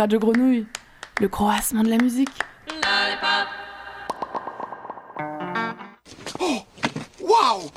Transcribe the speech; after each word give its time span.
Radio 0.00 0.18
Grenouille, 0.18 0.64
le 1.20 1.28
croassement 1.28 1.82
de 1.82 1.90
la 1.90 1.98
musique. 1.98 2.30
Oh 6.38 6.62
Waouh 7.20 7.70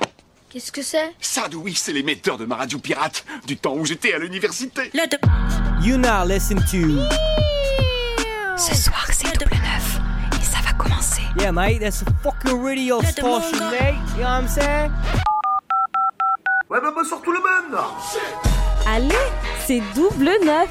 Qu'est-ce 0.49 0.71
que 0.71 0.81
c'est? 0.81 1.13
Ça, 1.19 1.47
oui, 1.53 1.73
c'est 1.75 1.91
l'émetteur 1.91 2.37
de 2.37 2.45
ma 2.45 2.55
radio 2.55 2.79
pirate, 2.79 3.25
du 3.45 3.57
temps 3.57 3.75
où 3.75 3.83
j'étais 3.83 4.13
à 4.13 4.19
l'université. 4.19 4.89
You 5.81 5.97
now 5.97 6.25
listen 6.25 6.59
to. 6.59 7.03
Ce 8.55 8.73
soir, 8.73 9.05
c'est 9.11 9.37
double 9.37 9.55
neuf. 9.55 9.99
Et 10.39 10.45
ça 10.45 10.59
va 10.65 10.71
commencer. 10.77 11.23
Yeah, 11.37 11.51
mate, 11.51 11.81
that's 11.81 12.03
a 12.03 12.05
fucking 12.23 12.63
radio 12.63 13.01
station, 13.01 13.41
mate. 13.69 13.95
You 14.15 14.23
know 14.23 14.29
what 14.29 14.43
I'm 14.43 14.47
saying? 14.47 14.91
Ouais, 16.69 16.79
bah, 16.79 16.93
bah 16.95 17.03
surtout 17.03 17.33
le 17.33 17.39
même 17.39 17.77
Allez, 18.87 19.15
c'est 19.65 19.81
double 19.95 20.29
neuf. 20.45 20.69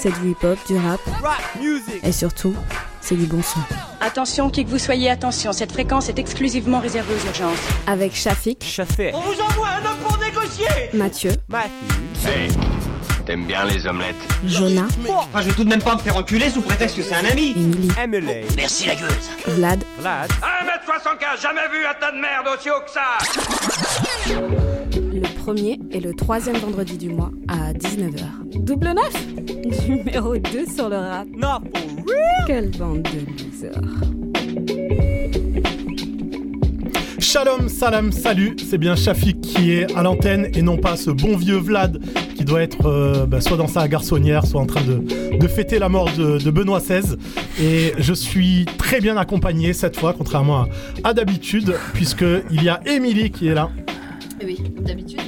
C'est 0.00 0.20
du 0.20 0.30
hip-hop, 0.30 0.58
du 0.66 0.76
rap 0.76 1.00
Rap 1.22 1.40
music. 1.60 2.00
et 2.02 2.12
surtout, 2.12 2.54
c'est 3.00 3.14
du 3.16 3.24
bon 3.26 3.42
son. 3.42 3.60
Attention, 4.00 4.50
qui 4.50 4.64
que 4.64 4.70
vous 4.70 4.78
soyez, 4.78 5.10
attention, 5.10 5.52
cette 5.52 5.72
fréquence 5.72 6.08
est 6.08 6.18
exclusivement 6.18 6.80
réservée 6.80 7.14
aux 7.14 7.26
urgences. 7.26 7.58
Avec 7.86 8.14
Shafik. 8.14 8.64
On 9.14 9.20
vous 9.20 9.40
envoie 9.40 9.68
un 9.68 9.90
homme 9.90 9.98
pour 10.06 10.18
négocier 10.18 10.66
Mathieu, 10.92 11.32
Matthew. 11.48 12.26
Hey, 12.26 12.50
t'aimes 13.24 13.44
bien 13.46 13.64
les 13.64 13.86
omelettes 13.86 14.14
Jonah, 14.44 14.86
Enfin, 15.08 15.40
je 15.42 15.48
vais 15.48 15.54
tout 15.54 15.64
de 15.64 15.68
même 15.68 15.82
pas 15.82 15.94
me 15.94 16.00
faire 16.00 16.16
enculer 16.16 16.50
sous 16.50 16.60
prétexte 16.62 16.96
que 16.96 17.02
c'est 17.02 17.14
un 17.14 17.24
ami 17.24 17.52
Emily, 17.56 17.88
Emily. 18.02 18.32
Merci 18.56 18.86
la 18.86 18.94
gueuse 18.96 19.30
Vlad, 19.46 19.82
Vlad. 19.98 20.30
1m75, 20.30 21.40
jamais 21.42 21.68
vu 21.72 21.84
un 21.86 21.94
tas 22.00 22.12
de 22.12 22.18
merde 22.20 22.46
aussi 22.56 22.68
haut 22.70 22.80
que 22.84 22.90
ça 22.90 23.18
premier 25.46 25.78
et 25.92 26.00
le 26.00 26.12
troisième 26.12 26.56
vendredi 26.56 26.98
du 26.98 27.08
mois 27.08 27.30
à 27.46 27.72
19h. 27.72 28.64
Double 28.64 28.88
neuf 28.88 29.86
Numéro 29.88 30.36
2 30.36 30.66
sur 30.66 30.88
le 30.88 30.96
rap. 30.96 31.28
Not 31.36 31.70
for 31.72 32.04
real. 32.04 32.46
Quelle 32.48 32.70
bande 32.76 33.02
de 33.02 33.44
losers. 33.44 33.70
Shalom, 37.20 37.68
salam, 37.68 38.10
salut, 38.10 38.56
c'est 38.58 38.76
bien 38.76 38.96
Shafik 38.96 39.40
qui 39.40 39.70
est 39.70 39.96
à 39.96 40.02
l'antenne 40.02 40.50
et 40.52 40.62
non 40.62 40.78
pas 40.78 40.96
ce 40.96 41.10
bon 41.10 41.36
vieux 41.36 41.58
Vlad 41.58 42.00
qui 42.34 42.44
doit 42.44 42.62
être 42.62 42.86
euh, 42.86 43.24
bah, 43.26 43.40
soit 43.40 43.56
dans 43.56 43.68
sa 43.68 43.86
garçonnière, 43.86 44.44
soit 44.44 44.60
en 44.60 44.66
train 44.66 44.82
de, 44.82 45.36
de 45.38 45.46
fêter 45.46 45.78
la 45.78 45.88
mort 45.88 46.10
de, 46.18 46.38
de 46.38 46.50
Benoît 46.50 46.80
XVI. 46.80 47.14
Et 47.62 47.92
je 47.98 48.12
suis 48.12 48.64
très 48.78 49.00
bien 49.00 49.16
accompagné 49.16 49.74
cette 49.74 49.96
fois, 49.96 50.12
contrairement 50.12 50.62
à, 50.62 50.68
à 51.04 51.14
d'habitude, 51.14 51.76
puisqu'il 51.94 52.64
y 52.64 52.68
a 52.68 52.80
Émilie 52.84 53.30
qui 53.30 53.46
est 53.46 53.54
là. 53.54 53.70
Oui, 54.44 54.58
d'habitude, 54.80 55.20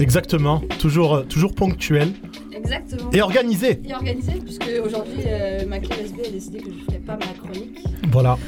Exactement, 0.00 0.60
toujours, 0.78 1.14
euh, 1.16 1.22
toujours 1.22 1.54
ponctuelle 1.54 2.12
Exactement. 2.54 3.10
et 3.12 3.20
organisée. 3.22 3.80
Et 3.88 3.94
organisé, 3.94 4.32
puisque 4.44 4.68
aujourd'hui, 4.84 5.22
euh, 5.26 5.64
ma 5.66 5.78
clé 5.78 5.94
USB 6.02 6.20
a 6.26 6.30
décidé 6.30 6.58
que 6.58 6.70
je 6.70 6.78
ne 6.78 6.84
ferais 6.84 6.98
pas 6.98 7.16
ma 7.16 7.26
chronique. 7.50 7.78
Voilà, 8.10 8.38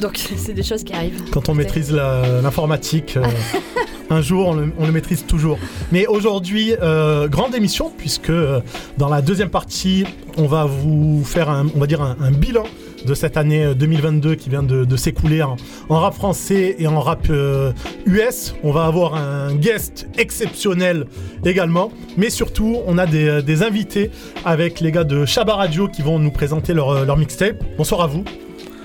Donc, 0.00 0.16
c'est 0.36 0.54
des 0.54 0.62
choses 0.62 0.84
qui 0.84 0.92
arrivent. 0.92 1.30
quand 1.30 1.48
on 1.48 1.54
maîtrise 1.54 1.92
l'informatique, 1.92 3.16
euh, 3.16 3.24
un 4.10 4.20
jour 4.22 4.48
on 4.48 4.54
le, 4.54 4.72
on 4.78 4.86
le 4.86 4.92
maîtrise 4.92 5.24
toujours. 5.26 5.58
Mais 5.92 6.06
aujourd'hui, 6.06 6.74
euh, 6.82 7.28
grande 7.28 7.54
émission, 7.54 7.92
puisque 7.96 8.30
euh, 8.30 8.60
dans 8.98 9.08
la 9.08 9.22
deuxième 9.22 9.50
partie, 9.50 10.04
on 10.36 10.46
va 10.46 10.64
vous 10.64 11.22
faire 11.24 11.48
un, 11.50 11.66
on 11.74 11.78
va 11.78 11.86
dire 11.86 12.02
un, 12.02 12.16
un 12.20 12.30
bilan 12.32 12.64
de 13.04 13.14
cette 13.14 13.36
année 13.36 13.64
euh, 13.64 13.74
2022 13.74 14.34
qui 14.34 14.50
vient 14.50 14.62
de, 14.62 14.96
s'écouler 14.96 15.42
en, 15.42 15.56
rap 15.88 16.14
français 16.14 16.76
et 16.78 16.86
en 16.86 17.00
rap 17.00 17.26
euh, 17.30 17.72
US. 18.06 18.54
On 18.62 18.72
va 18.72 18.84
avoir 18.84 19.14
un 19.14 19.54
guest 19.54 20.08
exceptionnel 20.18 21.06
également. 21.44 21.90
Mais 22.16 22.30
surtout, 22.30 22.78
on 22.86 22.98
a 22.98 23.06
des, 23.06 23.28
euh, 23.28 23.66
invités 23.66 24.10
avec 24.44 24.80
les 24.80 24.92
gars 24.92 25.04
de 25.04 25.24
Shabba 25.24 25.54
Radio 25.54 25.88
qui 25.88 26.02
vont 26.02 26.18
nous 26.18 26.30
présenter 26.30 26.72
euh, 26.72 27.04
leur 27.04 27.16
mixtape. 27.16 27.62
Bonsoir 27.76 28.02
à 28.02 28.06
vous. 28.06 28.24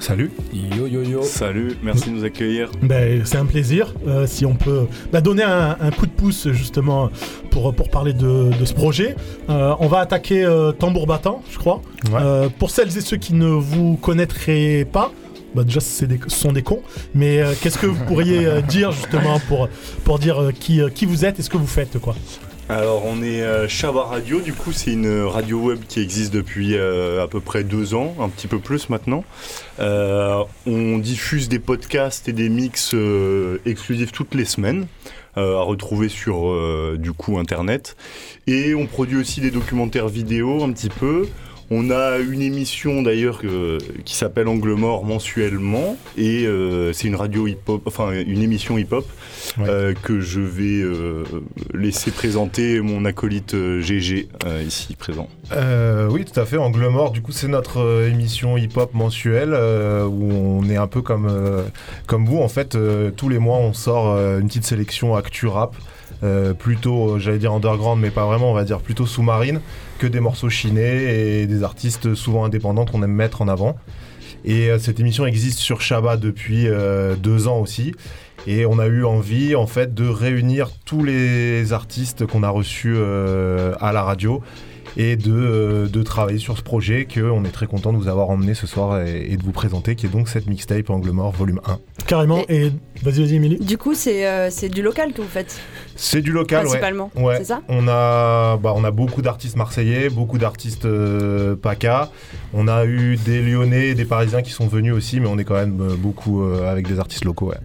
Salut. 0.05 0.29
Yo 0.53 0.85
yo 0.85 1.01
yo. 1.01 1.23
Salut, 1.23 1.77
merci 1.81 2.11
de 2.11 2.15
nous 2.15 2.23
accueillir. 2.23 2.69
Ben, 2.83 3.23
c'est 3.25 3.37
un 3.37 3.45
plaisir. 3.45 3.91
Euh, 4.07 4.27
si 4.27 4.45
on 4.45 4.53
peut 4.53 4.85
bah, 5.11 5.19
donner 5.19 5.41
un, 5.41 5.75
un 5.81 5.89
coup 5.89 6.05
de 6.05 6.11
pouce 6.11 6.47
justement 6.51 7.09
pour, 7.49 7.73
pour 7.73 7.89
parler 7.89 8.13
de, 8.13 8.51
de 8.59 8.65
ce 8.65 8.73
projet. 8.75 9.15
Euh, 9.49 9.73
on 9.79 9.87
va 9.87 10.01
attaquer 10.01 10.45
euh, 10.45 10.71
Tambour 10.71 11.07
Battant, 11.07 11.41
je 11.51 11.57
crois. 11.57 11.81
Ouais. 12.11 12.19
Euh, 12.21 12.49
pour 12.59 12.69
celles 12.69 12.95
et 12.95 13.01
ceux 13.01 13.17
qui 13.17 13.33
ne 13.33 13.47
vous 13.47 13.97
connaîtraient 13.97 14.85
pas, 14.91 15.11
bah, 15.55 15.63
déjà 15.63 15.79
c'est 15.79 16.05
des- 16.05 16.19
ce 16.27 16.37
sont 16.37 16.51
des 16.51 16.61
cons. 16.61 16.83
Mais 17.15 17.39
euh, 17.41 17.53
qu'est-ce 17.59 17.79
que 17.79 17.87
vous 17.87 18.05
pourriez 18.05 18.45
euh, 18.45 18.61
dire 18.61 18.91
justement 18.91 19.39
pour, 19.47 19.69
pour 20.03 20.19
dire 20.19 20.39
euh, 20.39 20.51
qui, 20.51 20.81
euh, 20.81 20.89
qui 20.89 21.07
vous 21.07 21.25
êtes 21.25 21.39
et 21.39 21.41
ce 21.41 21.49
que 21.49 21.57
vous 21.57 21.65
faites 21.65 21.97
quoi? 21.97 22.15
Alors 22.67 23.05
on 23.05 23.21
est 23.21 23.43
euh, 23.43 23.67
Shabba 23.67 24.05
Radio, 24.05 24.41
du 24.41 24.51
coup 24.51 24.71
c'est 24.71 24.93
une 24.93 25.21
radio 25.21 25.59
web 25.59 25.81
qui 25.87 25.99
existe 25.99 26.33
depuis 26.33 26.75
euh, 26.75 27.23
à 27.23 27.27
peu 27.27 27.39
près 27.39 27.63
deux 27.63 27.93
ans, 27.93 28.15
un 28.19 28.27
petit 28.27 28.47
peu 28.47 28.57
plus 28.57 28.89
maintenant. 28.89 29.23
Euh, 29.79 30.43
on 30.65 30.97
diffuse 30.97 31.47
des 31.47 31.59
podcasts 31.59 32.27
et 32.27 32.33
des 32.33 32.49
mix 32.49 32.95
exclusifs 33.67 34.11
toutes 34.11 34.33
les 34.33 34.45
semaines. 34.45 34.87
à 35.35 35.61
retrouver 35.61 36.09
sur 36.09 36.97
du 36.97 37.11
coup 37.11 37.37
internet 37.37 37.97
et 38.47 38.73
on 38.73 38.87
produit 38.87 39.17
aussi 39.17 39.41
des 39.41 39.51
documentaires 39.51 40.07
vidéo 40.07 40.63
un 40.63 40.71
petit 40.71 40.89
peu 40.89 41.27
on 41.71 41.89
a 41.89 42.17
une 42.19 42.41
émission 42.41 43.01
d'ailleurs 43.01 43.41
euh, 43.43 43.79
qui 44.05 44.15
s'appelle 44.15 44.47
Angle 44.47 44.73
Mort 44.75 45.03
mensuellement 45.03 45.97
et 46.17 46.45
euh, 46.45 46.93
c'est 46.93 47.07
une 47.07 47.15
radio 47.15 47.47
hip-hop, 47.47 47.81
enfin 47.85 48.11
une 48.11 48.41
émission 48.41 48.77
hip-hop 48.77 49.05
Ouais. 49.59 49.65
euh, 49.69 49.93
que 49.93 50.19
je 50.21 50.41
vais 50.41 50.81
euh, 50.81 51.23
laisser 51.73 52.09
présenter 52.11 52.81
mon 52.81 53.05
acolyte 53.05 53.55
GG 53.79 54.27
ici 54.65 54.95
présent. 54.95 55.29
Oui, 56.09 56.25
tout 56.25 56.39
à 56.39 56.45
fait. 56.45 56.57
Angle 56.57 56.87
mort, 56.87 57.11
du 57.11 57.21
coup, 57.21 57.31
c'est 57.31 57.47
notre 57.47 58.07
émission 58.11 58.57
hip-hop 58.57 58.93
mensuelle 58.95 59.53
où 59.53 60.33
on 60.33 60.67
est 60.69 60.77
un 60.77 60.87
peu 60.87 61.01
comme, 61.01 61.31
comme 62.07 62.25
vous. 62.25 62.39
En 62.39 62.49
fait, 62.49 62.75
tous 63.15 63.29
les 63.29 63.37
mois, 63.39 63.57
on 63.57 63.73
sort 63.73 64.17
une 64.39 64.47
petite 64.47 64.65
sélection 64.65 65.15
actu 65.15 65.45
rap. 65.47 65.75
euh, 66.23 66.53
plutôt, 66.53 67.11
euh, 67.15 67.19
j'allais 67.19 67.37
dire 67.37 67.51
underground, 67.53 68.01
mais 68.01 68.09
pas 68.09 68.25
vraiment, 68.25 68.51
on 68.51 68.53
va 68.53 68.63
dire 68.63 68.79
plutôt 68.79 69.05
sous-marine, 69.05 69.59
que 69.97 70.07
des 70.07 70.19
morceaux 70.19 70.49
chinés 70.49 71.41
et 71.41 71.47
des 71.47 71.63
artistes 71.63 72.15
souvent 72.15 72.45
indépendants 72.45 72.85
qu'on 72.85 73.03
aime 73.03 73.11
mettre 73.11 73.41
en 73.41 73.47
avant. 73.47 73.77
Et 74.43 74.69
euh, 74.69 74.77
cette 74.77 74.99
émission 74.99 75.25
existe 75.25 75.59
sur 75.59 75.81
Shabba 75.81 76.17
depuis 76.17 76.67
euh, 76.67 77.15
deux 77.15 77.47
ans 77.47 77.59
aussi. 77.59 77.93
Et 78.47 78.65
on 78.65 78.77
a 78.77 78.85
eu 78.85 79.03
envie, 79.03 79.55
en 79.55 79.65
fait, 79.65 79.95
de 79.95 80.07
réunir 80.07 80.69
tous 80.85 81.03
les 81.03 81.73
artistes 81.73 82.27
qu'on 82.27 82.43
a 82.43 82.49
reçus 82.49 82.93
euh, 82.95 83.73
à 83.79 83.91
la 83.91 84.03
radio 84.03 84.43
et 84.97 85.15
de, 85.15 85.31
euh, 85.33 85.87
de 85.87 86.03
travailler 86.03 86.37
sur 86.39 86.57
ce 86.57 86.63
projet 86.63 87.05
qu'on 87.11 87.43
est 87.45 87.51
très 87.51 87.67
content 87.67 87.91
de 87.93 87.97
vous 87.97 88.07
avoir 88.07 88.29
emmené 88.29 88.53
ce 88.53 88.67
soir 88.67 89.01
et, 89.01 89.31
et 89.31 89.37
de 89.37 89.43
vous 89.43 89.51
présenter, 89.51 89.95
qui 89.95 90.05
est 90.05 90.09
donc 90.09 90.29
cette 90.29 90.47
mixtape 90.47 90.89
Angle 90.89 91.11
Mort 91.11 91.31
volume 91.31 91.59
1. 91.65 91.79
Carrément. 92.07 92.43
Et 92.49 92.69
vas-y, 93.03 93.21
vas-y, 93.21 93.35
Émilie. 93.35 93.57
Du 93.57 93.77
coup, 93.77 93.93
c'est 93.95 94.27
euh, 94.27 94.49
c'est 94.51 94.69
du 94.69 94.81
local 94.81 95.11
que 95.13 95.21
vous 95.21 95.27
faites, 95.27 95.59
C'est 95.95 96.21
du 96.21 96.31
local, 96.31 96.59
ouais. 96.59 96.65
principalement. 96.65 97.11
Ouais. 97.15 97.37
C'est 97.37 97.45
ça 97.45 97.61
On 97.67 97.87
a, 97.87 98.57
bah, 98.57 98.73
on 98.75 98.83
a 98.83 98.91
beaucoup 98.91 99.21
d'artistes 99.21 99.55
marseillais, 99.57 100.09
beaucoup 100.09 100.37
d'artistes 100.37 100.85
euh, 100.85 101.55
PACA. 101.55 102.11
On 102.53 102.67
a 102.67 102.85
eu 102.85 103.17
des 103.17 103.41
Lyonnais 103.41 103.87
et 103.87 103.95
des 103.95 104.05
Parisiens 104.05 104.41
qui 104.41 104.51
sont 104.51 104.67
venus 104.67 104.93
aussi, 104.93 105.19
mais 105.19 105.27
on 105.27 105.37
est 105.37 105.43
quand 105.43 105.55
même 105.55 105.77
beaucoup 105.97 106.43
euh, 106.43 106.71
avec 106.71 106.87
des 106.87 106.99
artistes 106.99 107.25
locaux. 107.25 107.49
Ouais. 107.49 107.57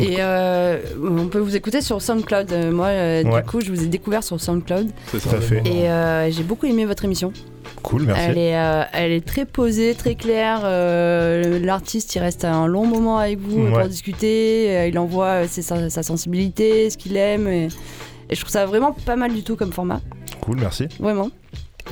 Et 0.00 0.16
euh, 0.20 0.78
on 1.02 1.26
peut 1.26 1.38
vous 1.38 1.56
écouter 1.56 1.80
sur 1.80 2.00
SoundCloud. 2.00 2.52
Euh, 2.52 2.70
Moi, 2.72 2.86
euh, 2.86 3.22
Ouais. 3.24 3.42
du 3.42 3.46
coup, 3.48 3.60
je 3.60 3.70
vous 3.70 3.82
ai 3.82 3.86
découvert 3.86 4.22
sur 4.24 4.40
SoundCloud. 4.40 4.88
C'est 5.12 5.20
Tout 5.20 5.34
à 5.36 5.40
fait. 5.40 5.62
Et 5.66 5.88
euh, 5.90 6.30
j'ai 6.30 6.42
beaucoup 6.42 6.66
aimé 6.66 6.84
votre 6.86 7.04
émission. 7.04 7.32
Cool, 7.82 8.02
merci. 8.04 8.22
Elle 8.28 8.38
est, 8.38 8.56
euh, 8.56 8.82
elle 8.92 9.12
est 9.12 9.24
très 9.26 9.44
posée, 9.46 9.94
très 9.94 10.14
claire. 10.14 10.60
euh, 10.64 11.58
L'artiste, 11.60 12.14
il 12.14 12.18
reste 12.20 12.44
un 12.44 12.66
long 12.66 12.86
moment 12.86 13.18
avec 13.18 13.38
vous 13.40 13.62
Ouais. 13.66 13.70
pour 13.72 13.88
discuter. 13.88 14.88
il 14.88 14.98
envoie 14.98 15.46
ses- 15.46 15.62
sa, 15.62 15.88
sa 15.90 16.02
sensibilité, 16.02 16.90
ce 16.90 16.96
qu'il 16.98 17.16
aime. 17.16 17.46
Et, 17.48 17.68
et 18.28 18.34
je 18.34 18.40
trouve 18.40 18.50
ça 18.50 18.66
vraiment 18.66 18.92
pas 18.92 19.16
mal 19.16 19.32
du 19.34 19.42
tout 19.42 19.56
comme 19.56 19.72
format. 19.72 20.00
Cool, 20.40 20.58
merci. 20.60 20.88
Vraiment. 20.98 21.30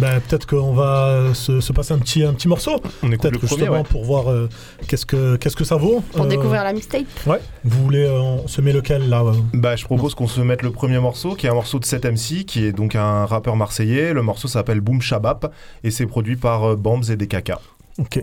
Ben, 0.01 0.21
peut-être 0.21 0.47
qu'on 0.47 0.73
va 0.75 1.35
se, 1.35 1.61
se 1.61 1.73
passer 1.73 1.93
un 1.95 1.99
petit, 1.99 2.23
un 2.23 2.33
petit 2.33 2.47
morceau. 2.49 2.81
On 3.03 3.09
écoute 3.11 3.23
Peut-être 3.31 3.43
le 3.43 3.49
premier, 3.49 3.69
ouais. 3.69 3.83
pour 3.83 4.05
voir 4.05 4.31
euh, 4.31 4.49
qu'est-ce 4.87 5.05
que 5.07 5.37
qu'est-ce 5.37 5.57
que 5.57 5.65
ça 5.65 5.77
vaut. 5.77 6.03
Pour 6.13 6.25
Euh, 6.27 6.29
découvrir 6.29 6.63
la 6.65 6.73
mixtape. 6.73 7.07
Ouais. 7.27 7.41
Vous 7.65 7.83
voulez, 7.83 8.05
euh, 8.05 8.21
on 8.21 8.47
se 8.49 8.61
met 8.61 8.73
lequel 8.73 9.09
là 9.09 9.23
euh 9.23 9.33
Bah, 9.55 9.75
je 9.77 9.85
propose 9.85 10.15
qu'on 10.15 10.29
se 10.29 10.41
mette 10.41 10.63
le 10.63 10.71
premier 10.71 10.99
morceau, 11.01 11.35
qui 11.35 11.47
est 11.47 11.51
un 11.51 11.55
morceau 11.55 11.79
de 11.81 11.85
7MC, 11.85 12.45
qui 12.45 12.65
est 12.65 12.73
donc 12.73 12.95
un 12.95 13.27
rappeur 13.27 13.57
marseillais. 13.57 14.13
Le 14.13 14.23
morceau 14.23 14.47
s'appelle 14.49 14.81
Boom 14.81 15.01
Shabab 15.03 15.51
et 15.83 15.91
c'est 15.91 16.07
produit 16.07 16.37
par 16.37 16.65
euh, 16.71 16.77
Bambs 16.77 17.05
et 17.11 17.17
des 17.17 17.27
Kaka. 17.27 17.61
Ok. 17.99 18.21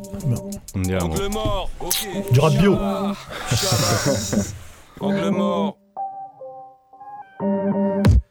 bien. 0.76 1.00
On 1.04 1.12
un- 1.14 1.30
mort. 1.30 1.70
Du 2.32 2.40
rap 2.40 2.54
bio. 2.54 2.78
Angle 5.02 5.30
mort. 5.30 5.78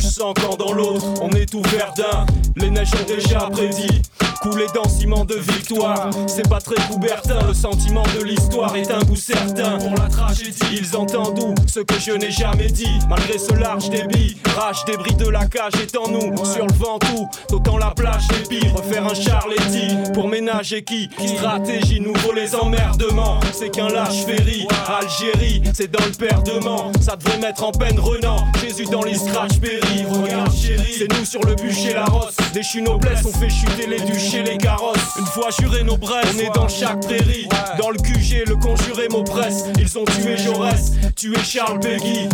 Rouge 0.00 0.12
sang 0.12 0.32
quand 0.34 0.56
dans 0.56 0.72
l'autre, 0.72 1.04
on 1.20 1.30
est 1.30 1.46
tout 1.46 1.62
verdun. 1.62 2.24
Les 2.56 2.70
neiges 2.70 2.90
ont 2.94 3.06
déjà 3.06 3.40
prédit 3.50 4.02
Couler 4.40 4.66
dans 4.74 4.88
ciment 4.88 5.26
de 5.26 5.34
victoire, 5.34 6.08
c'est 6.26 6.48
pas 6.48 6.60
très 6.60 6.76
Coubertin. 6.88 7.46
Le 7.46 7.52
sentiment 7.52 8.04
de 8.18 8.24
l'histoire 8.24 8.74
est 8.74 8.90
un 8.90 9.00
goût 9.00 9.16
certain. 9.16 9.76
Pour 9.78 9.94
la 9.96 10.08
tragédie, 10.08 10.58
ils 10.72 10.96
entendent 10.96 11.34
d'où 11.34 11.54
ce 11.66 11.80
que 11.80 12.00
je 12.00 12.12
n'ai 12.12 12.30
jamais 12.30 12.68
dit. 12.68 12.98
Malgré 13.06 13.36
ce 13.36 13.52
large 13.52 13.90
débit, 13.90 14.38
rage 14.56 14.82
débris 14.86 15.14
de 15.14 15.28
la 15.28 15.44
cage 15.44 15.74
est 15.82 15.94
en 15.94 16.08
nous. 16.08 16.42
Sur 16.44 16.66
le 16.66 16.72
vent 16.72 16.98
tout, 16.98 17.28
d'autant 17.50 17.76
la 17.76 17.90
plage 17.90 18.28
des 18.28 18.60
pires. 18.60 18.74
Refaire 18.74 19.06
un 19.06 19.14
Charletti 19.14 19.94
pour 20.14 20.28
ménager 20.28 20.84
qui? 20.84 21.10
Stratégie, 21.36 22.00
nouveau 22.00 22.32
les 22.32 22.54
emmerdements. 22.54 23.40
C'est 23.52 23.68
qu'un 23.68 23.88
lâche 23.88 24.24
ferry. 24.24 24.66
Algérie, 24.88 25.62
c'est 25.74 25.90
dans 25.90 26.04
le 26.04 26.12
perdement. 26.12 26.90
Ça 27.02 27.16
devrait 27.16 27.38
mettre 27.38 27.62
en 27.62 27.72
peine 27.72 27.98
Renan. 27.98 28.38
Jésus 28.62 28.86
dans 28.86 29.02
les 29.02 29.16
scratch 29.16 29.58
berry. 29.58 30.04
Regarde 30.08 30.54
chérie, 30.54 30.94
c'est 30.98 31.12
nous 31.12 31.26
sur 31.26 31.42
le 31.44 31.54
bûcher 31.56 31.92
la 31.92 32.06
rosse. 32.06 32.36
Déchu 32.54 32.80
noblesse, 32.80 33.20
on 33.26 33.38
fait 33.38 33.50
chuter 33.50 33.86
les 33.86 34.00
duchés, 34.00 34.29
les 34.38 34.58
carrosses. 34.58 35.16
Une 35.18 35.26
fois 35.26 35.48
juré 35.58 35.82
nos 35.82 35.96
braises, 35.96 36.26
on 36.36 36.38
est 36.38 36.54
dans 36.54 36.68
chaque 36.68 37.00
prairie. 37.00 37.48
Dans 37.78 37.90
le 37.90 37.96
QG, 37.96 38.46
le 38.46 38.56
conjuré 38.56 39.08
m'oppresse. 39.08 39.64
Ils 39.78 39.98
ont 39.98 40.04
tué 40.04 40.36
Jaurès, 40.36 40.92
tué 41.16 41.38
Charles 41.42 41.80
Peggy. 41.80 42.28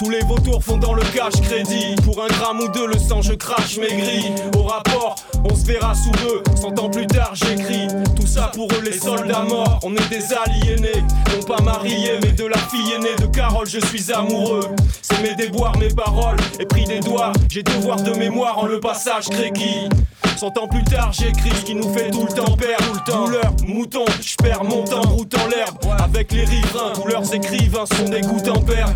Tous 0.00 0.08
les 0.08 0.20
vautours 0.20 0.64
font 0.64 0.78
dans 0.78 0.94
le 0.94 1.02
cash 1.14 1.38
crédit. 1.42 1.94
Pour 2.04 2.24
un 2.24 2.26
gramme 2.28 2.60
ou 2.60 2.68
deux, 2.68 2.86
le 2.86 2.98
sang 2.98 3.20
je 3.20 3.34
crache 3.34 3.76
maigri. 3.76 4.32
Au 4.56 4.62
rapport, 4.62 5.14
on 5.44 5.54
se 5.54 5.66
verra 5.66 5.94
sous 5.94 6.10
peu. 6.12 6.42
Cent 6.58 6.78
ans 6.78 6.88
plus 6.88 7.06
tard, 7.06 7.32
j'écris. 7.34 7.86
Tout 8.16 8.26
ça 8.26 8.50
pour 8.54 8.72
eux, 8.72 8.82
les 8.82 8.98
soldats 8.98 9.42
morts. 9.42 9.78
On 9.82 9.94
est 9.94 10.08
des 10.08 10.32
aliénés, 10.32 11.04
non 11.36 11.42
pas 11.42 11.62
mariés, 11.62 12.18
mais 12.22 12.32
de 12.32 12.46
la 12.46 12.56
fille 12.56 12.92
aînée 12.94 13.14
de 13.20 13.26
Carole, 13.26 13.66
je 13.66 13.78
suis 13.78 14.10
amoureux. 14.10 14.74
C'est 15.02 15.20
mes 15.20 15.34
déboires, 15.34 15.76
mes 15.76 15.90
paroles. 15.90 16.38
Et 16.58 16.64
pris 16.64 16.84
des 16.84 17.00
doigts, 17.00 17.34
j'ai 17.50 17.62
devoir 17.62 18.00
de 18.00 18.12
mémoire 18.12 18.56
en 18.56 18.64
le 18.64 18.80
passage 18.80 19.28
créqui. 19.28 19.90
Cent 20.38 20.56
ans 20.56 20.66
plus 20.66 20.84
tard, 20.84 21.12
j'écris 21.12 21.52
ce 21.54 21.64
qui 21.66 21.74
nous 21.74 21.92
fait 21.92 22.08
tout 22.08 22.24
le 22.26 22.32
temps 22.32 22.56
perdre. 22.56 22.86
Tout 22.86 22.94
le 22.94 23.12
temps. 23.12 23.24
Douleur, 23.26 23.52
mouton, 23.66 24.06
j'perds 24.22 24.64
mon 24.64 24.82
temps, 24.82 25.02
routant 25.02 25.46
l'herbe. 25.50 25.76
Avec 26.02 26.32
les 26.32 26.46
riverains, 26.46 26.94
tous 26.94 27.34
écrivains 27.34 27.84
sont 27.84 28.08
des 28.08 28.22
gouttes 28.22 28.48
en 28.48 28.62
perle. 28.62 28.94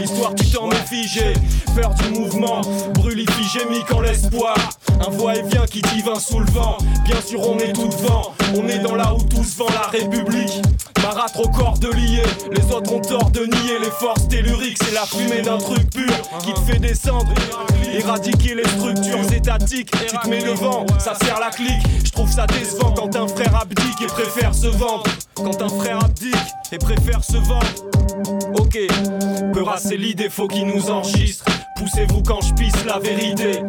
L'histoire 0.00 0.34
du 0.34 0.50
temps 0.50 0.66
m'est 0.66 0.86
figée, 0.86 1.32
peur 1.74 1.94
du 1.94 2.08
mouvement, 2.10 2.60
brûlifigémique 2.94 3.92
en 3.92 4.00
l'espoir. 4.00 4.56
Un 5.00 5.10
va-et-vient 5.10 5.66
qui 5.66 5.82
divin 5.82 6.18
sous 6.18 6.40
le 6.40 6.50
vent. 6.52 6.78
Bien 7.04 7.20
sûr, 7.20 7.40
on 7.48 7.58
est 7.58 7.72
tout 7.72 7.88
devant, 7.88 8.34
on 8.56 8.68
est 8.68 8.78
dans 8.78 8.94
là 8.94 9.14
où 9.14 9.22
tous 9.22 9.56
vend 9.56 9.68
la 9.70 9.88
République. 9.88 10.62
Marâtre 11.02 11.40
au 11.40 11.48
corps 11.48 11.78
de 11.78 11.90
lier, 11.90 12.22
les 12.50 12.74
autres 12.74 12.92
ont 12.92 13.00
tort 13.00 13.30
de 13.30 13.40
nier 13.40 13.78
les 13.78 13.90
forces 13.90 14.26
telluriques. 14.28 14.78
C'est 14.82 14.94
la 14.94 15.04
fumée 15.04 15.42
d'un 15.42 15.58
truc 15.58 15.90
pur 15.90 16.14
qui 16.42 16.54
te 16.54 16.60
fait 16.60 16.78
descendre, 16.78 17.32
éradiquer 17.92 18.54
les 18.54 18.66
structures 18.68 19.32
étatiques. 19.32 19.90
Tu 19.90 20.16
te 20.16 20.28
mets 20.28 20.42
devant, 20.42 20.86
ça 20.98 21.14
sert 21.14 21.38
la 21.40 21.50
clique. 21.50 21.82
Je 22.04 22.10
trouve 22.10 22.30
ça 22.30 22.46
décevant 22.46 22.94
quand 22.94 23.14
un 23.16 23.28
frère 23.28 23.54
abdique 23.56 24.00
et 24.02 24.06
préfère 24.06 24.54
se 24.54 24.66
vendre. 24.66 25.04
Quand 25.34 25.60
un 25.60 25.68
frère 25.68 26.02
abdique 26.02 26.34
et 26.72 26.78
préfère 26.78 27.22
se 27.22 27.36
vendre. 27.36 27.66
Ok, 28.64 28.78
Peura 29.52 29.76
c'est 29.76 29.96
l'idée, 29.96 30.30
faut 30.30 30.48
qu'il 30.48 30.66
nous 30.66 30.90
enregistre. 30.90 31.44
Poussez-vous 31.76 32.22
quand 32.22 32.40
je 32.40 32.54
pisse 32.54 32.84
la 32.86 32.98
vérité. 32.98 33.60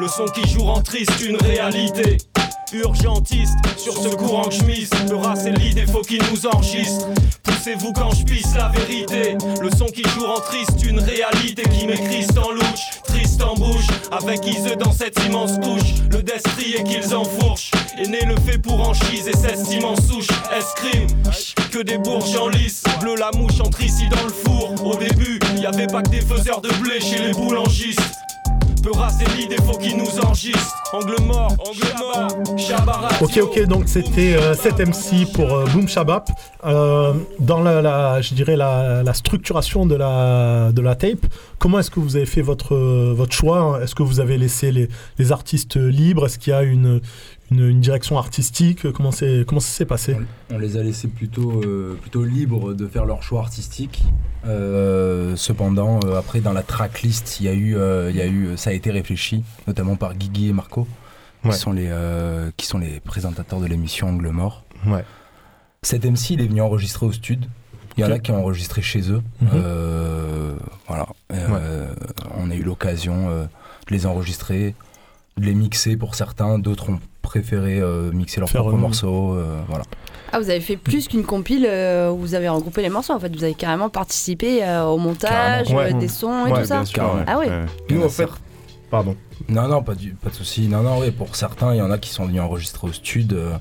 Le 0.00 0.08
son 0.08 0.24
qui 0.24 0.48
joue 0.48 0.66
en 0.68 0.82
triste, 0.82 1.12
une 1.24 1.36
réalité. 1.36 2.18
Urgentiste 2.72 3.54
sur 3.76 3.94
ce 3.96 4.08
courant 4.08 4.44
que 4.44 4.54
je 4.54 4.64
mise. 4.64 4.90
Peura 5.08 5.34
c'est 5.36 5.52
l'idée, 5.52 5.86
faut 5.86 6.00
qu'il 6.02 6.22
nous 6.30 6.46
enregistre. 6.46 7.06
Poussez-vous 7.42 7.92
quand 7.92 8.10
je 8.12 8.24
pisse 8.24 8.54
la 8.56 8.68
vérité. 8.68 9.36
Le 9.60 9.70
son 9.76 9.86
qui 9.86 10.02
joue 10.04 10.24
en 10.24 10.40
triste, 10.40 10.82
une 10.84 11.00
réalité 11.00 11.62
qui 11.62 11.86
m'écrit 11.86 12.26
en 12.38 12.52
louche. 12.52 13.02
Triste 13.04 13.42
en 13.42 13.54
bouche, 13.54 13.86
avec 14.10 14.46
Ise 14.46 14.76
dans 14.78 14.92
cette 14.92 15.18
immense 15.24 15.58
couche. 15.58 16.00
Le 16.10 16.22
destrier 16.22 16.82
qu'ils 16.84 17.14
enfourchent. 17.14 17.72
Et 17.98 18.08
né 18.08 18.24
le 18.24 18.36
fait 18.40 18.58
pour 18.58 18.82
franchise 18.82 19.28
et 19.28 19.36
cette 19.36 19.70
immense 19.70 20.06
souche. 20.08 20.28
Escrime, 20.56 21.06
que 21.70 21.82
des 21.82 21.98
bourges 21.98 22.36
en. 22.36 22.50
Bleu 23.00 23.16
la 23.16 23.30
mouche 23.36 23.60
entre 23.60 23.82
ici 23.82 24.08
dans 24.08 24.22
le 24.22 24.32
four. 24.32 24.74
Au 24.84 24.96
début, 24.96 25.38
y 25.58 25.66
avait 25.66 25.86
pas 25.86 26.02
que 26.02 26.10
des 26.10 26.20
faiseurs 26.20 26.60
de 26.60 26.70
blé 26.80 27.00
chez 27.00 27.18
les 27.18 27.32
boulangistes. 27.32 28.21
Ok, 33.20 33.38
ok, 33.42 33.66
donc 33.66 33.84
c'était 33.86 34.34
euh, 34.34 34.54
7MC 34.54 35.30
pour 35.32 35.52
euh, 35.54 35.64
Boom 35.66 35.86
Shabap. 35.88 36.28
Euh, 36.64 37.14
dans 37.38 37.60
la, 37.60 37.80
la- 37.80 38.20
je 38.20 38.34
dirais 38.34 38.56
la, 38.56 39.02
la 39.02 39.14
structuration 39.14 39.86
de 39.86 39.94
la, 39.94 40.72
de 40.72 40.80
la 40.82 40.94
tape, 40.96 41.24
comment 41.58 41.78
est-ce 41.78 41.90
que 41.90 42.00
vous 42.00 42.16
avez 42.16 42.26
fait 42.26 42.42
votre, 42.42 42.74
euh, 42.74 43.12
votre 43.16 43.32
choix? 43.32 43.78
Est-ce 43.82 43.94
que 43.94 44.02
vous 44.02 44.18
avez 44.20 44.36
laissé 44.36 44.72
les, 44.72 44.88
les 45.18 45.32
artistes 45.32 45.76
libres? 45.76 46.26
Est-ce 46.26 46.38
qu'il 46.38 46.52
y 46.52 46.56
a 46.56 46.62
une, 46.62 47.00
une, 47.52 47.68
une 47.68 47.80
direction 47.80 48.18
artistique 48.18 48.90
Comment, 48.92 49.10
c'est, 49.12 49.44
comment 49.46 49.60
ça 49.60 49.68
s'est 49.72 49.86
passé 49.86 50.16
On 50.50 50.58
les 50.58 50.76
a 50.76 50.82
laissés 50.82 51.08
plutôt, 51.08 51.62
euh, 51.64 51.94
plutôt 52.00 52.24
libres 52.24 52.72
de 52.74 52.86
faire 52.86 53.04
leur 53.04 53.22
choix 53.22 53.40
artistique. 53.40 54.02
Euh, 54.46 55.36
cependant, 55.36 56.00
euh, 56.04 56.18
après, 56.18 56.40
dans 56.40 56.52
la 56.52 56.62
tracklist, 56.62 57.40
il 57.40 57.46
y, 57.46 57.48
a 57.48 57.52
eu, 57.52 57.76
euh, 57.76 58.10
il 58.10 58.16
y 58.16 58.20
a 58.20 58.26
eu, 58.26 58.56
ça 58.56 58.70
a 58.70 58.72
été 58.72 58.90
réfléchi, 58.90 59.44
notamment 59.66 59.96
par 59.96 60.14
Guigui 60.14 60.48
et 60.48 60.52
Marco, 60.52 60.86
Ouais. 61.44 61.50
qui, 61.50 61.58
sont 61.58 61.72
les, 61.72 61.88
euh, 61.90 62.50
qui 62.56 62.66
sont 62.66 62.78
les 62.78 63.00
présentateurs 63.00 63.60
de 63.60 63.66
l'émission 63.66 64.08
Angle 64.10 64.28
Mort. 64.28 64.64
Ouais. 64.86 65.04
Cet 65.82 66.04
MC, 66.04 66.30
il 66.34 66.40
est 66.40 66.46
venu 66.46 66.60
enregistrer 66.60 67.04
au 67.06 67.12
stud. 67.12 67.46
Il 67.96 68.00
y 68.00 68.04
en 68.06 68.10
a 68.12 68.18
qui 68.20 68.30
ont 68.30 68.38
enregistré 68.38 68.80
chez 68.80 69.10
eux. 69.10 69.22
Mhm. 69.40 69.48
Euh, 69.54 70.54
voilà. 70.86 71.08
Euh, 71.32 71.92
On 72.38 72.50
a 72.50 72.54
eu 72.54 72.62
l'occasion 72.62 73.28
euh, 73.28 73.42
de 73.42 73.92
les 73.94 74.06
enregistrer, 74.06 74.74
de 75.36 75.44
les 75.44 75.54
mixer 75.54 75.96
pour 75.96 76.14
certains. 76.14 76.58
D'autres 76.60 76.90
ont 76.90 77.00
préféré 77.22 77.80
euh, 77.80 78.10
mixer 78.12 78.40
leurs 78.40 78.48
propres 78.50 78.68
eux-mêmes. 78.70 78.80
morceaux. 78.80 79.34
euh, 79.34 79.60
voilà. 79.68 79.84
Ah, 80.32 80.40
vous 80.40 80.48
avez 80.50 80.60
fait 80.60 80.76
plus 80.76 81.08
qu'une 81.08 81.24
compile 81.24 81.66
euh, 81.68 82.10
où 82.10 82.16
vous 82.18 82.34
avez 82.34 82.48
regroupé 82.48 82.80
les 82.82 82.88
morceaux 82.88 83.12
en 83.12 83.20
fait. 83.20 83.34
Vous 83.34 83.44
avez 83.44 83.54
carrément 83.54 83.88
participé 83.90 84.64
euh, 84.64 84.84
au 84.84 84.96
montage, 84.98 85.70
euh, 85.70 85.76
Ouais. 85.76 85.92
des 85.94 86.08
sons 86.08 86.46
et 86.46 86.52
Ouais, 86.52 86.60
tout 86.62 86.66
ça. 86.68 86.76
bien 86.76 86.84
sûr, 86.86 87.02
ouais. 87.04 87.24
Ah 87.26 87.38
y 87.44 87.92
Nous, 87.94 88.02
en 88.04 88.08
fait, 88.08 88.28
pardon. 88.90 89.14
Non, 89.48 89.68
non, 89.68 89.82
pas, 89.82 89.94
du, 89.94 90.12
pas 90.14 90.30
de 90.30 90.34
souci. 90.34 90.68
Non, 90.68 90.82
non, 90.82 91.00
oui, 91.00 91.10
pour 91.10 91.34
certains, 91.36 91.74
il 91.74 91.78
y 91.78 91.82
en 91.82 91.90
a 91.90 91.98
qui 91.98 92.10
sont 92.10 92.24
venus 92.26 92.40
enregistrer 92.40 92.88
au 92.88 92.92
stud. 92.92 93.32
euh, 93.34 93.52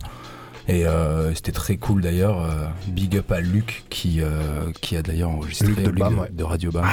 et 0.68 0.86
euh, 0.86 1.34
c'était 1.34 1.52
très 1.52 1.76
cool 1.76 2.02
d'ailleurs. 2.04 2.40
euh, 2.40 2.68
big 2.88 3.18
up 3.18 3.32
à 3.32 3.42
Luc 3.42 3.84
qui, 3.90 4.22
euh, 4.22 4.72
qui 4.80 4.96
a 4.96 5.02
d'ailleurs 5.02 5.32
enregistré 5.32 5.68
Luc 5.68 5.82
de 5.82 5.92
BAM, 5.92 6.20
ouais. 6.20 6.30
de 6.32 6.44
Radio 6.44 6.72
BAM, 6.72 6.86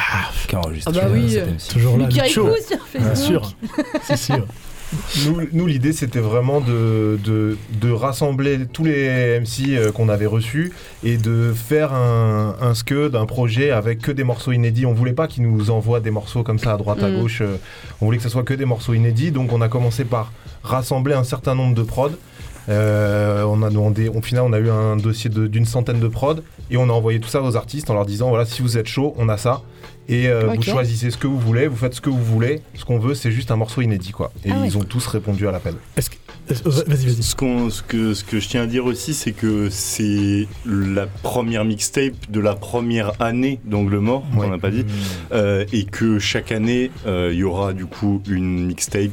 qui 0.48 0.56
a 0.56 0.58
enregistré 0.60 0.92
Ah 0.96 1.04
bah 1.04 1.10
oui, 1.12 1.37
euh, 1.37 1.42
euh, 1.42 1.46
cette. 1.58 1.75
Toujours 1.75 1.98
là, 1.98 2.06
Luc. 2.06 2.18
Haricou 2.18 2.32
sur 2.66 2.78
Bien 3.00 3.14
Facebook. 3.14 3.16
sûr. 3.16 3.52
si, 4.02 4.16
si. 4.16 4.32
Nous, 5.26 5.40
nous, 5.52 5.66
l'idée, 5.66 5.92
c'était 5.92 6.18
vraiment 6.21 6.61
de, 6.61 7.18
de, 7.23 7.59
de 7.80 7.90
rassembler 7.90 8.61
tous 8.73 8.85
les 8.85 9.38
MC 9.40 9.71
euh, 9.76 9.92
qu'on 9.92 10.09
avait 10.09 10.26
reçus 10.26 10.73
et 11.04 11.18
de 11.18 11.52
faire 11.54 11.92
un, 11.92 12.57
un 12.61 12.75
scud, 12.75 13.14
un 13.14 13.26
projet 13.26 13.71
avec 13.71 13.99
que 14.00 14.12
des 14.12 14.25
morceaux 14.25 14.52
inédits. 14.52 14.87
On 14.87 14.95
voulait 14.95 15.12
pas 15.12 15.26
qu'ils 15.28 15.42
nous 15.50 15.71
envoient 15.71 16.00
des 16.00 16.11
morceaux 16.11 16.42
comme 16.42 16.59
ça 16.59 16.73
à 16.73 16.76
droite, 16.78 17.02
à 17.02 17.09
Mm. 17.11 17.21
gauche. 17.21 17.40
euh, 17.42 17.57
On 18.00 18.07
voulait 18.07 18.16
que 18.18 18.23
ce 18.23 18.28
soit 18.30 18.45
que 18.45 18.54
des 18.54 18.64
morceaux 18.64 18.95
inédits. 18.95 19.30
Donc, 19.30 19.52
on 19.52 19.61
a 19.61 19.68
commencé 19.68 20.04
par 20.04 20.33
rassembler 20.62 21.14
un 21.14 21.25
certain 21.25 21.54
nombre 21.54 21.75
de 21.75 21.83
prods. 21.83 22.11
Euh, 22.71 23.42
on 23.45 23.62
a 23.62 23.71
demandé, 23.71 24.09
au 24.09 24.21
final, 24.23 24.45
on 24.47 24.52
a 24.52 24.59
eu 24.59 24.68
un 24.71 24.97
dossier 24.97 25.30
d'une 25.30 25.64
centaine 25.64 26.00
de 26.00 26.09
prods 26.09 26.37
et 26.71 26.76
on 26.76 26.85
a 26.85 26.92
envoyé 26.92 27.18
tout 27.21 27.28
ça 27.28 27.42
aux 27.42 27.57
artistes 27.57 27.88
en 27.90 27.95
leur 27.95 28.04
disant 28.07 28.28
voilà, 28.28 28.45
si 28.45 28.61
vous 28.62 28.76
êtes 28.76 28.88
chaud, 28.88 29.14
on 29.18 29.28
a 29.28 29.37
ça. 29.38 29.62
Et 30.08 30.28
euh, 30.28 30.46
vous 30.54 30.62
choisissez 30.62 31.10
ce 31.10 31.18
que 31.18 31.26
vous 31.26 31.38
voulez, 31.38 31.66
vous 31.66 31.76
faites 31.76 31.94
ce 31.94 32.00
que 32.00 32.08
vous 32.10 32.22
voulez. 32.24 32.62
Ce 32.74 32.84
qu'on 32.84 32.98
veut, 32.98 33.14
c'est 33.14 33.30
juste 33.30 33.50
un 33.50 33.56
morceau 33.56 33.82
inédit, 33.82 34.12
quoi. 34.12 34.32
Et 34.44 34.50
Ah 34.50 34.60
ouais. 34.60 34.66
ils 34.68 34.78
ont 34.78 34.82
tous 34.82 35.06
répondu 35.06 35.46
à 35.46 35.52
l'appel. 35.52 35.74
Euh, 35.98 36.54
vas-y, 36.86 37.06
vas-y. 37.06 37.22
Ce, 37.22 37.34
que, 37.82 38.14
ce 38.14 38.24
que 38.24 38.40
je 38.40 38.48
tiens 38.48 38.62
à 38.62 38.66
dire 38.66 38.86
aussi, 38.86 39.12
c'est 39.12 39.32
que 39.32 39.68
c'est 39.68 40.46
la 40.64 41.06
première 41.06 41.64
mixtape 41.66 42.14
de 42.30 42.40
la 42.40 42.54
première 42.54 43.12
année 43.20 43.60
d'Angle 43.66 43.98
Mort, 43.98 44.24
Ouais. 44.34 44.46
on 44.46 44.50
n'a 44.50 44.58
pas 44.58 44.70
dit, 44.70 44.86
euh, 45.32 45.66
et 45.74 45.84
que 45.84 46.18
chaque 46.18 46.52
année, 46.52 46.90
euh, 47.06 47.30
il 47.32 47.40
y 47.40 47.44
aura 47.44 47.74
du 47.74 47.84
coup 47.84 48.22
une 48.28 48.66
mixtape. 48.66 49.10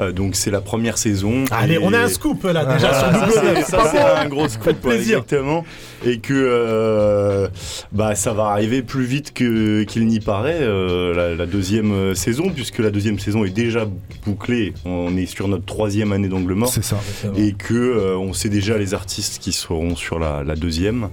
Euh, 0.00 0.12
donc 0.12 0.34
c'est 0.34 0.50
la 0.50 0.60
première 0.60 0.96
saison. 0.98 1.44
Allez, 1.50 1.74
Et- 1.74 1.78
on 1.78 1.92
a 1.92 1.98
un 1.98 2.08
scoop 2.08 2.42
là 2.44 2.64
déjà 2.64 2.90
Voilà, 2.90 2.98
sur 2.98 3.06
ça, 3.12 3.12
double 3.26 3.32
c'est- 3.34 3.54
neuf. 3.54 3.64
ça, 3.66 3.84
c'est 3.90 3.98
un 4.00 4.28
gros 4.28 4.48
scoop, 4.48 4.80
plaisir. 4.80 5.18
exactement. 5.18 5.64
Et 6.06 6.18
que 6.18 6.32
euh, 6.34 7.48
bah, 7.92 8.14
ça 8.14 8.32
va 8.32 8.44
arriver 8.46 8.80
plus 8.82 9.04
vite 9.04 9.34
que- 9.34 9.82
qu'il 9.82 10.06
n'y 10.06 10.20
paraît, 10.20 10.60
euh, 10.62 11.14
la, 11.14 11.34
la 11.34 11.46
deuxième 11.46 12.14
saison, 12.14 12.50
puisque 12.54 12.78
la 12.78 12.90
deuxième 12.90 13.18
saison 13.18 13.44
est 13.44 13.50
déjà 13.50 13.86
bouclée. 14.24 14.72
On 14.86 15.16
est 15.18 15.26
sur 15.26 15.48
notre 15.48 15.66
troisième 15.66 16.12
année 16.12 16.28
d'angle 16.28 16.54
mort. 16.54 16.70
C'est 16.72 16.82
ça. 16.84 16.98
Et 17.36 17.52
que 17.52 17.74
euh, 17.74 18.16
on 18.16 18.32
sait 18.32 18.48
déjà 18.48 18.78
les 18.78 18.94
artistes 18.94 19.38
qui 19.42 19.52
seront 19.52 19.94
sur 19.96 20.18
la, 20.18 20.42
la 20.42 20.56
deuxième. 20.56 21.08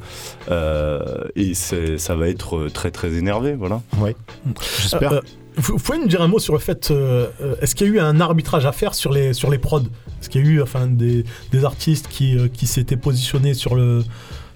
Euh, 0.49 0.99
et 1.35 1.53
c'est- 1.53 1.97
ça 1.97 2.15
va 2.15 2.29
être 2.29 2.67
très 2.73 2.91
très 2.91 3.13
énervé, 3.15 3.55
voilà. 3.55 3.81
Ouais. 3.99 4.15
Euh, 4.93 4.97
euh, 5.11 5.21
vous, 5.57 5.73
vous 5.73 5.79
pouvez 5.79 5.97
nous 5.99 6.07
dire 6.07 6.21
un 6.21 6.27
mot 6.27 6.39
sur 6.39 6.53
le 6.53 6.59
fait, 6.59 6.89
euh, 6.91 7.27
euh, 7.41 7.55
est-ce 7.61 7.75
qu'il 7.75 7.87
y 7.87 7.89
a 7.89 7.93
eu 7.93 7.99
un 7.99 8.19
arbitrage 8.21 8.65
à 8.65 8.71
faire 8.71 8.93
sur 8.95 9.11
les, 9.11 9.33
sur 9.33 9.49
les 9.49 9.57
prods? 9.57 9.81
Est-ce 10.21 10.29
qu'il 10.29 10.45
y 10.45 10.47
a 10.47 10.51
eu 10.51 10.61
enfin, 10.61 10.87
des, 10.87 11.23
des 11.51 11.65
artistes 11.65 12.07
qui, 12.07 12.37
euh, 12.37 12.47
qui 12.47 12.67
s'étaient 12.67 12.97
positionnés 12.97 13.53
sur 13.53 13.75
le, 13.75 14.03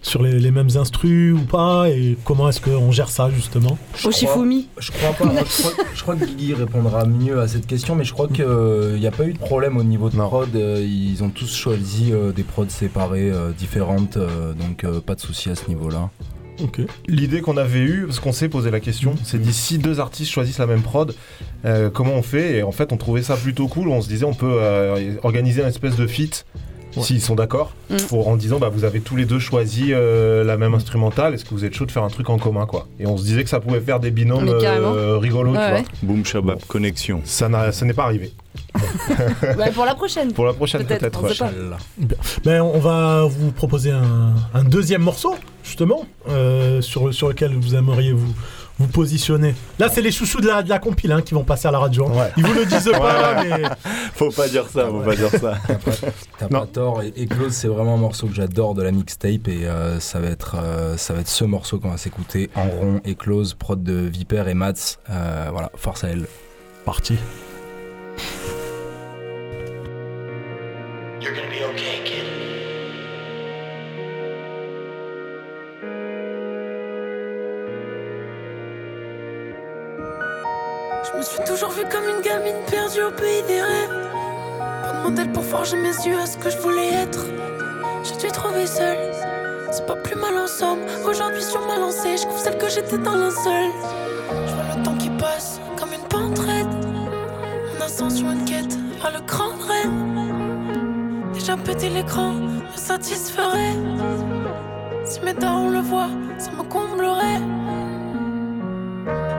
sur 0.03 0.24
les, 0.24 0.39
les 0.39 0.51
mêmes 0.51 0.70
instrus 0.75 1.34
ou 1.34 1.43
pas? 1.43 1.89
Et 1.89 2.17
comment 2.24 2.50
est-ce 2.50 2.62
qu'on 2.62 2.91
gère 2.91 3.10
ça 3.10 3.29
justement? 3.29 3.77
Je 3.96 4.08
crois- 4.25 4.34
Je 4.79 4.91
crois 4.91 5.12
pas. 5.13 5.25
je, 5.46 5.62
crois, 5.62 5.86
je 5.96 6.01
crois 6.01 6.15
que 6.15 6.25
Guigui 6.25 6.53
répondra 6.53 7.05
mieux 7.05 7.39
à 7.39 7.48
cette 7.48 7.67
question, 7.67 7.96
mais 7.96 8.03
je 8.03 8.13
crois 8.13 8.27
qu'il 8.27 8.46
n'y 9.00 9.08
a 9.08 9.12
pas 9.12 9.25
eu 9.25 9.34
de 9.34 9.39
problème 9.39 9.77
au 9.77 9.84
niveau 9.84 10.10
de 10.10 10.15
prod. 10.27 10.55
euh, 10.55 10.81
Ils 10.84 11.24
ont 11.24 11.29
tous 11.29 11.53
choisi 11.55 12.12
euh, 12.12 12.31
des 12.31 12.43
prods 12.43 12.65
séparées, 12.70 13.29
euh, 13.31 13.51
différentes, 13.51 14.17
euh, 14.17 14.53
donc 14.53 14.84
euh, 14.84 15.00
pas 15.01 15.15
de 15.15 15.22
souci 15.22 15.50
à 15.50 15.55
ce 15.55 15.67
niveau-là. 15.67 16.10
L'idée 17.08 17.41
qu'on 17.41 17.58
avait 17.58 17.79
eue, 17.79 18.05
parce 18.05 18.20
qu'on 18.20 18.31
s'est 18.31 18.50
posé 18.50 18.72
la 18.72 18.79
question, 18.79 19.15
c'est 19.24 19.41
dit 19.41 19.53
si 19.53 19.77
deux 19.77 20.00
artistes 20.00 20.31
choisissent 20.31 20.60
la 20.60 20.67
même 20.67 20.81
prod, 20.81 21.15
euh, 21.65 21.89
comment 21.89 22.13
on 22.13 22.22
fait? 22.22 22.58
Et 22.58 22.63
en 22.63 22.72
fait, 22.72 22.91
on 22.91 22.98
trouvait 22.98 23.24
ça 23.24 23.36
plutôt 23.36 23.67
cool. 23.67 23.89
On 23.89 24.01
se 24.01 24.08
disait, 24.08 24.25
on 24.25 24.34
peut 24.34 24.58
euh, 24.60 25.15
organiser 25.24 25.62
une 25.62 25.67
espèce 25.67 25.96
de 25.96 26.08
feat. 26.08 26.46
S'ils 27.00 27.21
sont 27.21 27.36
d'accord, 27.36 27.71
Mm. 27.89 27.95
pour- 28.10 28.27
en 28.27 28.36
disant 28.36 28.60
bah 28.60 28.69
vous 28.69 28.83
avez 28.83 29.00
tous 29.01 29.15
les 29.15 29.25
deux 29.25 29.39
choisi 29.39 29.88
euh, 29.91 30.43
la 30.43 30.57
même 30.57 30.74
instrumentale, 30.74 31.33
est-ce 31.33 31.45
que 31.45 31.51
vous 31.51 31.63
êtes 31.65 31.74
chaud 31.74 31.86
de 31.86 31.91
faire 31.91 32.03
un 32.03 32.10
truc 32.10 32.29
en 32.29 32.38
commun 32.38 32.65
quoi? 32.65 32.88
Et 33.00 33.05
on 33.07 33.17
se 33.17 33.24
disait 33.24 33.43
que 33.43 33.50
ça 33.50 33.60
pouvait 33.60 33.79
faire 33.81 34.00
des 34.00 34.12
binômes 34.12 34.50
euh, 34.50 35.17
rigolos, 35.17 35.51
Ouais, 35.51 35.57
tu 35.57 35.74
ouais. 35.74 35.81
vois. 35.81 35.89
Boom 36.03 36.25
Shabab 36.25 36.60
Connexion. 36.67 37.21
Ça 37.25 37.48
n'a- 37.50 37.71
ça 37.71 37.86
n'est 37.86 37.93
pas 37.93 38.03
arrivé. 38.05 38.33
Bah, 39.57 39.65
pour 39.74 39.86
la 39.86 39.95
prochaine. 39.95 40.33
Pour 40.33 40.45
la 40.45 40.53
prochaine 40.53 40.83
peut-être. 40.86 41.19
on 41.24 41.27
sait 41.29 41.43
ouais. 41.43 41.50
pas. 41.69 41.77
Bien. 41.98 42.17
Ben, 42.43 42.62
on 42.62 42.79
va 42.79 43.24
vous 43.25 43.51
proposer 43.51 43.91
un, 43.91 44.33
un 44.53 44.63
deuxième 44.63 45.01
morceau, 45.01 45.36
justement, 45.63 46.05
euh, 46.29 46.81
sur, 46.81 47.13
sur 47.13 47.27
lequel 47.29 47.55
vous 47.55 47.75
aimeriez 47.75 48.12
vous, 48.13 48.33
vous 48.81 48.88
positionner. 48.88 49.55
Là, 49.79 49.88
c'est 49.89 50.01
les 50.01 50.11
chouchous 50.11 50.41
de 50.41 50.47
la, 50.47 50.61
de 50.63 50.69
la 50.69 50.79
compile 50.79 51.11
hein, 51.11 51.21
qui 51.21 51.33
vont 51.33 51.43
passer 51.43 51.67
à 51.67 51.71
la 51.71 51.79
radio. 51.79 52.07
hein. 52.07 52.27
Ils 52.38 52.45
vous 52.45 52.53
le 52.53 52.65
disent 52.65 52.91
pas, 52.91 53.43
mais. 53.43 53.63
Faut 54.15 54.31
pas 54.31 54.47
dire 54.47 54.67
ça, 54.67 54.88
faut 54.88 55.00
pas 55.00 55.15
dire 55.15 55.29
ça. 55.31 55.57
T'as 56.38 56.47
pas 56.47 56.65
tort. 56.65 57.01
Et 57.01 57.13
Eclose, 57.23 57.53
c'est 57.53 57.67
vraiment 57.67 57.95
un 57.95 57.97
morceau 57.97 58.27
que 58.27 58.33
j'adore 58.33 58.73
de 58.75 58.83
la 58.83 58.91
mixtape 58.91 59.47
et 59.47 59.65
euh, 59.65 60.00
ça 60.00 60.19
va 60.19 60.27
être 60.27 60.55
euh, 60.61 60.97
ça 60.97 61.13
va 61.13 61.21
être 61.21 61.27
ce 61.29 61.43
morceau 61.45 61.79
qu'on 61.79 61.89
va 61.89 61.97
s'écouter 61.97 62.50
en 62.55 62.63
rond. 62.69 63.01
Eclose, 63.07 63.53
prod 63.53 63.81
de 63.81 63.93
Viper 63.93 64.43
et 64.47 64.53
Mats. 64.53 64.97
Euh, 65.09 65.47
voilà, 65.51 65.71
force 65.75 66.03
à 66.03 66.09
elle. 66.09 66.27
Parti. 66.85 67.17
Au 83.03 83.12
pays 83.12 83.43
des 83.48 83.62
rêves. 83.62 84.10
Pas 84.84 84.93
de 84.93 85.03
modèle 85.03 85.31
pour 85.31 85.43
forger 85.43 85.77
mes 85.77 85.96
yeux 86.05 86.20
à 86.20 86.25
ce 86.25 86.38
que 86.38 86.50
je 86.50 86.58
voulais 86.58 86.93
être. 86.93 87.25
J'ai 88.03 88.15
dû 88.17 88.31
trouver 88.31 88.67
seule. 88.67 88.98
C'est 89.72 89.86
pas 89.86 89.96
plus 89.96 90.15
mal 90.15 90.38
ensemble. 90.38 90.81
Aujourd'hui 91.08 91.43
sur 91.43 91.65
ma 91.67 91.77
lancée, 91.77 92.17
je 92.17 92.24
trouve 92.24 92.38
celle 92.38 92.58
que 92.58 92.70
j'étais 92.70 92.98
dans 92.98 93.15
linceul. 93.15 93.72
Je 94.29 94.53
vois 94.53 94.75
le 94.75 94.84
temps 94.84 94.96
qui 94.96 95.10
passe 95.12 95.60
comme 95.79 95.93
une 95.93 96.08
pente 96.08 96.39
raide. 96.39 96.67
Mon 97.74 97.86
ascension 97.86 98.31
une 98.31 98.46
quête 98.46 98.77
vers 99.01 99.12
le 99.12 99.22
grand 99.25 99.55
rêve. 99.67 101.34
Déjà 101.34 101.58
pété 101.58 101.89
l'écran 101.89 102.34
me 102.34 102.77
satisferait. 102.77 103.75
Si 105.05 105.20
mes 105.22 105.34
darons 105.34 105.70
le 105.70 105.79
voient, 105.79 106.12
ça 106.38 106.51
me 106.51 106.63
comblerait. 106.63 107.41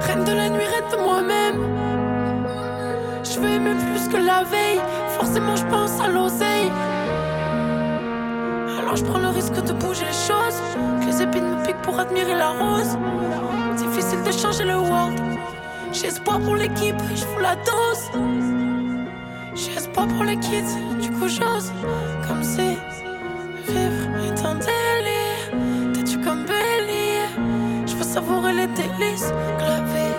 Reine 0.00 0.24
de 0.24 0.32
la 0.32 0.48
nuit, 0.48 0.64
reine 0.64 0.90
de 0.90 0.96
moi-même. 1.04 1.91
Aimer 3.44 3.74
plus 3.74 4.08
que 4.08 4.16
la 4.16 4.44
veille. 4.44 4.80
Forcément, 5.18 5.56
je 5.56 5.64
pense 5.66 6.00
à 6.00 6.08
l'oseille. 6.08 6.70
Alors 8.78 8.96
je 8.96 9.04
prends 9.04 9.18
le 9.18 9.28
risque 9.28 9.62
de 9.62 9.72
bouger 9.72 10.04
les 10.04 10.12
choses. 10.12 10.58
Que 11.00 11.06
les 11.06 11.22
épines 11.22 11.48
me 11.48 11.62
piquent 11.64 11.82
pour 11.82 11.98
admirer 11.98 12.34
la 12.34 12.50
rose. 12.50 12.96
Difficile 13.76 14.22
de 14.22 14.32
changer 14.32 14.64
le 14.64 14.78
world. 14.78 15.20
J'ai 15.92 16.06
espoir 16.06 16.40
pour 16.40 16.56
l'équipe, 16.56 16.96
je 17.14 17.24
fous 17.24 17.40
la 17.40 17.56
dose. 17.56 18.10
J'ai 19.54 19.72
espoir 19.72 20.06
pour 20.08 20.24
les 20.24 20.36
kids, 20.38 20.74
du 21.00 21.10
coup 21.10 21.28
j'ose. 21.28 21.72
Comme 22.26 22.42
si 22.42 22.76
vivre 23.66 24.06
est 24.26 24.44
un 24.44 24.54
délire. 24.54 25.92
T'es-tu 25.94 26.18
comme 26.18 26.44
bélier? 26.44 27.26
Je 27.86 27.94
veux 27.94 28.04
savourer 28.04 28.52
les 28.54 28.66
délices 28.68 29.32
que 29.58 29.64
la 29.64 29.80
vie. 29.92 30.11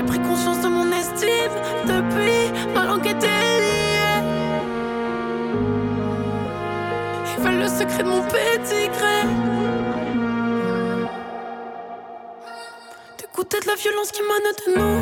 J'ai 0.00 0.06
pris 0.06 0.20
conscience 0.20 0.62
de 0.62 0.68
mon 0.68 0.90
estime 0.92 1.52
depuis 1.84 2.50
ma 2.72 2.86
langue 2.86 3.06
est 3.06 3.12
déliée. 3.12 4.22
Ils 7.26 7.42
veulent 7.44 7.58
le 7.58 7.68
secret 7.68 8.02
de 8.02 8.08
mon 8.08 8.22
petit 8.22 8.88
gré. 8.96 9.26
D'écouter 13.18 13.58
de 13.60 13.66
la 13.66 13.74
violence 13.74 14.10
qui 14.10 14.22
mane 14.22 14.52
de 14.58 14.64
nous. 14.78 14.96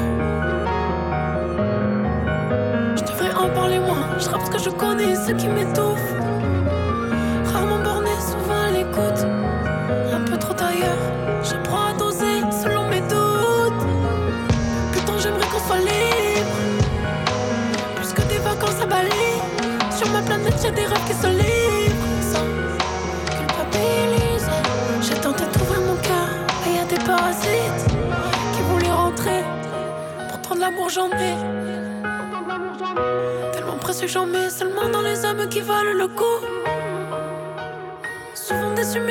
Je 2.97 3.02
devrais 3.05 3.35
en 3.37 3.49
parler 3.50 3.78
moins. 3.78 4.19
Je 4.19 4.28
rappe 4.28 4.47
ce 4.47 4.50
que 4.50 4.59
je 4.59 4.71
connais, 4.71 5.14
ce 5.14 5.31
qui 5.31 5.47
m'étouffe. 5.47 6.18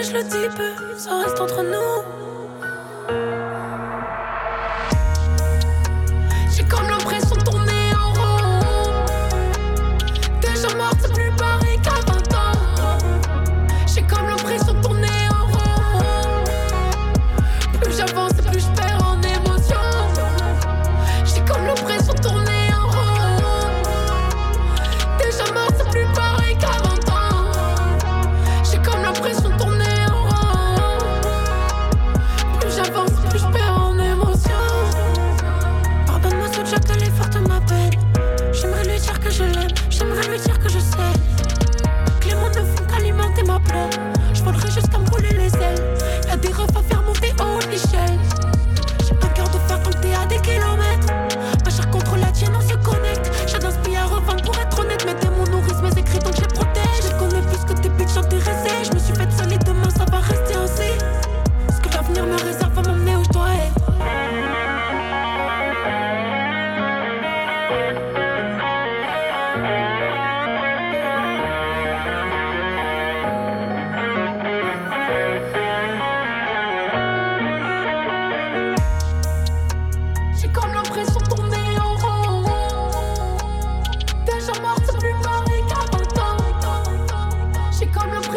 Je 0.08 0.14
le 0.14 0.24
dis 0.24 0.56
peu, 0.56 0.98
ça 0.98 1.18
reste 1.18 1.40
entre 1.40 1.64
nous. 1.64 2.17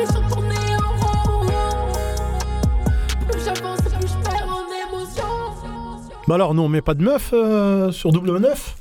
L'impression 0.00 0.20
de 0.22 0.32
tourner 0.32 0.54
en 0.76 1.06
rond. 1.06 1.46
Plus 3.30 3.44
j'avance, 3.44 3.80
plus 3.80 4.08
je 4.08 4.28
perds 4.28 4.48
en 4.48 4.64
émotion. 4.88 5.24
Bah 6.28 6.34
alors, 6.36 6.54
non, 6.54 6.64
on 6.64 6.68
met 6.68 6.82
pas 6.82 6.94
de 6.94 7.02
meuf 7.02 7.30
euh, 7.32 7.90
sur 7.92 8.12
double 8.12 8.38
9 8.38 8.76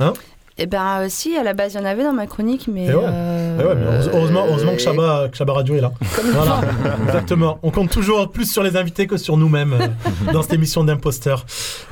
Hein? 0.00 0.12
Eh 0.58 0.66
ben, 0.66 1.00
euh, 1.00 1.06
si, 1.08 1.36
à 1.36 1.42
la 1.42 1.52
base, 1.52 1.74
il 1.74 1.78
y 1.78 1.80
en 1.80 1.84
avait 1.84 2.02
dans 2.04 2.12
ma 2.12 2.26
chronique, 2.26 2.68
mais 2.72 2.86
Eh 2.88 2.94
ouais. 2.94 3.02
euh, 3.04 3.58
Eh 3.60 3.64
ouais, 3.64 3.74
mais 3.74 4.06
heureusement, 4.16 4.44
heureusement 4.48 4.72
que 4.72 4.78
Shabba, 4.80 5.28
que 5.28 5.36
Shabba 5.36 5.52
Radio 5.52 5.74
est 5.76 5.80
là. 5.80 5.92
Voilà, 6.32 6.60
exactement. 7.06 7.58
On 7.64 7.70
compte 7.70 7.90
toujours 7.90 8.30
plus 8.30 8.50
sur 8.50 8.62
les 8.62 8.76
invités 8.76 9.06
que 9.08 9.16
sur 9.16 9.36
nous-mêmes 9.36 9.76
dans 10.32 10.42
cette 10.42 10.52
émission 10.54 10.82
d'imposteur. 10.84 11.44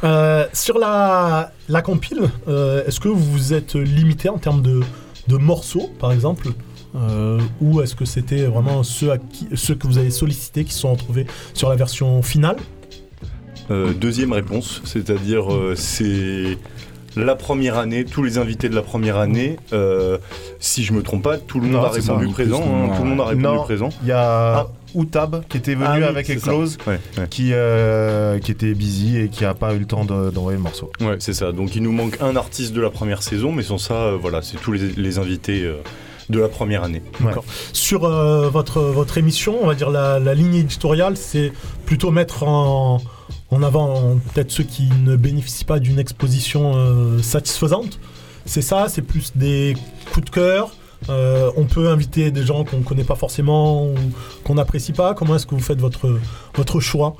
Euh, 0.05 0.47
sur 0.53 0.79
la, 0.79 1.51
la 1.68 1.83
compile, 1.83 2.23
euh, 2.49 2.85
est-ce 2.87 3.01
que 3.01 3.09
vous 3.09 3.18
vous 3.33 3.53
êtes 3.53 3.75
limité 3.75 4.29
en 4.29 4.38
termes 4.38 4.62
de, 4.62 4.81
de 5.29 5.37
morceaux, 5.37 5.90
par 6.01 6.12
exemple? 6.12 6.49
Euh, 6.94 7.40
Ou 7.61 7.81
est-ce 7.81 7.94
que 7.94 8.05
c'était 8.05 8.44
vraiment 8.44 8.83
ceux, 8.83 9.12
à 9.12 9.18
qui, 9.18 9.48
ceux 9.55 9.74
que 9.74 9.87
vous 9.87 9.98
avez 9.98 10.11
sollicités 10.11 10.64
qui 10.64 10.72
se 10.74 10.81
sont 10.81 10.92
retrouvés 10.92 11.26
sur 11.55 11.68
la 11.70 11.76
version 11.76 12.22
finale? 12.22 12.57
Euh, 13.70 13.92
deuxième 13.94 14.33
réponse, 14.33 14.83
c'est-à-dire 14.85 15.52
euh, 15.52 15.74
c'est 15.76 16.59
la 17.16 17.35
première 17.37 17.78
année, 17.78 18.05
tous 18.05 18.22
les 18.22 18.38
invités 18.38 18.68
de 18.68 18.74
la 18.74 18.83
première 18.83 19.16
année. 19.18 19.57
euh, 19.72 20.18
si 20.59 20.83
je 20.85 20.92
me 20.92 21.02
trompe 21.02 21.22
pas, 21.22 21.38
tout 21.38 21.61
le 21.61 21.64
monde 21.66 21.72
Non, 21.74 21.85
a 21.85 21.92
ça, 22.00 22.14
répondu 22.14 22.33
présent. 22.33 22.62
hein, 22.62 22.94
tout 22.96 23.02
le 23.05 23.09
monde 23.11 23.20
a 23.20 23.24
répondu 23.26 23.44
Non, 23.44 23.62
présent. 23.62 23.88
Il 24.02 24.09
y 24.09 24.12
a 24.12 24.66
Outab 24.94 25.44
qui 25.48 25.57
était 25.59 25.74
venu 25.74 25.87
Ah 25.88 25.94
oui, 25.96 26.05
avec. 26.05 26.28
Eclose, 26.28 26.76
Ouais, 26.87 26.98
ouais. 27.18 27.26
qui, 27.31 27.50
euh, 27.52 28.38
qui 28.40 28.50
était 28.50 28.74
busy 28.74 29.18
et 29.18 29.28
qui 29.28 29.44
a 29.44 29.55
pas 29.55 29.74
eu 29.74 29.78
le 29.78 29.87
temps 29.87 30.05
de- 30.05 30.31
d'envoyer 30.31 30.57
le 30.59 30.62
morceau. 30.62 30.90
Ouais, 31.00 31.16
c'est 31.18 31.33
ça. 31.33 31.52
Donc 31.52 31.74
il 31.76 31.83
nous 31.83 31.92
manque 31.92 32.18
un 32.20 32.37
artiste 32.37 32.72
de 32.74 32.81
la 32.81 32.90
première 32.90 33.22
saison, 33.22 33.52
mais 33.52 33.62
sans 33.62 33.78
ça, 33.78 33.94
euh, 33.94 34.18
voilà, 34.20 34.42
c'est 34.42 34.59
tous 34.61 34.72
les, 34.72 34.88
les 34.96 35.18
invités 35.18 35.62
euh, 35.64 35.76
de 36.29 36.41
la 36.41 36.49
première 36.49 36.85
année. 36.85 37.03
Sur 37.73 38.05
euh, 38.05 38.49
votre, 38.49 38.81
votre 38.81 39.19
émission, 39.19 39.59
on 39.63 39.67
va 39.67 39.75
dire 39.75 39.91
la, 39.91 40.19
la 40.19 40.35
ligne 40.35 40.55
éditoriale, 40.55 41.17
c'est 41.17 41.53
plutôt 41.87 42.11
mettre 42.11 42.43
en, 42.45 43.01
en 43.51 43.63
avant 43.63 44.17
peut-être 44.33 44.51
ceux 44.51 44.65
qui 44.65 44.89
ne 45.05 45.17
bénéficient 45.17 45.65
pas 45.65 45.79
d'une 45.79 45.99
exposition 45.99 46.73
euh, 46.75 47.21
satisfaisante. 47.23 47.99
C'est 48.47 48.63
ça, 48.63 48.87
c'est 48.89 49.03
plus 49.03 49.33
des 49.37 49.77
coups 50.13 50.27
de 50.27 50.31
cœur. 50.31 50.71
Euh, 51.09 51.51
on 51.57 51.65
peut 51.65 51.89
inviter 51.89 52.31
des 52.31 52.45
gens 52.45 52.65
qu'on 52.65 52.79
ne 52.79 52.85
connaît 52.85 53.05
pas 53.05 53.17
forcément 53.17 53.87
ou 53.87 53.95
qu'on 54.45 54.55
n'apprécie 54.55 54.93
pas. 54.93 55.15
Comment 55.15 55.35
est-ce 55.37 55.47
que 55.47 55.55
vous 55.55 55.61
faites 55.61 55.81
votre, 55.81 56.19
votre 56.55 56.81
choix? 56.81 57.17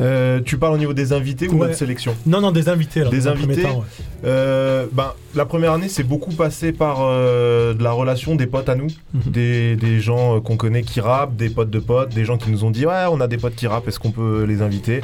Euh, 0.00 0.40
tu 0.44 0.58
parles 0.58 0.74
au 0.74 0.78
niveau 0.78 0.92
des 0.92 1.12
invités 1.12 1.48
ou 1.48 1.54
Ouais. 1.54 1.58
notre 1.66 1.74
sélection 1.74 2.14
Non, 2.24 2.40
non, 2.40 2.52
des 2.52 2.68
invités. 2.68 3.02
Des 3.10 3.26
invités 3.26 3.62
temps, 3.62 3.78
ouais. 3.80 3.84
Euh, 4.24 4.86
ben, 4.92 5.12
La 5.34 5.44
première 5.44 5.72
année, 5.72 5.88
c'est 5.88 6.04
beaucoup 6.04 6.32
passé 6.32 6.70
par 6.72 6.98
euh, 7.00 7.74
de 7.74 7.82
la 7.82 7.90
relation 7.92 8.34
des 8.36 8.46
potes 8.46 8.68
à 8.68 8.74
nous, 8.76 8.86
Mhm. 9.14 9.20
des, 9.32 9.76
des 9.76 10.00
gens 10.00 10.40
qu'on 10.40 10.56
connaît 10.56 10.82
qui 10.82 11.00
rappent, 11.00 11.34
des 11.36 11.50
potes 11.50 11.70
de 11.70 11.80
potes, 11.80 12.14
des 12.14 12.24
gens 12.24 12.38
qui 12.38 12.50
nous 12.50 12.64
ont 12.64 12.70
dit 12.70 12.86
Ouais, 12.86 13.04
on 13.10 13.20
a 13.20 13.26
des 13.26 13.38
potes 13.38 13.54
qui 13.56 13.66
rappent, 13.66 13.88
est-ce 13.88 13.98
qu'on 13.98 14.12
peut 14.12 14.44
les 14.44 14.62
inviter? 14.62 15.00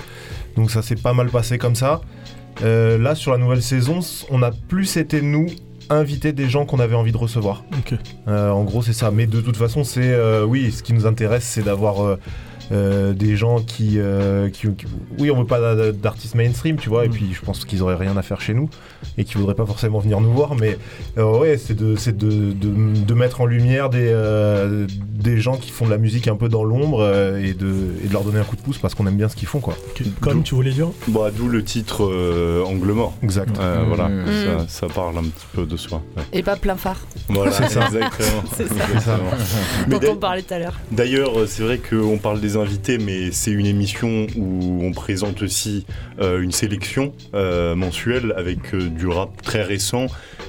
Donc 0.57 0.71
ça 0.71 0.81
s'est 0.83 0.95
pas 0.97 1.13
mal 1.13 1.29
passé 1.29 1.59
comme 1.59 1.75
ça. 1.75 2.01
Là, 2.63 3.15
sur 3.17 3.33
la 3.33 3.39
nouvelle 3.39 3.63
saison, 3.63 3.99
on 4.31 4.43
a 4.43 4.53
plus 4.53 4.97
été 4.97 5.21
nous 5.23 5.47
inviter 5.91 6.33
des 6.33 6.49
gens 6.49 6.65
qu'on 6.65 6.79
avait 6.79 6.95
envie 6.95 7.13
de 7.13 7.17
recevoir. 7.19 7.65
En 8.29 8.63
gros, 8.63 8.83
c'est 8.83 8.93
ça. 8.93 9.11
Mais 9.11 9.27
de 9.27 9.41
toute 9.41 9.57
façon, 9.57 9.83
c'est 9.85 10.17
oui, 10.47 10.71
ce 10.73 10.83
qui 10.85 10.93
nous 10.95 11.05
intéresse, 11.07 11.45
c'est 11.45 11.63
d'avoir 11.65 12.17
euh, 12.73 13.13
des 13.13 13.37
gens 13.37 13.61
qui, 13.61 13.95
euh, 13.99 14.49
qui- 14.51 14.69
qui- 14.75 14.87
oui, 15.19 15.31
on 15.31 15.39
veut 15.39 15.47
pas 15.47 15.61
d'a- 15.75 15.93
d'artistes 15.93 16.35
mainstream, 16.35 16.77
tu 16.77 16.89
vois. 16.89 17.05
Et 17.05 17.09
puis, 17.09 17.29
je 17.33 17.41
pense 17.41 17.65
qu'ils 17.65 17.83
auraient 17.83 17.95
rien 17.97 18.17
à 18.17 18.23
faire 18.23 18.41
chez 18.41 18.55
nous 18.55 18.69
et 19.19 19.25
qu'ils 19.25 19.39
voudraient 19.39 19.55
pas 19.55 19.67
forcément 19.67 19.99
venir 19.99 20.21
nous 20.21 20.33
voir. 20.33 20.55
Mais 20.55 20.79
euh, 21.19 21.39
ouais, 21.39 21.59
c'est 21.59 21.75
de, 21.75 21.97
c'est 21.97 22.17
de, 22.17 22.53
de, 22.53 22.71
de 23.05 23.15
mettre 23.15 23.41
en 23.41 23.47
lumière 23.47 23.91
des, 23.91 24.09
euh, 24.09 24.87
des 25.13 25.39
gens 25.41 25.57
qui 25.57 25.71
font 25.71 25.85
de 25.87 25.91
la 25.91 25.99
musique 25.99 26.29
un 26.29 26.37
peu 26.37 26.49
dans 26.49 26.65
l'ombre 26.65 27.01
euh, 27.03 27.39
et, 27.39 27.53
de, 27.55 27.73
et 28.05 28.09
de 28.09 28.13
leur 28.13 28.23
donner 28.25 28.39
un 28.39 28.45
coup 28.45 28.57
de 28.57 28.63
pouce 28.63 28.79
parce 28.79 28.95
qu'on 28.95 29.07
aime 29.07 29.17
bien 29.17 29.29
ce 29.29 29.37
qu'ils 29.37 29.49
font, 29.49 29.61
quoi. 29.61 29.77
Comme 30.21 30.43
tu 30.43 30.55
voulais 30.55 30.73
dire? 30.73 30.89
Bah, 31.09 31.31
D'où 31.35 31.49
le 31.49 31.63
titre 31.65 32.05
euh, 32.05 32.63
Angle 32.65 32.93
mort. 32.93 33.15
Exact. 33.23 33.59
Euh, 33.59 33.83
Mmh. 33.85 33.89
Voilà, 33.89 34.09
Mm. 34.09 34.25
ça, 34.67 34.87
ça 34.87 34.87
parle 34.95 35.19
un 35.19 35.23
petit 35.23 35.47
peu 35.53 35.67
de 35.67 35.77
soi. 35.77 36.01
ouais. 36.17 36.23
Et 36.33 36.43
pas 36.43 36.57
plein 36.57 36.77
phare. 36.77 37.01
Voilà, 37.29 37.51
C'est 37.53 37.69
ça. 37.69 37.87
exactement. 37.87 38.43
C'est 38.57 38.69
ça. 38.69 38.75
Exactement. 38.95 39.31
Dont 39.89 40.13
on 40.13 40.17
parlait 40.17 40.43
tout 40.43 40.55
à 40.55 40.59
l'heure. 40.59 40.79
D'ailleurs, 40.93 41.33
c'est 41.47 41.63
vrai 41.63 41.79
qu'on 41.79 42.19
parle 42.19 42.41
des 42.41 42.54
invités, 42.57 42.99
mais 42.99 43.31
c'est 43.33 43.51
une 43.51 43.67
émission 43.67 44.27
où 44.37 44.81
on 44.83 44.93
présente 44.93 45.43
aussi 45.43 45.87
euh, 46.21 46.41
une 46.43 46.53
sélection 46.53 47.13
euh, 47.35 47.75
mensuelle 47.75 48.33
avec 48.37 48.75
euh, 48.75 48.89
du 48.89 49.07
rap 49.07 49.41
très 49.43 49.63
récent 49.63 50.07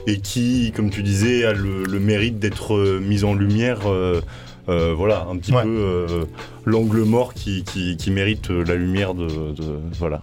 et 0.07 0.19
qui, 0.19 0.71
comme 0.75 0.89
tu 0.89 1.03
disais, 1.03 1.45
a 1.45 1.53
le, 1.53 1.83
le 1.83 1.99
mérite 1.99 2.39
d'être 2.39 2.99
mise 3.01 3.23
en 3.23 3.33
lumière. 3.33 3.79
euh, 3.87 4.21
voilà, 4.67 5.27
un 5.29 5.37
petit 5.37 5.53
Ouais. 5.53 5.61
peu 5.63 5.69
euh, 5.69 6.25
l'angle 6.65 7.03
mort 7.03 7.33
qui, 7.35 7.63
qui- 7.63 7.97
qui 7.97 8.09
mérite 8.09 8.49
la 8.49 8.73
lumière 8.75 9.13
de, 9.13 9.27
de- 9.27 9.79
voilà. 9.99 10.21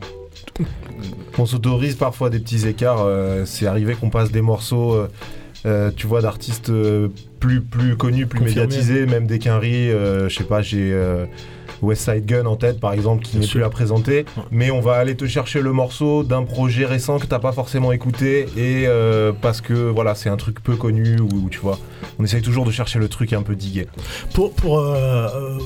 On 1.38 1.46
s'autorise 1.46 1.94
parfois 1.94 2.28
des 2.30 2.38
petits 2.40 2.66
écarts. 2.66 3.02
euh, 3.04 3.44
c'est 3.46 3.66
arrivé 3.66 3.94
qu'on 3.94 4.10
passe 4.10 4.30
des 4.32 4.42
morceaux, 4.42 4.96
tu 5.96 6.06
vois, 6.08 6.20
d'artistes 6.22 6.72
plus, 7.38 7.60
plus 7.60 7.96
connus, 7.96 8.26
plus 8.26 8.40
médiatisés, 8.40 9.06
même 9.06 9.26
des 9.28 9.38
quinries. 9.38 9.88
je 9.90 10.28
sais 10.28 10.44
pas, 10.44 10.60
j'ai 10.60 10.92
West 11.82 12.08
Side 12.10 12.24
Gun 12.26 12.46
en 12.46 12.56
tête, 12.56 12.80
par 12.80 12.92
exemple, 12.92 13.22
qui 13.24 13.36
n'est 13.38 13.46
plus 13.46 13.62
à 13.64 13.68
présenter. 13.70 14.24
Mais 14.50 14.70
on 14.70 14.80
va 14.80 14.94
aller 14.94 15.16
te 15.16 15.26
chercher 15.26 15.60
le 15.60 15.72
morceau 15.72 16.22
d'un 16.22 16.44
projet 16.44 16.86
récent 16.86 17.18
que 17.18 17.26
t'as 17.26 17.38
pas 17.40 17.52
forcément 17.52 17.92
écouté 17.92 18.46
et 18.56 18.84
euh, 18.86 19.32
parce 19.40 19.60
que 19.60 19.74
voilà, 19.74 20.14
c'est 20.14 20.28
un 20.30 20.36
truc 20.36 20.62
peu 20.62 20.76
connu 20.76 21.18
ou 21.20 21.48
tu 21.50 21.58
vois, 21.58 21.78
on 22.18 22.24
essaye 22.24 22.42
toujours 22.42 22.64
de 22.64 22.70
chercher 22.70 22.98
le 22.98 23.08
truc 23.08 23.32
un 23.32 23.42
peu 23.42 23.54
digué. 23.56 23.88
pour, 24.32 24.52
pour 24.54 24.78
euh, 24.78 25.28
euh, 25.34 25.58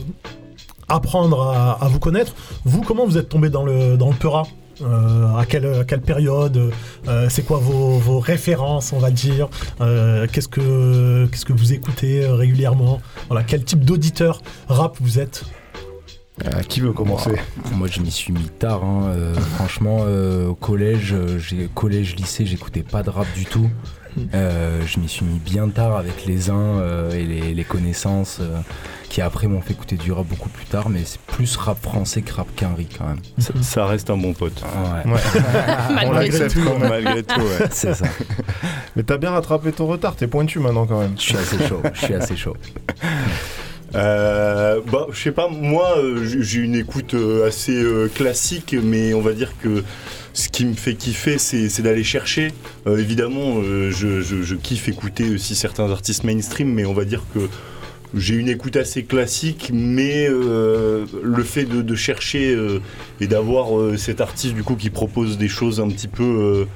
apprendre 0.88 1.42
à, 1.42 1.85
à 1.85 1.88
vous 1.88 1.98
connaître, 1.98 2.35
vous, 2.64 2.81
comment 2.83 3.07
vous 3.07 3.18
êtes 3.18 3.29
tombé 3.29 3.50
dans 3.50 3.64
le, 3.64 3.96
dans 3.96 4.09
le 4.09 4.14
Peura 4.16 4.44
Euh, 4.83 5.35
à, 5.40 5.46
quelle, 5.46 5.64
à 5.66 5.85
quelle 5.85 6.02
période? 6.02 6.70
Euh, 7.09 7.29
C'est 7.31 7.46
quoi 7.46 7.57
vos, 7.59 7.96
vos 7.98 8.20
références, 8.20 8.92
on 8.92 8.98
va 8.98 9.11
dire? 9.11 9.48
Euh, 9.81 10.26
Qu'est-ce 10.31 10.48
que 10.48 11.26
qu'est-ce 11.31 11.46
que 11.46 11.55
vous 11.55 11.72
écoutez 11.72 12.26
régulièrement? 12.26 13.00
Voilà, 13.31 13.42
quel 13.42 13.64
type 13.64 13.87
d'auditeur 13.87 14.42
rap 14.68 14.98
vous 15.00 15.18
êtes? 15.18 15.44
Euh, 16.44 16.61
qui 16.68 16.81
veut 16.81 16.92
commencer? 16.92 17.33
Moi, 17.72 17.88
je 17.90 18.01
m'y 18.01 18.11
suis 18.11 18.33
mis 18.33 18.49
tard. 18.59 18.85
hein. 18.85 19.05
Euh, 19.14 19.35
franchement, 19.57 20.01
euh, 20.03 20.49
au 20.49 20.55
collège, 20.55 21.14
j'ai 21.38 21.68
collège, 21.75 22.14
lycée, 22.16 22.44
j'écoutais 22.44 22.83
pas 22.83 23.03
de 23.03 23.11
rap 23.11 23.27
du 23.35 23.46
tout. 23.46 23.70
Euh, 24.35 24.81
je 24.87 24.99
m'y 24.99 25.09
suis 25.09 25.25
mis 25.27 25.38
bien 25.38 25.68
tard 25.68 25.96
avec 25.96 26.25
les 26.27 26.49
uns 26.49 26.55
euh, 26.57 27.11
et 27.12 27.25
les, 27.25 27.53
les 27.53 27.64
connaissances 27.64 28.38
euh, 28.40 28.61
qui 29.11 29.20
après 29.20 29.46
m'ont 29.46 29.61
fait 29.61 29.75
écouter 29.75 29.96
du 29.96 30.11
rap 30.11 30.27
beaucoup 30.27 30.49
plus 30.49 30.64
tard, 30.64 30.88
mais 30.88 31.01
c'est 31.05 31.20
plus 31.20 31.55
rap 31.57 31.79
français 31.83 32.22
que 32.22 32.33
rap 32.33 32.46
quinri 32.57 32.87
quand 32.99 33.07
même. 33.07 33.18
Ça, 33.38 33.53
ça 33.61 33.85
reste 33.87 34.09
un 34.09 34.16
bon 34.16 34.33
pote. 34.33 34.62
Ouais. 35.05 35.12
Ouais. 35.12 35.20
Malgré 35.90 36.07
on 36.09 36.12
l'accepte 36.12 36.55
tout, 36.55 36.64
quand 36.64 36.79
même. 36.79 36.88
malgré 36.88 37.22
tout, 37.22 37.40
ouais. 37.40 37.66
C'est 37.70 37.92
ça. 37.94 38.07
Mais 38.94 39.03
t'as 39.03 39.18
bien 39.18 39.31
rattrapé 39.33 39.70
ton 39.72 39.87
retard, 39.87 40.16
t'es 40.16 40.27
pointu 40.27 40.61
maintenant 40.61 40.87
quand 40.87 41.01
même. 41.01 41.12
Je 41.18 41.22
suis 41.22 41.37
assez 41.37 41.66
chaud. 41.66 41.83
Je 41.92 42.05
suis 42.05 42.14
assez 42.14 42.37
chaud. 42.37 42.57
Euh, 43.94 44.81
bah, 44.90 45.07
je 45.12 45.22
sais 45.22 45.33
pas, 45.33 45.49
moi 45.49 45.99
euh, 45.99 46.25
j'ai 46.40 46.61
une 46.61 46.75
écoute 46.75 47.14
euh, 47.14 47.46
assez 47.46 47.77
euh, 47.77 48.09
classique, 48.09 48.75
mais 48.83 49.14
on 49.14 49.20
va 49.20 49.33
dire 49.33 49.53
que 49.62 49.85
ce 50.33 50.49
qui 50.49 50.66
me 50.66 50.75
fait 50.75 50.94
kiffer, 50.94 51.38
c'est 51.38 51.81
d'aller 51.81 52.05
chercher. 52.05 52.53
Évidemment, 52.87 53.62
je, 53.62 54.55
kiffe 54.55 54.87
écouter 54.88 55.31
aussi 55.31 55.55
certains 55.55 55.90
artistes 55.90 56.25
mainstream, 56.25 56.70
mais 56.75 56.85
on 56.85 56.92
va 56.92 57.07
dire 57.07 57.22
que 57.33 57.40
j'ai 58.14 58.35
une 58.35 58.51
écoute 58.51 58.77
assez 58.77 59.05
classique, 59.05 59.70
mais 59.72 60.29
le 60.29 61.42
fait 61.42 61.64
de, 61.64 61.81
de 61.81 61.94
chercher 61.94 62.55
et 63.22 63.27
d'avoir 63.29 63.68
cet 63.96 64.20
artiste 64.20 64.53
du 64.53 64.62
coup 64.62 64.77
qui 64.77 64.90
propose 64.90 65.38
des 65.38 65.49
choses 65.49 65.81
un 65.81 65.88
petit 65.88 66.09
peu 66.09 66.66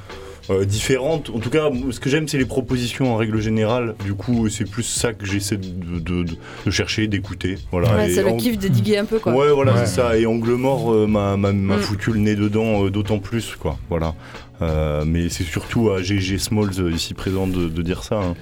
euh, 0.51 0.65
différentes. 0.65 1.31
En 1.31 1.39
tout 1.39 1.51
cas, 1.51 1.71
ce 1.91 2.01
que 2.01 2.11
j'aime, 2.11 2.27
c'est 2.29 2.39
les 2.39 2.45
propositions 2.45 3.13
en 3.13 3.17
règle 3.17 3.41
générale. 3.41 3.95
Du 4.05 4.15
coup, 4.15 4.49
c'est 4.49 4.69
plus 4.69 4.83
ça 4.83 5.13
que 5.13 5.25
j'essaie 5.25 5.57
de, 5.57 5.99
de- 6.01 6.23
de- 6.25 6.37
de 6.67 6.71
chercher, 6.71 7.07
d'écouter. 7.07 7.57
Voilà. 7.71 7.95
Ouais, 7.97 8.11
c'est 8.11 8.23
le 8.23 8.37
kiff 8.37 8.59
de 8.59 8.69
diguer 8.69 8.99
un 8.99 9.05
peu 9.05 9.19
quoi. 9.19 9.33
Ouais, 9.35 9.53
voilà, 9.53 9.73
Ouais. 9.75 9.79
c'est 9.81 9.87
ça. 9.97 10.17
Et 10.19 10.27
Angle 10.27 10.55
Mort 10.55 10.93
euh, 10.93 11.07
m'a 11.07 11.37
m'a- 11.37 11.53
m'a 11.53 11.77
Mm. 11.77 11.81
foutu 11.81 12.13
le 12.13 12.19
nez 12.19 12.35
dedans 12.37 12.85
euh, 12.85 12.91
d'autant 12.91 13.19
plus, 13.19 13.55
quoi. 13.57 13.79
Voilà. 13.89 14.15
Euh, 14.63 15.05
mais 15.07 15.29
c'est 15.31 15.45
surtout 15.45 15.91
à 15.91 16.03
GG 16.03 16.39
Smalls 16.39 16.81
euh, 16.81 16.91
ici 16.91 17.15
présent 17.15 17.47
de, 17.47 17.69
de 17.69 17.83
dire 17.83 18.03
ça. 18.03 18.17
hein. 18.21 18.35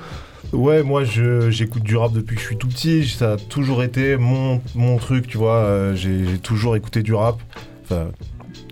Ouais, 0.53 0.83
moi 0.83 1.05
je- 1.05 1.51
j'écoute 1.51 1.83
du 1.83 1.97
rap 1.97 2.13
depuis 2.13 2.35
que 2.37 2.41
je 2.41 2.47
suis 2.47 2.57
tout 2.57 2.69
petit, 2.69 3.07
ça 3.07 3.33
a 3.35 3.37
toujours 3.37 3.83
été 3.83 4.17
mon, 4.17 4.63
mon 4.75 4.97
truc, 4.97 5.27
tu 5.27 5.37
vois, 5.37 5.57
euh, 5.57 5.95
j'ai 5.95 6.25
j'ai 6.27 6.39
toujours 6.39 6.75
écouté 6.75 7.03
du 7.03 7.13
rap, 7.13 7.39
enfin 7.85 8.09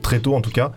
très 0.03 0.21
tôt 0.21 0.35
en 0.35 0.41
tout 0.41 0.51
cas. 0.53 0.73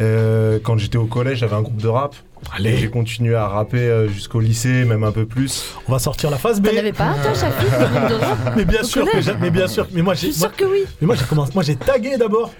Euh, 0.00 0.58
quand 0.62 0.78
j'étais 0.78 0.98
au 0.98 1.04
collège, 1.06 1.38
j'avais 1.38 1.54
un 1.56 1.62
groupe 1.62 1.80
de 1.80 1.88
rap. 1.88 2.14
Allez. 2.56 2.70
Et 2.70 2.76
J'ai 2.78 2.90
continué 2.90 3.34
à 3.36 3.46
rapper 3.46 3.78
euh, 3.78 4.08
jusqu'au 4.08 4.40
lycée, 4.40 4.84
même 4.84 5.04
un 5.04 5.12
peu 5.12 5.26
plus. 5.26 5.76
On 5.88 5.92
va 5.92 5.98
sortir 6.00 6.28
la 6.30 6.38
phase 6.38 6.60
B. 6.60 6.68
T'en 6.68 6.76
avais 6.78 6.92
pas 6.92 7.04
un 7.04 7.14
toi, 7.14 7.34
Chafi 7.34 7.64
de 7.64 7.70
groupe 7.70 8.08
de 8.08 8.14
rap 8.14 8.52
Mais 8.56 8.64
bien 8.64 8.80
Au 8.80 8.84
sûr, 8.84 9.04
que 9.04 9.16
mais 9.40 9.50
bien 9.50 9.68
sûr, 9.68 9.86
mais 9.92 10.02
moi 10.02 10.14
Je 10.14 10.20
j'ai 10.22 10.26
moi, 10.28 10.34
sûre 10.36 10.56
que 10.56 10.64
oui. 10.64 10.84
mais 11.00 11.06
moi 11.06 11.14
j'ai 11.16 11.24
commencé, 11.24 11.52
moi 11.54 11.62
j'ai 11.62 11.76
tagué 11.76 12.16
d'abord, 12.16 12.52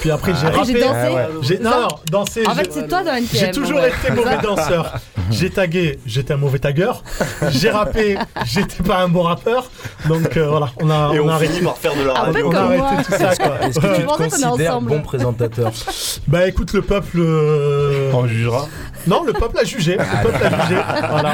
puis 0.00 0.10
après 0.10 0.32
j'ai 0.34 0.46
Après, 0.46 0.58
rappé. 0.60 0.72
j'ai 0.72 0.80
dansé. 0.80 1.16
J'ai- 1.42 1.58
non, 1.58 1.70
non, 1.70 1.88
dansé. 2.10 2.46
En 2.46 2.54
j'ai- 2.54 2.64
fait, 2.64 2.72
c'est 2.72 2.88
toi 2.88 3.02
dans 3.02 3.12
NTM. 3.14 3.28
J'ai 3.46 3.50
toujours 3.50 3.80
ouais. 3.80 3.88
été 3.90 4.12
mauvais 4.12 4.38
danseur. 4.42 4.94
J'ai 5.30 5.50
tagué, 5.50 5.98
j'étais 6.06 6.32
un 6.32 6.36
mauvais 6.38 6.58
tagueur. 6.58 7.02
J'ai 7.50 7.70
rappé, 7.70 8.16
j'étais 8.46 8.82
pas 8.82 8.98
un 9.02 9.08
bon 9.08 9.22
rappeur. 9.22 9.68
Donc 10.08 10.36
euh, 10.36 10.48
voilà, 10.48 10.70
on 10.80 10.88
a, 10.90 11.12
Et 11.14 11.20
on 11.20 11.26
on, 11.26 11.28
a 11.28 11.38
finit 11.38 11.48
arrêté. 11.50 11.64
par 11.64 11.76
faire 11.76 11.94
de 11.96 12.02
la 12.02 12.12
Un 12.12 12.32
peu 12.32 12.46
radio. 12.46 12.46
On 12.46 12.50
a 12.50 12.54
comme 12.54 12.80
arrêté 12.82 13.02
tout 13.04 13.12
ça 13.12 13.36
quoi. 13.36 13.60
Est-ce 13.62 13.80
que 13.80 13.86
tu 13.86 13.94
C'est 13.96 14.02
pour 14.04 14.16
te 14.16 14.22
ça 14.22 14.28
qu'on 14.28 14.36
est 14.36 14.48
considères 14.48 14.72
ensemble. 14.76 14.88
bon 14.90 15.02
présentateur 15.02 15.72
Bah 16.28 16.46
écoute, 16.48 16.72
le 16.72 16.82
peuple, 16.82 17.18
euh, 17.18 18.10
On 18.14 18.26
jugera. 18.26 18.68
Non, 19.06 19.24
le 19.24 19.32
peuple 19.32 19.58
a 19.58 19.64
jugé. 19.64 19.96
Le 19.96 20.22
peuple 20.22 20.44
a 20.44 20.66
jugé. 20.66 20.80
Voilà. 21.10 21.32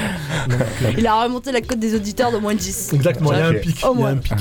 Il 0.97 1.07
a 1.07 1.23
remonté 1.25 1.53
la 1.53 1.61
cote 1.61 1.79
des 1.79 1.95
auditeurs 1.95 2.33
de 2.33 2.39
moins 2.39 2.55
de 2.55 2.59
10. 2.59 2.93
Exactement, 2.95 3.33
il 3.33 3.39
y 3.39 3.43
a 3.43 3.47
un 3.47 3.51
Ok. 3.51 3.61
pic. 3.61 3.85
Au 3.85 3.93
il 3.95 3.99
y 3.99 3.99
a 3.99 4.01
moins. 4.01 4.11
un 4.13 4.17
pic. 4.17 4.35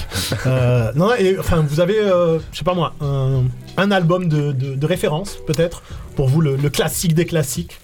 Euh, 0.47 0.91
non, 0.95 1.13
et 1.15 1.37
enfin, 1.39 1.63
vous 1.67 1.79
avez, 1.79 1.99
euh, 1.99 2.39
je 2.51 2.57
sais 2.59 2.63
pas 2.63 2.73
moi, 2.73 2.93
un, 3.01 3.43
un 3.77 3.91
album 3.91 4.27
de, 4.27 4.85
référence, 4.85 5.37
peut-être, 5.47 5.83
pour 6.15 6.27
vous, 6.27 6.41
le 6.41 6.69
classique 6.69 7.13
des 7.13 7.25
classiques. 7.25 7.79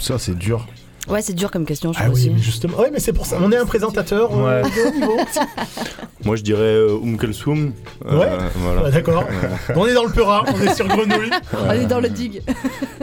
Ça, 0.00 0.18
c'est 0.18 0.36
dur. 0.36 0.66
Ouais, 1.08 1.22
c'est 1.22 1.32
dur 1.32 1.50
comme 1.50 1.64
question, 1.64 1.92
je 1.92 1.98
Ah 2.02 2.08
oui, 2.12 2.30
mais 2.34 2.40
justement, 2.42 2.78
ouais, 2.78 2.90
mais 2.92 3.00
c'est 3.00 3.12
pour 3.12 3.24
ça. 3.26 3.38
On 3.42 3.50
est 3.50 3.56
un 3.56 3.64
présentateur 3.64 4.30
euh, 4.36 4.62
Ouais. 4.62 4.68
de 4.70 4.88
haut 4.88 4.94
niveau. 4.94 5.16
Moi, 6.24 6.36
je 6.36 6.42
dirais 6.42 6.60
euh, 6.62 6.98
Um 7.02 7.16
Kulsum. 7.16 7.72
Euh, 8.06 8.18
Ouais. 8.18 8.28
voilà. 8.56 8.82
Ouais, 8.84 8.90
D'accord. 8.90 9.24
On 9.76 9.86
est 9.86 9.94
dans 9.94 10.04
le 10.04 10.10
Peura, 10.10 10.44
on 10.52 10.60
est 10.60 10.74
sur 10.74 10.86
Grenouille. 10.88 11.30
On 11.66 11.70
est 11.70 11.86
dans 11.86 12.00
le 12.00 12.08
dig. 12.08 12.42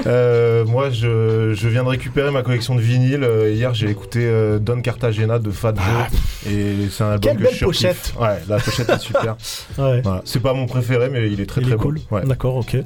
Euh, 0.06 0.66
moi, 0.66 0.90
je, 0.90 1.54
je 1.56 1.68
viens 1.70 1.84
de 1.84 1.90
récupérer 1.90 2.30
ma 2.32 2.44
collection 2.44 2.76
de 2.76 2.82
vinyles. 2.82 3.24
Euh, 3.24 3.52
hier, 3.52 3.74
j'ai 3.74 3.90
écouté 3.90 4.20
euh, 4.24 4.60
Don 4.60 4.82
Cartagena 4.82 5.40
de 5.40 5.50
Fat 5.52 5.74
Joe. 5.76 6.52
et 6.54 6.76
c'est 6.92 7.04
un 7.04 7.12
album 7.14 7.16
Ah. 7.16 7.20
Quelle 7.22 7.38
que 7.38 7.44
belle 7.44 7.54
je 7.56 7.66
pochette. 7.66 8.14
Ouais, 8.20 8.38
la 8.48 8.58
pochette 8.58 8.90
est 8.90 9.00
super. 9.00 9.36
Ouais. 9.78 10.02
Voilà. 10.04 10.22
C'est 10.26 10.42
pas 10.42 10.54
mon 10.54 10.66
préféré, 10.68 11.10
mais 11.10 11.32
il 11.32 11.40
est 11.42 11.46
très 11.46 11.62
Il 11.62 11.68
très 11.68 11.76
est 11.76 11.78
cool. 11.78 12.00
bon. 12.10 12.18
Ouais. 12.18 12.24
D'accord, 12.26 12.56
ok. 12.58 12.78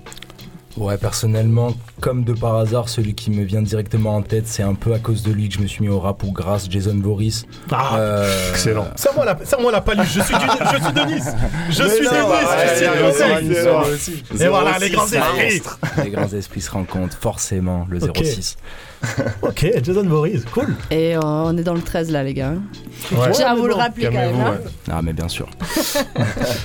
Ouais, 0.79 0.97
personnellement, 0.97 1.73
comme 1.99 2.23
de 2.23 2.33
par 2.33 2.55
hasard, 2.55 2.87
celui 2.89 3.13
qui 3.13 3.31
me 3.31 3.43
vient 3.43 3.61
directement 3.61 4.15
en 4.15 4.21
tête, 4.21 4.47
c'est 4.47 4.63
un 4.63 4.73
peu 4.75 4.93
à 4.93 4.99
cause 4.99 5.23
de 5.23 5.31
lui 5.31 5.49
que 5.49 5.55
je 5.55 5.59
me 5.59 5.67
suis 5.67 5.81
mis 5.83 5.89
au 5.89 5.99
rap 5.99 6.23
ou 6.23 6.31
grâce 6.31 6.67
Jason 6.69 6.97
Voorhees. 7.03 7.43
Ah, 7.71 7.97
Euh, 7.97 8.49
Excellent. 8.51 8.87
Ça, 8.95 9.11
moi, 9.15 9.25
la, 9.25 9.37
ça, 9.43 9.57
moi, 9.59 9.71
la 9.71 9.81
paluche. 9.81 10.13
Je 10.13 10.21
suis, 10.21 10.33
du, 10.35 10.41
je 10.41 10.83
suis 10.83 10.93
de 10.93 11.13
Nice. 11.13 11.27
Je 11.69 11.83
Mais 11.83 11.89
suis 11.89 12.05
non, 12.05 12.11
de 12.11 12.15
Nice. 12.15 12.23
ouais, 12.25 12.67
je 12.69 12.75
suis 12.75 13.23
ouais, 13.23 13.41
de 13.41 14.29
Nice. 14.33 14.41
Et 14.41 14.47
voilà, 14.47 14.79
les 14.79 14.89
grands 14.89 15.05
esprits. 15.07 15.61
Les 16.03 16.09
grands 16.11 16.29
esprits 16.33 16.61
se 16.61 16.71
rencontrent, 16.71 17.17
forcément, 17.17 17.85
le 17.89 18.03
Ok. 18.03 18.23
06. 18.23 18.57
Ok, 19.41 19.65
Jason 19.81 20.03
Voorhees, 20.03 20.41
cool. 20.53 20.75
Et 20.91 21.15
euh, 21.15 21.19
on 21.21 21.57
est 21.57 21.63
dans 21.63 21.73
le 21.73 21.81
13 21.81 22.11
là, 22.11 22.21
les 22.21 22.33
gars. 22.33 22.55
Ouais. 23.13 23.31
Tiens 23.31 23.51
à 23.51 23.55
vous 23.55 23.65
le 23.67 23.73
rappeler 23.73 24.07
quand 24.07 24.11
même. 24.11 24.35
Hein. 24.35 24.51
ouais. 24.61 24.71
Ah, 24.91 25.01
mais 25.01 25.13
bien 25.13 25.27
sûr. 25.29 25.47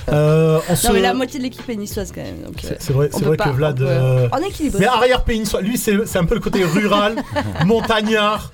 Euh, 0.09 0.59
on 0.69 0.75
se... 0.75 0.87
Non, 0.87 0.93
mais 0.93 1.01
la 1.01 1.13
moitié 1.13 1.39
de 1.39 1.45
l'équipe 1.45 1.67
est 1.69 1.75
niçoise 1.75 2.11
quand 2.13 2.21
même. 2.21 2.35
euh, 2.45 2.75
C'est 2.79 2.93
vrai, 2.93 3.09
pas, 3.09 3.45
que 3.45 3.49
Vlad. 3.49 3.81
on 3.81 3.85
peut- 3.85 3.89
euh, 4.05 4.27
On 4.31 4.37
est 4.39 4.47
équilibré. 4.49 4.79
Mais 4.81 4.85
arrière-pays, 4.87 5.43
lui, 5.61 5.77
c'est 5.77 6.05
c'est 6.05 6.17
un 6.19 6.25
peu 6.25 6.35
le 6.35 6.41
côté 6.41 6.63
rural, 6.63 7.15
montagnard, 7.65 8.51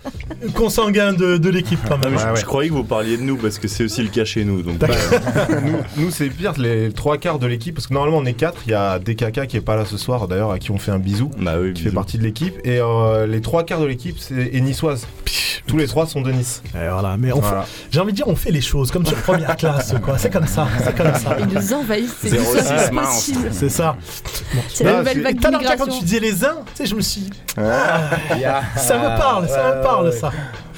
consanguin 0.55 1.13
de, 1.13 1.37
de 1.37 1.49
l'équipe 1.49 1.79
quand 1.87 1.95
Ah, 2.01 2.05
même. 2.05 2.13
mais 2.13 2.19
je, 2.19 2.25
Ouais, 2.25 2.31
ouais. 2.31 2.39
je 2.39 2.45
croyais 2.45 2.69
que 2.69 2.73
vous 2.75 2.83
parliez 2.83 3.17
de 3.17 3.23
nous 3.23 3.37
parce 3.37 3.57
que 3.59 3.67
c'est 3.67 3.83
aussi 3.83 4.01
le 4.03 4.09
cas 4.09 4.25
chez 4.25 4.45
nous. 4.45 4.61
Donc, 4.61 4.81
euh, 4.83 4.87
nous, 5.97 6.03
nous, 6.05 6.11
c'est 6.11 6.29
pire, 6.29 6.53
les 6.57 6.91
trois 6.91 7.17
quarts 7.17 7.39
de 7.39 7.47
l'équipe, 7.47 7.75
parce 7.75 7.87
que 7.87 7.93
normalement 7.93 8.17
on 8.17 8.25
est 8.25 8.33
quatre. 8.33 8.61
Il 8.67 8.71
y 8.71 8.75
a 8.75 8.99
DKK 8.99 9.47
qui 9.47 9.57
est 9.57 9.61
pas 9.61 9.75
là 9.75 9.85
ce 9.85 9.97
soir, 9.97 10.27
d'ailleurs, 10.27 10.51
à 10.51 10.59
qui 10.59 10.71
on 10.71 10.77
fait 10.77 10.91
un 10.91 10.99
bisou, 10.99 11.31
bah 11.39 11.53
oui, 11.59 11.73
qui 11.73 11.83
fait 11.83 11.91
partie 11.91 12.17
de 12.17 12.23
l'équipe. 12.23 12.55
Et 12.63 12.79
euh, 12.79 13.25
les 13.27 13.41
trois 13.41 13.63
quarts 13.63 13.81
de 13.81 13.85
l'équipe 13.87 14.17
c'est 14.19 14.51
est 14.53 14.61
niçoise. 14.61 15.07
Tous 15.67 15.77
les 15.77 15.87
trois 15.87 16.05
sont 16.07 16.21
de 16.21 16.31
Nice. 16.31 16.61
Et 16.75 16.89
voilà, 16.89 17.15
mais 17.17 17.31
on 17.31 17.41
fait- 17.41 17.55
j'ai 17.91 17.99
envie 17.99 18.11
de 18.11 18.15
dire, 18.17 18.27
on 18.27 18.35
fait 18.35 18.51
les 18.51 18.61
choses 18.61 18.91
comme 18.91 19.05
sur 19.05 19.15
première 19.17 19.55
classe, 19.55 19.93
quoi. 20.03 20.17
C'est 20.17 20.29
comme 20.31 20.47
ça, 20.47 20.67
c'est 20.83 20.95
comme 20.95 21.13
ça. 21.15 21.37
Ils 21.39 21.47
nous 21.47 21.73
envahissent, 21.73 22.15
c'est 22.21 22.29
06 22.29 22.63
c'est 22.63 22.91
mince. 22.91 23.07
possible. 23.07 23.49
C'est 23.51 23.69
ça. 23.69 23.95
C'est 24.69 24.83
la 24.83 24.91
Bah, 24.93 24.97
nouvelle 24.99 25.21
vague 25.21 25.37
quand 25.77 25.87
tu 25.87 26.03
disais 26.03 26.19
les 26.19 26.43
uns, 26.43 26.55
tu 26.67 26.71
sais, 26.75 26.85
je 26.85 26.95
me 26.95 27.01
suis 27.01 27.21
dit, 27.21 27.29
ça 27.55 28.97
me 28.97 29.17
parle, 29.17 29.47
ça 29.47 29.75
me 29.75 29.83
parle, 29.83 30.13
ça. 30.13 30.31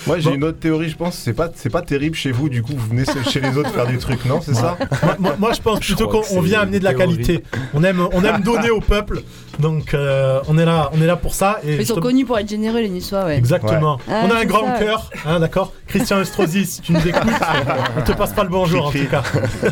Moi 0.07 0.19
j'ai 0.19 0.29
Bon. 0.31 0.35
une 0.35 0.43
autre 0.43 0.59
théorie, 0.59 0.89
je 0.89 0.95
pense. 0.97 1.15
C'est 1.15 1.33
pas, 1.33 1.49
c'est 1.55 1.69
pas 1.69 1.81
terrible 1.81 2.15
chez 2.15 2.31
vous, 2.31 2.49
du 2.49 2.61
coup, 2.61 2.73
vous 2.75 2.87
venez 2.89 3.03
chez 3.29 3.39
les 3.39 3.57
autres 3.57 3.71
faire 3.71 3.87
des 3.87 3.97
trucs, 3.97 4.25
non 4.25 4.39
C'est 4.41 4.53
ça 4.55 4.77
Moi, 5.01 5.15
moi- 5.19 5.35
moi, 5.39 5.53
je 5.53 5.61
pense 5.61 5.79
plutôt 5.79 6.07
qu'on 6.07 6.41
vient 6.41 6.61
amener 6.61 6.79
de 6.79 6.83
la 6.83 6.93
théorie. 6.93 7.15
qualité. 7.17 7.43
On 7.73 7.83
aime, 7.83 8.05
on 8.11 8.23
aime 8.23 8.41
donner 8.41 8.69
au 8.69 8.79
peuple, 8.81 9.21
donc 9.59 9.93
euh, 9.93 10.39
on 10.47 10.57
est 10.57 10.65
là, 10.65 10.89
on 10.93 11.01
est 11.01 11.05
là 11.07 11.15
pour 11.15 11.33
ça. 11.35 11.59
Et 11.65 11.75
Ils 11.75 11.85
sont 11.85 11.95
connus 11.99 12.25
pour 12.25 12.37
être 12.39 12.49
généreux, 12.49 12.79
les 12.79 12.89
Niçois, 12.89 13.25
ouais. 13.25 13.37
Exactement. 13.37 13.95
Ouais. 14.07 14.13
On 14.23 14.29
a 14.31 14.35
Ah, 14.35 14.39
un 14.41 14.45
grand 14.45 14.77
cœur, 14.77 15.09
hein, 15.25 15.39
d'accord 15.39 15.73
Christian 15.87 16.19
Estrosi, 16.21 16.65
si 16.65 16.81
tu 16.81 16.91
nous 16.93 17.07
écoutes, 17.07 17.21
on 17.97 18.01
te 18.01 18.11
passe 18.13 18.33
pas 18.33 18.43
le 18.43 18.49
bonjour 18.49 18.87
en 18.87 18.91
tout 18.91 19.05
cas. 19.09 19.23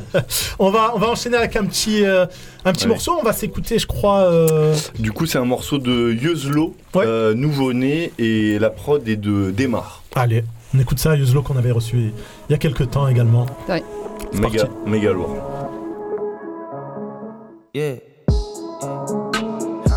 on, 0.60 0.70
va, 0.72 0.92
on 0.96 1.00
va 1.00 1.08
enchaîner 1.10 1.38
avec 1.38 1.56
un 1.56 1.66
petit, 1.66 2.06
euh, 2.06 2.26
un 2.66 2.72
petit 2.74 2.84
Ouais. 2.86 2.90
morceau. 2.90 3.14
On 3.20 3.24
va 3.24 3.34
s'écouter, 3.34 3.80
je 3.80 3.88
crois. 3.88 4.20
euh, 4.22 4.76
Du 5.00 5.12
coup, 5.12 5.26
c'est 5.26 5.38
un 5.38 5.46
morceau 5.46 5.78
de 5.78 6.12
Yuzlo, 6.14 6.76
Ouais. 6.96 7.06
euh, 7.06 7.34
nouveau-né, 7.34 8.12
et 8.20 8.60
la 8.60 8.70
prod 8.70 9.08
est 9.08 9.16
de 9.16 9.52
Demar. 9.52 10.04
Allez, 10.16 10.44
on 10.76 10.80
écoute 10.80 11.00
ça, 11.00 11.16
Yuzlo 11.16 11.42
qu'on 11.42 11.58
avait 11.58 11.72
reçu 11.72 12.12
il 12.50 12.52
y 12.52 12.56
a 12.56 12.58
quelques 12.58 12.90
temps 12.92 13.08
également. 13.08 13.46
C'est 13.68 13.84
Méga, 14.40 14.66
parti. 14.66 14.76
méga 14.90 15.12
lourd. 15.12 15.36
Yeah. 17.74 17.96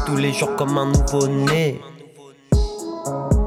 Tous 0.06 0.16
les 0.16 0.32
jours 0.32 0.54
comme 0.56 0.76
un 0.78 0.86
nouveau-né. 0.86 1.80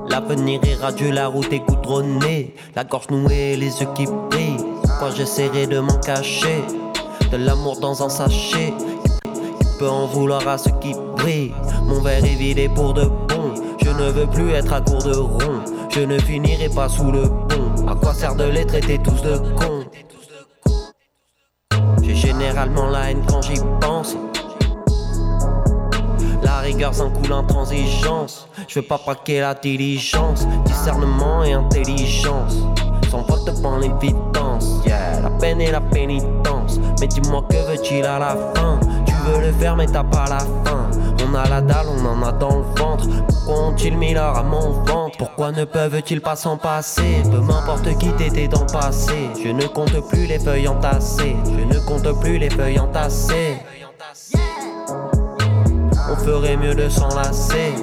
L'avenir 0.10 0.60
est 0.64 0.76
radieux, 0.76 1.12
la 1.12 1.28
route 1.28 1.52
est 1.54 1.60
goudronnée. 1.60 2.56
La 2.76 2.84
gorge 2.84 3.10
nouée, 3.10 3.56
les 3.56 3.80
yeux 3.82 3.88
qui 3.96 4.06
brillent. 4.06 4.58
Quand 5.00 5.12
j'essaierai 5.16 5.68
de 5.68 5.80
m'en 5.80 5.98
cacher? 6.00 6.64
De 7.32 7.38
l'amour 7.38 7.80
dans 7.80 8.04
un 8.04 8.10
sachet. 8.10 8.74
Peut 9.80 9.88
en 9.88 10.08
vouloir 10.08 10.48
à 10.48 10.58
ceux 10.58 10.72
qui 10.82 10.96
brillent. 11.16 11.54
Mon 11.84 12.02
verre 12.02 12.26
est 12.26 12.36
vidé 12.36 12.68
pour 12.68 12.96
de 12.96 13.06
bon. 13.06 13.54
Je 13.84 13.92
ne 13.92 14.10
veux 14.10 14.26
plus 14.26 14.50
être 14.52 14.74
à 14.74 14.82
court 14.82 15.04
de 15.04 15.16
rond. 15.16 15.62
Je 15.92 16.00
ne 16.00 16.18
finirai 16.18 16.70
pas 16.70 16.90
sous 16.90 17.12
le 17.12 17.24
pont. 17.24 17.88
À 17.88 17.94
quoi 17.94 18.14
sert 18.16 18.34
de 18.34 18.46
les 18.46 18.66
traiter 18.66 18.98
tous 18.98 19.22
de 19.22 19.38
cons? 19.56 19.86
J'ai 22.02 22.16
généralement 22.16 22.88
la 22.88 23.12
haine 23.12 23.22
quand 23.30 23.44
j'y 23.44 23.60
pense. 23.80 24.18
La 26.42 26.58
rigueur 26.62 26.96
s'en 26.96 27.12
coule 27.12 27.34
intransigeance. 27.34 28.48
Je 28.68 28.80
veux 28.80 28.86
pas 28.86 28.98
braquer 28.98 29.42
la 29.42 29.54
diligence. 29.54 30.48
Discernement 30.66 31.44
et 31.44 31.54
intelligence. 31.54 32.58
Sans 33.12 33.22
vote 33.22 33.46
devant 33.46 33.78
l'évidence. 33.78 34.82
Yeah, 34.88 35.20
la 35.22 35.30
peine 35.30 35.62
et 35.62 35.70
la 35.70 35.82
pénitence. 35.82 36.80
Mais 37.00 37.08
dis-moi 37.08 37.44
que 37.48 37.58
veux-tu 37.70 38.04
à 38.04 38.18
la 38.18 38.36
fin? 38.56 38.80
Veux 39.28 39.42
le 39.48 39.52
faire, 39.54 39.76
mais 39.76 39.88
t'as 39.88 40.04
pas 40.04 40.26
la 40.30 40.40
fin. 40.40 40.90
On 41.30 41.36
a 41.36 41.48
la 41.50 41.62
dalle, 41.62 41.88
on 41.90 42.06
en 42.06 42.24
a 42.24 42.32
dans 42.32 42.58
le 42.58 42.64
ventre. 42.80 43.08
Pourquoi 43.28 43.68
ont-ils 43.68 43.98
mis 43.98 44.14
leur 44.14 44.38
à 44.38 44.44
mon 44.44 44.72
ventre? 44.84 45.18
Pourquoi 45.18 45.52
ne 45.52 45.66
peuvent-ils 45.66 46.22
pas 46.22 46.38
s'en 46.38 46.58
passer? 46.58 47.22
Peu 47.30 47.40
m'importe 47.40 47.98
qui 47.98 48.10
t'étais 48.14 48.48
dans 48.48 48.62
le 48.62 48.72
passé. 48.72 49.30
Je 49.44 49.50
ne 49.50 49.68
compte 49.68 50.08
plus 50.08 50.26
les 50.28 50.40
feuilles 50.40 50.70
entassées. 50.70 51.36
Je 51.46 51.66
ne 51.66 51.80
compte 51.86 52.20
plus 52.22 52.38
les 52.38 52.50
feuilles 52.50 52.80
entassées. 52.80 53.58
On 56.10 56.16
ferait 56.16 56.56
mieux 56.56 56.76
de 56.76 56.88
s'enlacer. 56.88 57.74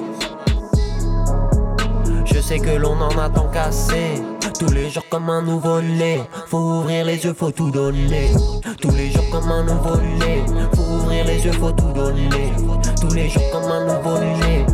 Je 2.25 2.39
sais 2.39 2.57
que 2.57 2.75
l'on 2.75 2.99
en 2.99 3.17
a 3.19 3.29
tant 3.29 3.49
cassé. 3.49 4.23
Tous 4.59 4.71
les 4.71 4.89
jours 4.89 5.03
comme 5.11 5.29
un 5.29 5.41
nouveau-né. 5.41 6.21
Faut 6.47 6.57
ouvrir 6.57 7.05
les 7.05 7.23
yeux, 7.23 7.33
faut 7.33 7.51
tout 7.51 7.69
donner. 7.69 8.31
Tous 8.81 8.91
les 8.91 9.11
jours 9.11 9.29
comme 9.31 9.51
un 9.51 9.63
nouveau-né. 9.63 10.45
Faut 10.73 10.94
ouvrir 11.15 11.25
les 11.25 11.45
yeux, 11.45 11.51
faut 11.53 11.71
tout 11.71 11.91
donner. 11.93 12.53
Tous 12.99 13.13
les 13.13 13.29
jours 13.29 13.43
comme 13.51 13.71
un 13.71 13.85
nouveau-né. 13.85 14.65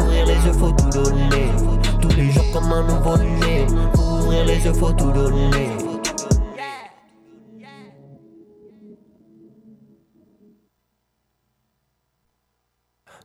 Ouvrir 0.00 0.26
les 0.26 0.46
yeux, 0.46 0.52
faut 0.52 0.72
tout 0.72 0.90
donner. 0.90 1.52
Tous 2.00 2.16
les 2.16 2.30
jours 2.30 2.44
comme 2.52 2.72
un 2.72 2.82
nouveau-né. 2.82 3.66
Ouvrir 3.96 4.44
les 4.44 4.64
yeux, 4.64 4.72
faut 4.72 4.92
tout 4.92 5.10
donner. 5.10 5.68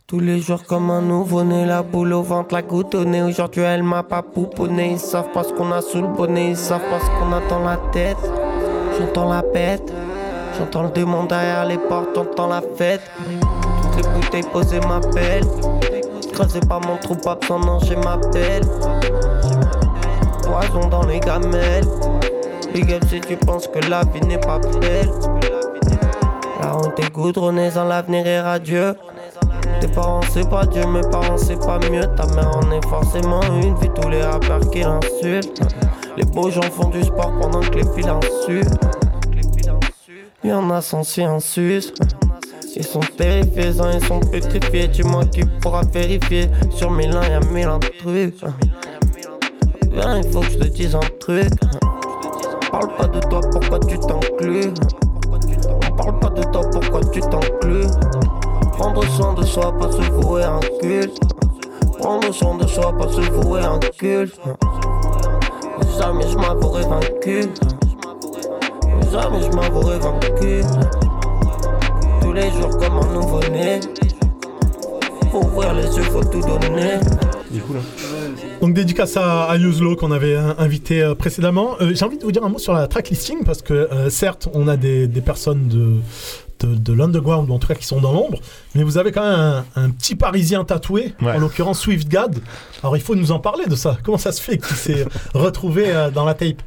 Tous 0.08 0.20
les 0.20 0.40
jours 0.40 0.64
comme 0.64 0.90
un 0.90 1.02
nouveau-né, 1.02 1.68
la 1.68 1.84
boule 1.84 2.14
au 2.14 2.24
ventre, 2.24 2.56
la 2.56 2.64
nez. 3.06 3.22
Aujourd'hui 3.22 3.62
elle 3.62 3.84
m'a 3.84 4.02
pas 4.02 4.24
pouponné, 4.24 4.94
ils 4.94 5.00
savent 5.00 5.32
pas 5.32 5.44
ce 5.44 5.54
qu'on 5.54 5.72
a 5.72 5.82
sous 5.82 6.02
le 6.02 6.08
bonnet, 6.08 6.50
ils 6.50 6.58
savent 6.58 6.90
pas 6.90 7.00
ce 7.00 7.06
qu'on 7.12 7.32
a 7.32 7.48
dans 7.48 7.60
la 7.60 7.78
tête. 7.92 8.18
J'entends 8.98 9.30
la 9.30 9.44
bête, 9.44 9.94
j'entends 10.60 10.84
le 10.84 10.90
démon 10.90 11.24
derrière 11.24 11.66
les 11.66 11.78
portes, 11.78 12.10
j'entends 12.14 12.48
la 12.48 12.62
fête. 12.76 13.02
Toutes 13.82 14.04
les 14.06 14.10
bouteilles 14.10 14.52
posées 14.52 14.80
m'appellent. 14.82 15.48
Creusez 16.34 16.60
pas 16.60 16.80
mon 16.86 16.98
trou, 16.98 17.16
pas 17.16 17.36
besoin 17.36 17.60
d'encher 17.60 17.96
ma 17.96 18.18
pelle. 18.18 18.64
Poison 20.44 20.88
dans 20.90 21.04
les 21.04 21.20
gamelles. 21.20 21.88
Big 22.74 23.00
si 23.10 23.22
tu 23.22 23.36
penses 23.38 23.68
que 23.68 23.80
la 23.90 24.04
vie 24.04 24.22
n'est 24.28 24.38
pas 24.38 24.60
belle. 24.60 25.10
La 26.62 26.76
honte 26.76 27.00
est 27.00 27.12
goudronnée, 27.12 27.72
sans 27.72 27.86
l'avenir 27.86 28.28
est 28.28 28.42
radieux. 28.42 28.96
Tes 29.80 29.88
parents 29.88 30.22
c'est 30.34 30.50
pas 30.50 30.66
Dieu, 30.66 30.86
mes 30.88 31.02
parents 31.10 31.38
c'est 31.38 31.58
pas 31.58 31.80
mieux 31.90 32.04
Ta 32.18 32.26
mère 32.36 32.52
en 32.58 32.70
est 32.72 32.86
forcément 32.86 33.42
une, 33.44 33.76
vu 33.76 33.90
tous 33.90 34.10
les 34.10 34.22
rappeurs 34.22 34.60
qui 34.72 34.82
l'insultent 34.82 35.62
Les 36.18 36.26
beaux 36.26 36.50
gens 36.50 36.62
font 36.64 36.90
du 36.90 37.02
sport 37.02 37.32
pendant 37.40 37.62
que 37.62 37.76
les 37.76 37.84
filles 37.84 38.12
l'insultent 40.44 40.70
Y'en 40.70 40.70
a 40.70 40.82
sans 40.82 41.20
en 41.20 41.40
sus 41.40 41.94
Ils 42.76 42.84
sont 42.84 43.00
terrifiés, 43.18 43.74
sans 43.74 43.92
ils 43.92 44.06
sont 44.06 44.20
pétrifiés 44.20 44.88
Dis-moi 44.88 45.26
qui 45.26 45.44
pourra 45.62 45.82
vérifier. 45.82 46.50
Sur 46.72 46.92
lins 46.92 47.28
y'a 47.28 47.40
mille 47.52 47.70
trucs 48.00 48.44
Viens 49.92 50.18
il 50.18 50.32
faut 50.32 50.42
que 50.42 50.50
je 50.52 50.58
te 50.60 50.68
dise 50.68 50.96
un 50.96 51.00
truc. 51.20 51.50
Parle 52.72 52.96
pas 52.96 53.08
de 53.08 53.20
toi, 53.22 53.42
pourquoi 53.52 53.80
tu 53.80 53.98
t'inclus? 54.00 54.74
Parle 55.98 56.20
pas 56.20 56.30
de 56.30 56.44
toi, 56.44 56.62
pourquoi 56.72 57.02
tu 57.12 57.22
t'inclus? 57.22 57.90
Prendre 58.74 59.04
soin 59.10 59.34
de 59.34 59.44
soi, 59.44 59.76
pas 59.78 59.92
se 59.92 60.02
vouer 60.12 60.44
un 60.44 60.60
culte. 60.80 61.20
Prendre 61.98 62.32
soin 62.32 62.56
de 62.58 62.68
soi, 62.68 62.96
pas 62.98 63.10
se 63.10 63.22
vouer 63.22 63.62
un 63.62 63.80
culte. 63.98 64.40
Jamais 65.98 66.28
je 66.28 66.38
m'avouerai 66.38 66.84
vaincu. 66.84 67.50
Jamais 69.12 69.42
je 69.44 69.56
m'avouerai 69.56 70.00
vaincu. 70.00 70.62
Tous 72.22 72.34
les 72.34 72.52
jours 72.52 72.78
comme 72.78 72.98
un 73.00 73.14
nouveau-né. 73.14 73.80
Pour 75.32 75.46
ouvrir 75.46 75.74
les 75.74 75.84
yeux, 75.96 76.04
faut 76.04 76.24
tout 76.24 76.42
donner. 76.42 77.00
Donc 78.62 78.74
dédicace 78.74 79.18
à, 79.18 79.44
à 79.46 79.58
Yuzlo 79.58 79.96
qu'on 79.96 80.12
avait 80.12 80.36
euh, 80.36 80.54
invité 80.60 81.02
euh, 81.02 81.16
précédemment. 81.16 81.76
Euh, 81.82 81.94
J'ai 81.96 82.06
envie 82.06 82.18
de 82.18 82.24
vous 82.24 82.32
dire 82.32 82.44
un 82.44 82.50
mot 82.50 82.60
sur 82.60 82.74
la 82.74 82.88
track 82.88 83.10
listing 83.10 83.44
parce 83.44 83.62
que 83.62 83.74
euh, 83.74 84.10
certes 84.10 84.48
on 84.54 84.68
a 84.68 84.78
des, 84.78 85.08
des 85.08 85.22
personnes 85.22 85.68
de, 85.68 85.96
de, 86.68 86.76
de 86.76 86.94
l'underground 86.94 87.50
ou 87.50 87.54
en 87.54 87.60
tout 87.60 87.68
cas 87.68 87.74
qui 87.76 87.86
sont 87.86 88.02
dans 88.02 88.12
l'ombre, 88.12 88.40
mais 88.76 88.84
vous 88.84 88.98
avez 89.00 89.12
quand 89.12 89.24
même 89.24 89.40
un, 89.40 89.66
un 89.76 89.90
petit 89.90 90.16
Parisien 90.16 90.64
tatoué, 90.66 91.14
en 91.24 91.40
l'occurrence 91.40 91.80
SwiftGad. 91.82 92.38
Alors 92.84 92.98
il 92.98 93.02
faut 93.02 93.16
nous 93.16 93.32
en 93.32 93.40
parler 93.40 93.66
de 93.66 93.76
ça. 93.76 93.98
Comment 94.04 94.18
ça 94.20 94.32
se 94.32 94.42
fait 94.42 94.58
qu'il 94.58 94.76
s'est 94.76 95.06
retrouvé 95.34 95.86
euh, 95.88 96.12
dans 96.12 96.26
la 96.26 96.34
tape? 96.36 96.62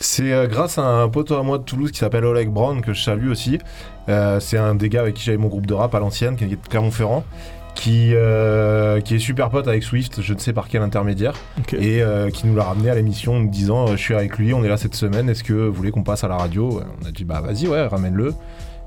C'est 0.00 0.32
euh, 0.32 0.46
grâce 0.46 0.78
à 0.78 0.84
un 0.84 1.08
poteau 1.08 1.36
à 1.36 1.42
moi 1.42 1.58
de 1.58 1.64
Toulouse 1.64 1.90
qui 1.90 1.98
s'appelle 1.98 2.24
Oleg 2.24 2.48
Brown, 2.48 2.80
que 2.80 2.92
je 2.92 3.02
salue 3.02 3.30
aussi. 3.30 3.58
Euh, 4.08 4.38
c'est 4.40 4.58
un 4.58 4.74
des 4.74 4.88
gars 4.88 5.00
avec 5.00 5.14
qui 5.14 5.24
j'avais 5.24 5.38
mon 5.38 5.48
groupe 5.48 5.66
de 5.66 5.74
rap 5.74 5.94
à 5.94 5.98
l'ancienne, 5.98 6.36
qui 6.36 6.44
est 6.44 6.48
de 6.48 6.56
Clermont-Ferrand. 6.68 7.24
Qui, 7.74 8.10
euh, 8.12 9.00
qui 9.00 9.14
est 9.14 9.18
super 9.20 9.50
pote 9.50 9.68
avec 9.68 9.84
Swift, 9.84 10.20
je 10.20 10.34
ne 10.34 10.38
sais 10.40 10.52
par 10.52 10.66
quel 10.66 10.82
intermédiaire, 10.82 11.34
et 11.78 12.02
euh, 12.02 12.28
qui 12.28 12.48
nous 12.48 12.56
l'a 12.56 12.64
ramené 12.64 12.90
à 12.90 12.96
l'émission 12.96 13.36
en 13.36 13.38
nous 13.38 13.50
disant 13.50 13.84
euh, 13.84 13.92
Je 13.92 14.02
suis 14.02 14.14
avec 14.14 14.36
lui, 14.36 14.52
on 14.52 14.64
est 14.64 14.68
là 14.68 14.76
cette 14.76 14.96
semaine, 14.96 15.28
est-ce 15.28 15.44
que 15.44 15.52
vous 15.52 15.74
voulez 15.74 15.92
qu'on 15.92 16.02
passe 16.02 16.24
à 16.24 16.28
la 16.28 16.36
radio? 16.36 16.82
On 17.00 17.06
a 17.06 17.12
dit 17.12 17.24
Bah 17.24 17.40
vas-y, 17.40 17.68
ouais, 17.68 17.86
ramène-le. 17.86 18.34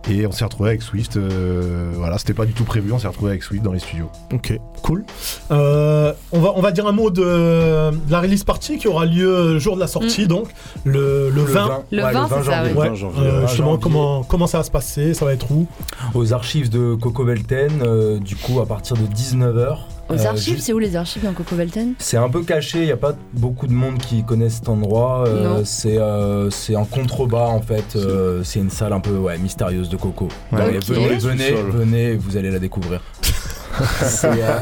Et 0.09 0.25
on 0.25 0.31
s'est 0.31 0.43
retrouvé 0.43 0.69
avec 0.69 0.81
Swift, 0.81 1.15
euh, 1.17 1.91
voilà, 1.95 2.17
c'était 2.17 2.33
pas 2.33 2.45
du 2.45 2.53
tout 2.53 2.63
prévu, 2.63 2.91
on 2.91 2.97
s'est 2.99 3.07
retrouvé 3.07 3.31
avec 3.31 3.43
Swift 3.43 3.63
dans 3.63 3.71
les 3.71 3.79
studios. 3.79 4.09
Ok, 4.33 4.59
cool. 4.81 5.05
Euh, 5.51 6.11
on, 6.31 6.39
va, 6.39 6.53
on 6.55 6.61
va 6.61 6.71
dire 6.71 6.87
un 6.87 6.91
mot 6.91 7.11
de, 7.11 7.21
de 7.21 8.11
la 8.11 8.19
release 8.19 8.43
party 8.43 8.77
qui 8.79 8.87
aura 8.87 9.05
lieu 9.05 9.53
le 9.53 9.59
jour 9.59 9.75
de 9.75 9.79
la 9.79 9.87
sortie, 9.87 10.23
Mm. 10.25 10.27
donc 10.27 10.47
le, 10.85 11.29
le, 11.29 11.35
Le 11.35 11.41
20. 11.43 11.67
20, 11.67 11.83
Le 11.91 12.03
ouais, 12.03 12.07
le 12.07 12.13
20, 12.13 12.27
20 12.27 12.27
c'est 12.27 12.43
ça, 12.49 12.57
janvier. 12.63 12.73
Ouais, 12.73 12.89
20 12.89 12.95
janvier. 12.95 13.21
euh, 13.21 13.31
20 13.41 13.47
justement, 13.47 13.65
janvier. 13.71 13.81
comment, 13.83 14.23
comment 14.23 14.47
ça 14.47 14.57
va 14.57 14.63
se 14.63 14.71
passer? 14.71 15.13
Ça 15.13 15.25
va 15.25 15.33
être 15.33 15.51
où? 15.51 15.67
Aux 16.15 16.33
archives 16.33 16.69
de 16.69 16.95
Coco 16.95 17.23
Velten, 17.23 17.71
euh, 17.85 18.17
du 18.19 18.35
coup 18.35 18.59
à 18.59 18.65
partir 18.65 18.97
de 18.97 19.03
19h. 19.05 19.77
Aux 20.11 20.25
archives, 20.27 20.59
c'est 20.59 20.73
où 20.73 20.79
les 20.79 20.95
archives 20.95 21.23
dans 21.23 21.33
Coco 21.33 21.55
Velten 21.55 21.93
C'est 21.99 22.17
un 22.17 22.29
peu 22.29 22.43
caché, 22.43 22.79
il 22.79 22.85
n'y 22.85 22.91
a 22.91 22.97
pas 22.97 23.13
beaucoup 23.33 23.67
de 23.67 23.73
monde 23.73 23.97
qui 23.99 24.23
connaissent 24.23 24.55
cet 24.55 24.69
endroit. 24.69 25.25
euh, 25.27 25.43
Non. 25.43 25.61
c'est 25.65 25.97
euh, 25.97 26.49
c'est 26.49 26.75
en 26.75 26.85
contrebas 26.85 27.47
en 27.47 27.61
fait. 27.61 27.95
euh, 27.95 28.43
c'est 28.43 28.59
une 28.59 28.69
salle 28.69 28.93
un 28.93 28.99
peu 28.99 29.11
ouais, 29.17 29.37
mystérieuse 29.37 29.89
de 29.89 29.97
Coco. 29.97 30.27
Ouais. 30.51 30.59
Donc, 30.59 30.75
Ok. 30.81 30.83
venez, 30.89 31.15
venez, 31.17 31.51
venez, 31.53 32.13
vous 32.15 32.37
allez 32.37 32.51
la 32.51 32.59
découvrir. 32.59 33.01
c'est 34.03 34.27
euh, 34.43 34.59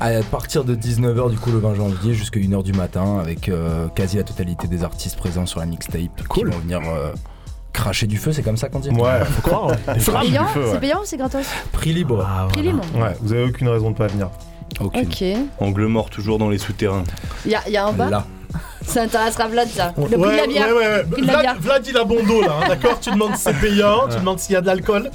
à 0.00 0.10
partir 0.30 0.64
de 0.64 0.74
19h 0.74 1.30
du 1.30 1.36
coup 1.38 1.50
le 1.52 1.58
20 1.58 1.74
janvier 1.74 2.12
jusqu'à 2.14 2.40
1h 2.40 2.62
du 2.64 2.72
matin 2.72 3.18
avec 3.20 3.48
euh, 3.48 3.86
quasi 3.94 4.16
la 4.16 4.24
totalité 4.24 4.66
des 4.66 4.82
artistes 4.82 5.16
présents 5.16 5.46
sur 5.46 5.60
la 5.60 5.66
mixtape 5.66 6.00
qui 6.34 6.44
vont 6.44 6.58
venir 6.58 6.80
euh, 6.80 7.12
cracher 7.72 8.08
du 8.08 8.16
feu, 8.16 8.32
c'est 8.32 8.42
comme 8.42 8.56
ça 8.56 8.68
qu'on 8.68 8.80
dit? 8.80 8.90
Ouais, 8.90 9.24
faut 9.24 9.42
croire, 9.42 9.70
C'est 9.98 10.12
payant 10.12 10.42
ouais. 10.42 10.70
C'est 10.72 10.80
payant 10.80 10.98
ou 10.98 11.04
c'est 11.04 11.16
gratos? 11.16 11.46
Prix 11.70 11.92
libre. 11.92 12.26
Prix 12.50 12.62
libre. 12.62 12.82
Ouais, 12.96 13.16
vous 13.20 13.32
avez 13.32 13.44
aucune 13.44 13.68
raison 13.68 13.92
de 13.92 13.96
pas 13.96 14.08
venir. 14.08 14.28
Aucune. 14.80 15.02
Ok. 15.02 15.24
Angle 15.60 15.86
mort 15.86 16.10
toujours 16.10 16.38
dans 16.38 16.48
les 16.48 16.58
souterrains. 16.58 17.04
Il 17.44 17.50
y 17.52 17.54
a, 17.54 17.68
y 17.68 17.76
a 17.76 17.86
un 17.86 17.92
bas 17.92 18.10
Là. 18.10 18.26
Ça 18.86 19.02
intéressera 19.02 19.48
Vlad 19.48 19.68
ça. 19.68 19.92
Le 19.98 20.04
prix 20.04 20.10
de 20.12 20.16
Ouais, 20.16 20.36
la 20.38 20.46
bière. 20.46 20.66
ouais, 20.68 20.72
ouais, 20.72 20.78
ouais. 20.88 21.04
Prix 21.10 21.20
de 21.22 21.26
la 21.26 21.32
Vlad, 21.34 21.42
bière. 21.42 21.56
Vlad, 21.60 21.86
il 21.86 21.96
a 21.98 22.04
bon 22.04 22.24
dos 22.26 22.40
là, 22.42 22.52
hein, 22.62 22.68
d'accord? 22.68 22.98
Tu 23.00 23.10
demandes 23.10 23.34
si 23.36 23.42
c'est 23.42 23.60
payant, 23.60 24.08
tu 24.08 24.16
demandes 24.18 24.38
s'il 24.38 24.54
y 24.54 24.56
a 24.56 24.60
de 24.62 24.66
l'alcool. 24.66 25.10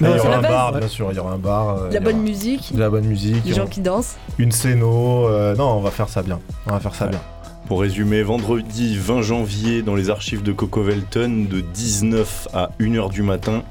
Il 0.00 0.06
y 0.06 0.08
aura 0.10 0.36
un 0.36 0.40
base. 0.42 0.50
bar, 0.50 0.72
bien 0.72 0.88
sûr, 0.88 1.08
il 1.10 1.16
y 1.16 1.18
aura 1.18 1.32
un 1.32 1.38
bar. 1.38 1.68
euh, 1.68 1.84
De 1.88 1.90
il 1.90 1.94
la 1.94 2.00
bonne 2.00 2.18
musique. 2.20 2.72
De 2.74 2.80
la 2.80 2.90
bonne 2.90 3.04
musique. 3.06 3.42
Des 3.44 3.52
on- 3.52 3.56
gens 3.56 3.66
qui 3.66 3.80
dansent. 3.80 4.16
Une 4.38 4.52
scéno. 4.52 5.28
euh, 5.28 5.54
non, 5.56 5.72
on 5.74 5.80
va 5.80 5.90
faire 5.90 6.08
ça 6.08 6.22
bien. 6.22 6.40
On 6.66 6.72
va 6.72 6.80
faire 6.80 6.94
ça 6.94 7.06
bien. 7.06 7.20
Pour 7.68 7.80
résumer, 7.80 8.22
vendredi 8.22 8.96
20 8.98 9.22
janvier 9.22 9.82
dans 9.82 9.94
les 9.94 10.10
archives 10.10 10.42
de 10.42 10.52
Coco 10.52 10.82
Velton 10.82 11.46
de 11.50 11.60
19 11.60 12.48
à 12.52 12.70
1h 12.78 13.08
du 13.10 13.22
matin, 13.22 13.62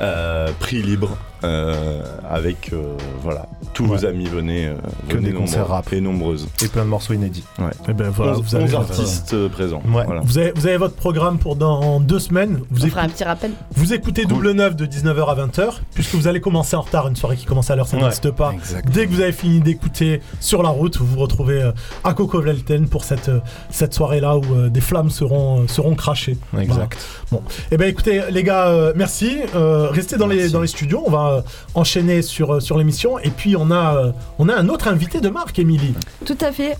euh, 0.00 0.48
prix 0.60 0.80
libre 0.82 1.16
euh, 1.44 2.02
avec 2.28 2.72
euh, 2.72 2.96
voilà 3.22 3.46
tous 3.74 3.86
vos 3.86 4.04
amis 4.04 4.26
venez, 4.26 4.66
euh, 4.66 4.74
Que 5.08 5.16
venez 5.16 5.30
des 5.30 5.34
concerts 5.34 5.68
rap. 5.68 5.92
et 5.92 6.00
nombreuses. 6.00 6.46
Et 6.64 6.68
plein 6.68 6.84
de 6.84 6.88
morceaux 6.90 7.14
inédits. 7.14 7.44
Ouais. 7.58 7.70
Et 7.88 7.92
ben 7.94 8.10
voilà, 8.10 8.32
11, 8.32 8.42
vous 8.42 8.54
avez 8.54 8.64
11 8.64 8.70
votre- 8.72 8.90
artistes 9.00 9.34
euh, 9.34 9.48
présents. 9.48 9.82
Ouais. 9.92 10.04
Voilà. 10.04 10.20
Vous 10.24 10.38
avez, 10.38 10.52
vous 10.54 10.66
avez 10.66 10.76
votre 10.76 10.94
programme 10.94 11.38
pour 11.38 11.56
dans 11.56 12.00
deux 12.00 12.18
semaines. 12.18 12.60
Vous, 12.70 12.84
On 12.84 12.88
fera 12.88 13.02
un 13.02 13.08
petit 13.08 13.24
rappel. 13.24 13.52
vous 13.74 13.92
écoutez 13.94 14.24
Double 14.26 14.50
9 14.52 14.76
de 14.76 14.86
19h 14.86 15.26
à 15.30 15.46
20h, 15.46 15.80
puisque 15.94 16.14
vous 16.14 16.26
allez 16.28 16.40
commencer 16.40 16.76
en 16.76 16.82
retard, 16.82 17.08
une 17.08 17.16
soirée 17.16 17.36
qui 17.36 17.46
commence 17.46 17.70
à 17.70 17.76
l'heure, 17.76 17.86
ça 17.88 17.96
Ouais, 17.96 18.02
n'existe 18.02 18.30
pas. 18.30 18.52
Dès 18.92 19.06
que 19.06 19.10
vous 19.12 19.20
avez 19.20 19.32
fini 19.32 19.60
d'écouter 19.60 20.20
sur 20.40 20.62
la 20.62 20.68
route, 20.68 20.98
vous 20.98 21.06
vous 21.06 21.18
retrouvez 21.20 21.70
à 22.04 22.14
Coco 22.14 22.40
Velten 22.40 22.86
pour 22.88 23.04
cette, 23.04 23.30
cette 23.70 23.94
soirée-là 23.94 24.36
où 24.36 24.44
euh, 24.54 24.68
des 24.68 24.80
flammes 24.80 25.10
seront, 25.10 25.66
seront 25.68 25.94
crachées. 25.94 26.36
Exact. 26.58 26.98
Bon, 27.30 27.42
et 27.70 27.76
ben 27.78 27.88
écoutez 27.88 28.20
les 28.30 28.42
gars, 28.42 28.92
merci. 28.94 29.38
Euh, 29.54 29.88
restez 29.90 30.16
dans 30.18 30.26
les, 30.26 30.50
dans 30.50 30.60
les 30.60 30.66
studios, 30.66 31.02
on 31.06 31.10
va 31.10 31.31
euh, 31.32 31.40
enchaîner 31.74 32.22
sur, 32.22 32.54
euh, 32.54 32.60
sur 32.60 32.78
l'émission. 32.78 33.18
Et 33.18 33.30
puis 33.30 33.56
on 33.56 33.70
a, 33.70 33.96
euh, 33.96 34.12
on 34.38 34.48
a 34.48 34.54
un 34.54 34.68
autre 34.68 34.88
invité 34.88 35.20
de 35.20 35.28
marque, 35.28 35.58
Émilie. 35.58 35.94
Tout 36.24 36.38
à 36.40 36.52
fait. 36.52 36.76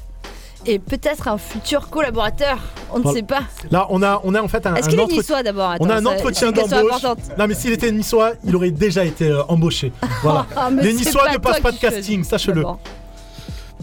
Et 0.65 0.79
peut-être 0.79 1.27
un 1.29 1.38
futur 1.38 1.88
collaborateur. 1.88 2.59
On 2.93 3.01
ne 3.01 3.12
sait 3.12 3.23
pas. 3.23 3.43
Là, 3.71 3.87
on 3.91 4.03
a, 4.03 4.21
on 4.23 4.35
a 4.35 4.43
en 4.43 4.49
fait 4.49 4.65
un, 4.67 4.75
Est-ce 4.75 4.88
qu'il 4.88 5.01
est 5.01 5.07
niçois 5.07 5.43
d'abord? 5.43 5.75
On 5.81 5.91
a 5.91 5.97
un 5.97 6.07
entretien 6.07 6.53
d'embauche. 6.53 7.03
Non, 7.38 7.47
mais 7.49 7.55
s'il 7.55 7.73
était 7.73 7.91
niçois, 7.91 8.33
il 8.45 8.55
aurait 8.55 8.71
déjà 8.71 9.05
été 9.05 9.29
euh, 9.29 9.43
embauché. 9.49 9.93
Voilà. 10.23 10.47
Ah, 10.55 10.71
les 10.71 10.93
niçois 10.93 11.33
ne 11.33 11.38
passent 11.38 11.61
pas 11.61 11.73
de 11.73 11.79
casting, 11.79 12.25
choisis. 12.25 12.55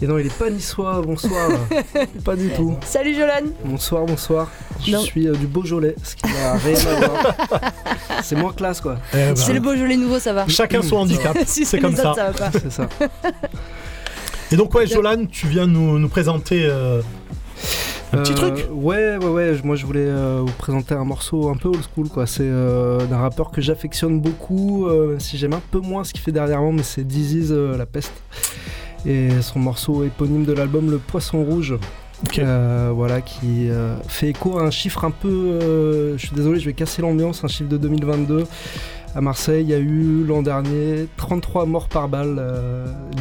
Et 0.02 0.06
non, 0.06 0.16
il 0.18 0.26
est 0.26 0.38
pas 0.38 0.48
niçois, 0.48 1.02
bonsoir. 1.02 1.50
pas 2.24 2.34
du 2.34 2.48
tout. 2.50 2.74
Salut 2.86 3.14
Jolan. 3.14 3.50
Bonsoir, 3.64 4.06
bonsoir. 4.06 4.50
Je 4.84 4.92
Non. 4.92 5.00
suis 5.00 5.28
euh, 5.28 5.34
du 5.34 5.46
Beaujolais, 5.46 5.94
ce 6.02 6.16
qui 6.16 6.24
n'a 6.32 6.54
rien 6.54 6.74
à 6.74 7.06
voir. 7.06 7.34
C'est 8.22 8.36
moins 8.36 8.52
classe 8.52 8.80
quoi. 8.80 8.96
Eh 9.12 9.16
ben, 9.16 9.36
C'est 9.36 9.52
le 9.52 9.60
Beaujolais 9.60 9.96
nouveau, 9.98 10.18
ça 10.18 10.32
va. 10.32 10.48
Chacun 10.48 10.80
son 10.80 10.96
handicap, 10.96 11.36
Si 11.46 11.66
c'est 11.66 11.78
comme 11.80 11.94
ça. 11.96 12.12
autres, 12.12 12.22
va 12.22 12.32
pas. 12.32 12.50
C'est 12.52 12.72
ça. 12.72 12.88
Et 14.52 14.56
donc, 14.56 14.74
ouais, 14.74 14.86
Jolan, 14.86 15.26
tu 15.30 15.46
viens 15.46 15.66
nous, 15.66 15.98
nous 15.98 16.08
présenter 16.08 16.64
euh, 16.64 17.02
un 18.12 18.18
petit 18.22 18.32
Euh, 18.32 18.34
truc. 18.34 18.68
Ouais, 18.72 19.16
ouais, 19.18 19.26
ouais. 19.28 19.60
Moi, 19.62 19.76
je 19.76 19.84
voulais 19.86 20.00
euh, 20.06 20.40
vous 20.44 20.52
présenter 20.52 20.94
un 20.94 21.04
morceau 21.04 21.50
un 21.50 21.56
peu 21.56 21.68
old 21.68 21.82
school, 21.94 22.08
quoi. 22.08 22.26
C'est 22.26 22.40
euh, 22.42 23.04
d'un 23.06 23.18
rappeur 23.18 23.50
que 23.50 23.60
j'affectionne 23.60 24.18
beaucoup, 24.20 24.86
euh, 24.86 25.08
même 25.10 25.20
si 25.20 25.36
j'aime 25.36 25.52
un 25.52 25.62
peu 25.70 25.78
moins 25.78 26.04
ce 26.04 26.12
qu'il 26.12 26.22
fait 26.22 26.32
dernièrement, 26.32 26.72
mais 26.72 26.82
c'est 26.82 27.04
Disease, 27.06 27.52
euh, 27.52 27.76
la 27.76 27.86
peste. 27.86 28.12
Et 29.06 29.30
son 29.40 29.58
morceau 29.58 30.04
éponyme 30.04 30.44
de 30.44 30.52
l'album, 30.52 30.90
Le 30.90 30.98
Poisson 30.98 31.42
Rouge. 31.42 31.78
Euh, 32.38 32.92
voilà, 32.94 33.20
qui 33.20 33.70
euh, 33.70 33.96
fait 34.06 34.28
écho 34.28 34.58
à 34.58 34.62
un 34.62 34.70
chiffre 34.70 35.04
un 35.04 35.10
peu. 35.10 35.28
euh, 35.28 36.18
je 36.18 36.26
suis 36.26 36.36
désolé, 36.36 36.60
je 36.60 36.66
vais 36.66 36.74
casser 36.74 37.02
l'ambiance, 37.02 37.44
un 37.44 37.48
chiffre 37.48 37.68
de 37.68 37.76
2022. 37.76 38.44
À 39.12 39.20
Marseille, 39.20 39.64
il 39.64 39.70
y 39.70 39.74
a 39.74 39.78
eu 39.78 40.22
l'an 40.24 40.42
dernier 40.42 41.08
33 41.16 41.66
morts 41.66 41.88
par 41.88 42.08
balle 42.08 42.40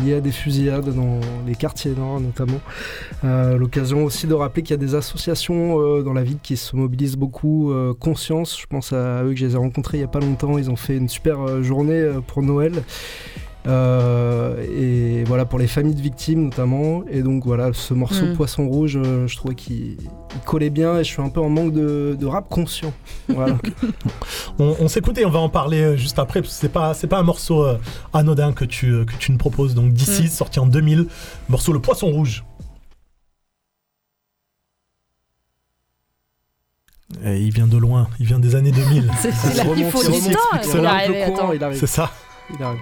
liés 0.03 0.13
à 0.13 0.21
des 0.21 0.31
fusillades 0.31 0.93
dans 0.93 1.19
les 1.47 1.55
quartiers 1.55 1.95
nord 1.97 2.19
notamment. 2.19 2.59
L'occasion 3.23 4.05
aussi 4.05 4.27
de 4.27 4.35
rappeler 4.35 4.61
qu'il 4.61 4.69
y 4.69 4.73
a 4.75 4.77
des 4.77 4.93
associations 4.93 6.03
dans 6.03 6.13
la 6.13 6.21
ville 6.21 6.37
qui 6.43 6.57
se 6.57 6.75
mobilisent 6.75 7.17
beaucoup. 7.17 7.73
Conscience, 7.99 8.55
je 8.61 8.67
pense 8.67 8.93
à 8.93 9.23
eux 9.23 9.31
que 9.31 9.37
je 9.37 9.47
les 9.47 9.53
ai 9.55 9.57
rencontrés 9.57 9.97
il 9.97 10.01
n'y 10.01 10.05
a 10.05 10.09
pas 10.09 10.19
longtemps. 10.19 10.59
Ils 10.59 10.69
ont 10.69 10.75
fait 10.75 10.95
une 10.95 11.09
super 11.09 11.63
journée 11.63 12.07
pour 12.27 12.43
Noël. 12.43 12.83
Euh, 13.67 14.65
voilà 15.39 15.47
pour 15.47 15.59
les 15.59 15.67
familles 15.67 15.95
de 15.95 16.01
victimes 16.01 16.43
notamment 16.45 17.03
et 17.09 17.21
donc 17.21 17.45
voilà 17.45 17.71
ce 17.71 17.93
morceau 17.93 18.25
Mm. 18.25 18.35
Poisson 18.35 18.67
Rouge 18.67 18.97
euh, 19.01 19.25
je 19.25 19.37
trouvais 19.37 19.55
qu'il 19.55 19.95
il 20.35 20.39
collait 20.45 20.69
bien 20.69 20.97
et 20.99 21.05
je 21.05 21.09
suis 21.09 21.21
un 21.21 21.29
peu 21.29 21.39
en 21.39 21.47
manque 21.47 21.71
de, 21.71 22.17
de 22.19 22.25
rap 22.25 22.49
conscient 22.49 22.91
voilà 23.29 23.57
On, 24.59 24.75
on 24.81 24.87
s'écoute 24.89 25.17
et 25.17 25.25
on 25.25 25.29
va 25.29 25.39
en 25.39 25.47
parler 25.47 25.79
euh, 25.79 25.95
juste 25.95 26.19
après, 26.19 26.41
parce 26.41 26.53
que 26.55 26.59
c'est 26.59 26.67
pas, 26.67 26.93
c'est 26.93 27.07
pas 27.07 27.19
un 27.19 27.23
morceau 27.23 27.63
euh, 27.63 27.77
anodin 28.11 28.51
que 28.51 28.65
tu, 28.65 28.87
euh, 28.91 29.05
que 29.05 29.13
tu 29.17 29.31
nous 29.31 29.37
proposes. 29.37 29.73
Donc, 29.73 29.93
d'ici, 29.93 30.23
Mm. 30.23 30.27
sorti 30.27 30.59
en 30.59 30.65
2000, 30.65 31.07
morceau 31.47 31.71
Le 31.71 31.79
Poisson 31.79 32.07
Rouge. 32.07 32.43
Et 37.23 37.37
il 37.39 37.53
vient 37.53 37.67
de 37.67 37.77
loin, 37.77 38.09
il 38.19 38.25
vient 38.25 38.39
des 38.39 38.55
années 38.55 38.71
2000. 38.71 39.09
C'est- 39.21 39.31
c'est 39.31 39.53
là 39.63 39.73
qu'il 39.73 39.85
faut 39.89 40.01
Il 40.03 40.21
du 40.27 40.33
temps. 40.35 40.39
il 40.61 40.67
Il 40.67 41.55
il 41.55 41.63
arrive. 41.63 41.79
C'est 41.79 41.87
ça. 41.87 42.11
il 42.53 42.61
arrive 42.61 42.79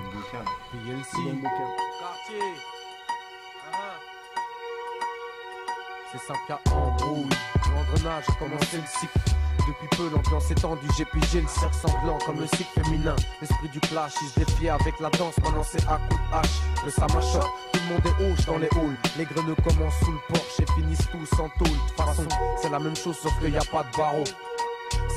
C'est 6.11 6.19
5K 6.19 6.71
en 6.71 6.91
brouille. 6.95 7.29
L'engrenage 7.73 8.23
a 8.29 8.33
commencé 8.33 8.77
le 8.77 8.87
cycle. 8.87 9.19
Depuis 9.67 9.97
peu, 9.97 10.09
l'ambiance 10.09 10.49
est 10.51 10.55
tendue. 10.55 10.87
J'ai 10.97 11.03
pigé 11.03 11.41
le 11.41 11.47
cerf 11.47 11.73
sanglant 11.73 12.17
comme 12.25 12.39
le 12.39 12.47
cycle 12.47 12.81
féminin. 12.81 13.15
L'esprit 13.41 13.67
du 13.67 13.81
clash, 13.81 14.13
il 14.21 14.29
se 14.29 14.39
défiait 14.39 14.69
avec 14.69 14.97
la 15.01 15.09
danse. 15.09 15.37
Maintenant, 15.43 15.63
c'est 15.63 15.85
à 15.85 15.97
coup 15.97 16.15
de 16.15 16.35
hache. 16.35 16.61
Le 16.85 16.91
samachot, 16.91 17.41
tout 17.73 17.79
le 17.81 17.93
monde 17.93 18.05
est 18.05 18.23
hoche 18.23 18.45
dans 18.45 18.57
les 18.57 18.69
halls. 18.71 18.97
Les 19.17 19.25
greneux 19.25 19.55
commencent 19.55 19.99
sous 19.99 20.13
le 20.13 20.33
porche 20.33 20.59
et 20.61 20.65
finissent 20.79 21.09
tous 21.11 21.39
en 21.41 21.49
tôle. 21.59 21.67
De 21.67 22.01
façon, 22.01 22.27
c'est 22.61 22.69
la 22.69 22.79
même 22.79 22.95
chose 22.95 23.17
sauf 23.17 23.37
qu'il 23.39 23.51
n'y 23.51 23.57
a 23.57 23.65
pas 23.65 23.83
de 23.83 23.97
barreau. 23.97 24.23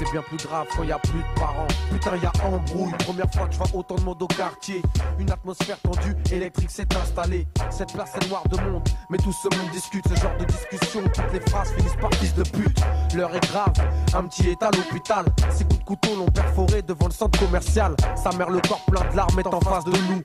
C'est 0.00 0.10
bien 0.12 0.22
plus 0.22 0.38
grave 0.38 0.66
quand 0.74 0.82
y 0.82 0.92
a 0.92 0.98
plus 0.98 1.18
de 1.18 1.38
parents. 1.38 1.66
Putain, 1.90 2.16
y 2.16 2.24
a 2.24 2.32
embrouille. 2.44 2.92
Première 3.00 3.30
fois 3.32 3.46
que 3.46 3.52
je 3.52 3.58
vois 3.58 3.68
autant 3.74 3.96
de 3.96 4.02
monde 4.02 4.22
au 4.22 4.26
quartier. 4.26 4.80
Une 5.18 5.30
atmosphère 5.30 5.78
tendue, 5.80 6.16
électrique 6.32 6.70
s'est 6.70 6.88
installée. 6.96 7.46
Cette 7.70 7.92
place 7.92 8.14
est 8.16 8.28
noire 8.28 8.44
de 8.48 8.56
monde, 8.56 8.82
mais 9.10 9.18
tout 9.18 9.32
ce 9.32 9.54
monde 9.54 9.70
discute. 9.72 10.06
Ce 10.08 10.18
genre 10.18 10.36
de 10.38 10.44
discussion, 10.44 11.02
toutes 11.02 11.32
les 11.32 11.40
phrases 11.40 11.72
finissent 11.72 11.96
par 12.00 12.12
fils 12.14 12.34
de 12.34 12.44
pute. 12.44 12.80
L'heure 13.14 13.34
est 13.34 13.46
grave, 13.48 13.74
un 14.14 14.24
petit 14.24 14.48
est 14.48 14.62
à 14.62 14.70
l'hôpital. 14.70 15.26
Ses 15.50 15.64
coups 15.64 15.80
de 15.80 15.84
couteau 15.84 16.16
l'ont 16.16 16.30
perforé 16.30 16.80
devant 16.80 17.06
le 17.06 17.12
centre 17.12 17.38
commercial. 17.38 17.94
Sa 18.16 18.30
mère, 18.32 18.48
le 18.48 18.60
corps 18.60 18.84
plein 18.86 19.10
de 19.10 19.16
larmes, 19.16 19.38
est 19.38 19.46
en 19.46 19.60
face 19.60 19.84
de 19.84 19.90
nous. 19.90 20.22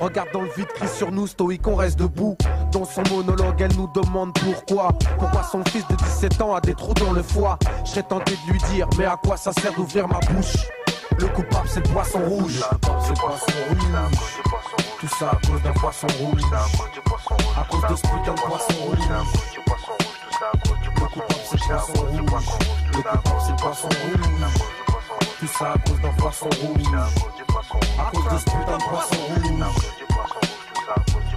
Regarde 0.00 0.28
dans 0.32 0.42
le 0.42 0.50
vide, 0.56 0.68
crie 0.68 0.88
sur 0.88 1.10
nous, 1.12 1.26
stoïque, 1.26 1.66
on 1.66 1.74
reste 1.74 1.98
debout. 1.98 2.36
Dans 2.72 2.84
son 2.84 3.02
monologue, 3.10 3.60
elle 3.60 3.74
nous 3.76 3.88
demande 3.94 4.32
pourquoi. 4.34 4.92
Pourquoi 5.18 5.42
son 5.42 5.64
fils 5.64 5.86
de 5.88 5.96
17 5.96 6.40
ans 6.42 6.54
a 6.54 6.60
des 6.60 6.74
trous 6.74 6.94
dans 6.94 7.12
le 7.12 7.22
foie? 7.22 7.58
Je 7.84 7.90
serais 7.90 8.02
tenté 8.02 8.32
de 8.46 8.52
lui 8.52 8.60
dire, 8.72 8.88
mais 8.98 9.04
à 9.04 9.16
quoi 9.16 9.36
ça 9.36 9.52
sert 9.52 9.72
d'ouvrir 9.74 10.08
ma 10.08 10.20
bouche? 10.20 10.56
Le 11.18 11.26
coupable, 11.28 11.68
c'est 11.68 11.86
le 11.86 11.92
poisson 11.92 12.20
rouge. 12.20 12.60
C'est 13.02 13.10
le 13.10 13.14
poisson 13.14 13.52
rouge. 13.68 13.78
Tout 15.00 15.08
ça 15.08 15.30
à 15.30 15.46
cause 15.46 15.62
d'un 15.62 15.72
poisson 15.72 16.06
rouge. 16.18 16.42
À 17.58 17.64
cause 17.64 17.82
de 17.90 17.96
ce 17.96 18.02
putain 18.02 18.34
de 18.34 18.40
poisson 18.40 18.74
rouge. 18.84 19.08
Le 21.00 21.06
coupable, 21.08 21.40
c'est 21.44 21.56
le 21.56 21.66
poisson 21.68 21.92
rouge. 21.94 22.16
Le 22.16 22.22
coupable, 22.96 23.22
c'est 23.44 23.50
le 23.50 23.56
poisson 23.56 23.88
rouge. 23.88 24.89
Tout 25.40 25.46
ça 25.46 25.72
à 25.72 25.78
cause 25.78 25.98
d'un 26.02 26.12
poisson 26.18 26.50
rouge. 26.60 26.82
À 27.98 28.10
cause 28.10 28.24
de 28.24 28.38
ce 28.38 28.44
putain 28.44 28.76
de 28.76 28.82
poisson 28.82 29.16
rouge. 29.16 29.70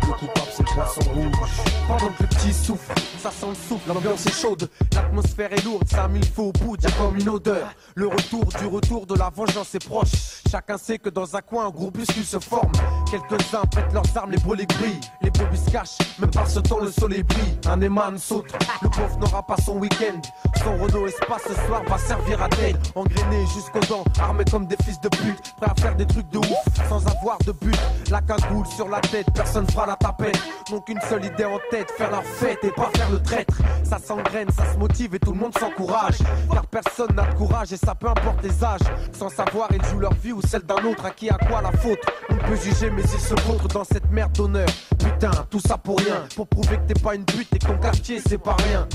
Le 0.05 0.13
coupable 0.13 0.47
c'est 0.51 0.63
le 0.67 0.73
poisson 0.73 1.01
rouge. 1.13 1.49
Pendant 1.87 2.07
que 2.13 2.23
le 2.23 2.27
petit 2.27 2.53
souffle, 2.53 2.93
ça 3.19 3.31
sent 3.31 3.47
le 3.49 3.55
souffle, 3.55 3.87
l'ambiance 3.87 4.25
est 4.25 4.33
chaude, 4.33 4.69
l'atmosphère 4.93 5.53
est 5.53 5.63
lourde, 5.63 5.87
ça 5.87 6.05
a 6.05 6.07
mis 6.07 6.19
le 6.19 6.25
feu 6.25 6.41
au 6.43 6.51
bout, 6.51 6.77
y'a 6.81 6.91
comme 6.91 7.17
une 7.17 7.29
odeur. 7.29 7.67
Le 7.95 8.07
retour 8.07 8.45
du 8.59 8.65
retour 8.65 9.05
de 9.05 9.15
la 9.15 9.29
vengeance 9.29 9.75
est 9.75 9.85
proche. 9.85 10.41
Chacun 10.49 10.77
sait 10.77 10.99
que 10.99 11.09
dans 11.09 11.35
un 11.35 11.41
coin, 11.41 11.67
un 11.67 11.69
groupuscule 11.69 12.23
se 12.23 12.39
forme. 12.39 12.71
Quelques-uns 13.09 13.65
prêtent 13.71 13.93
leurs 13.93 14.17
armes, 14.17 14.31
les 14.31 14.37
brûlés 14.37 14.65
brillent. 14.65 14.99
Les 15.21 15.31
se 15.57 15.71
cachent, 15.71 15.97
même 16.19 16.31
par 16.31 16.47
ce 16.47 16.59
temps, 16.59 16.79
le 16.79 16.91
soleil 16.91 17.23
brille. 17.23 17.57
Un 17.67 17.81
éman 17.81 18.17
saute, 18.17 18.51
le 18.81 18.89
pauvre 18.89 19.17
n'aura 19.19 19.43
pas 19.43 19.57
son 19.57 19.77
week-end. 19.77 20.21
Son 20.63 20.77
Renault 20.77 21.07
Espace 21.07 21.43
ce 21.47 21.53
soir 21.65 21.81
va 21.87 21.97
servir 21.97 22.41
à 22.41 22.47
d'aide. 22.49 22.77
Engrainé 22.95 23.45
jusqu'aux 23.53 23.79
dents, 23.89 24.03
armés 24.19 24.45
comme 24.49 24.65
des 24.67 24.77
fils 24.83 24.99
de 25.01 25.09
pute. 25.09 25.53
Prêts 25.57 25.71
à 25.71 25.81
faire 25.81 25.95
des 25.95 26.05
trucs 26.05 26.29
de 26.29 26.39
ouf, 26.39 26.89
sans 26.89 27.05
avoir 27.07 27.37
de 27.45 27.51
but. 27.51 27.77
La 28.09 28.21
cagoule 28.21 28.65
sur 28.67 28.87
la 28.89 28.99
tête, 29.01 29.27
personne 29.33 29.67
fera 29.69 29.85
la 29.85 29.92
tapette. 29.95 30.39
Donc 30.69 30.89
une 30.89 30.99
seule 31.01 31.25
idée 31.25 31.45
en 31.45 31.59
tête, 31.69 31.91
faire 31.91 32.11
leur 32.11 32.23
fête 32.23 32.59
et 32.63 32.71
pas 32.71 32.89
faire 32.95 33.09
le 33.09 33.21
traître. 33.21 33.57
Ça 33.83 33.99
s'engraine, 33.99 34.49
ça 34.51 34.71
se 34.71 34.77
motive 34.77 35.15
et 35.15 35.19
tout 35.19 35.33
le 35.33 35.39
monde 35.39 35.57
s'encourage. 35.57 36.17
Car 36.51 36.65
personne 36.67 37.13
n'a 37.15 37.23
de 37.23 37.35
courage 37.35 37.73
et 37.73 37.77
ça 37.77 37.95
peu 37.95 38.07
importe 38.07 38.43
les 38.43 38.63
âges. 38.63 38.81
Sans 39.11 39.29
savoir, 39.29 39.69
ils 39.71 39.83
jouent 39.85 39.99
leur 39.99 40.13
vie 40.13 40.31
ou 40.31 40.41
celle 40.41 40.63
d'un 40.63 40.83
autre. 40.85 41.05
À 41.05 41.11
qui 41.11 41.29
a 41.29 41.37
quoi 41.37 41.61
la 41.61 41.71
faute? 41.71 41.99
On 42.29 42.35
peut 42.35 42.55
juger, 42.55 42.89
mais 42.89 43.01
ils 43.01 43.19
se 43.19 43.35
vautrent 43.41 43.67
dans 43.67 43.83
cette 43.83 44.09
merde 44.11 44.31
d'honneur. 44.31 44.67
Putain, 44.97 45.31
tout 45.49 45.59
ça 45.59 45.77
pour 45.77 45.99
rien. 45.99 46.25
Pour 46.35 46.47
prouver 46.47 46.77
que 46.77 46.93
t'es 46.93 46.99
pas 46.99 47.15
une 47.15 47.25
pute 47.25 47.53
et 47.53 47.59
que 47.59 47.65
ton 47.65 47.77
quartier 47.77 48.21
c'est 48.25 48.37
pas 48.37 48.55
rien. 48.67 48.87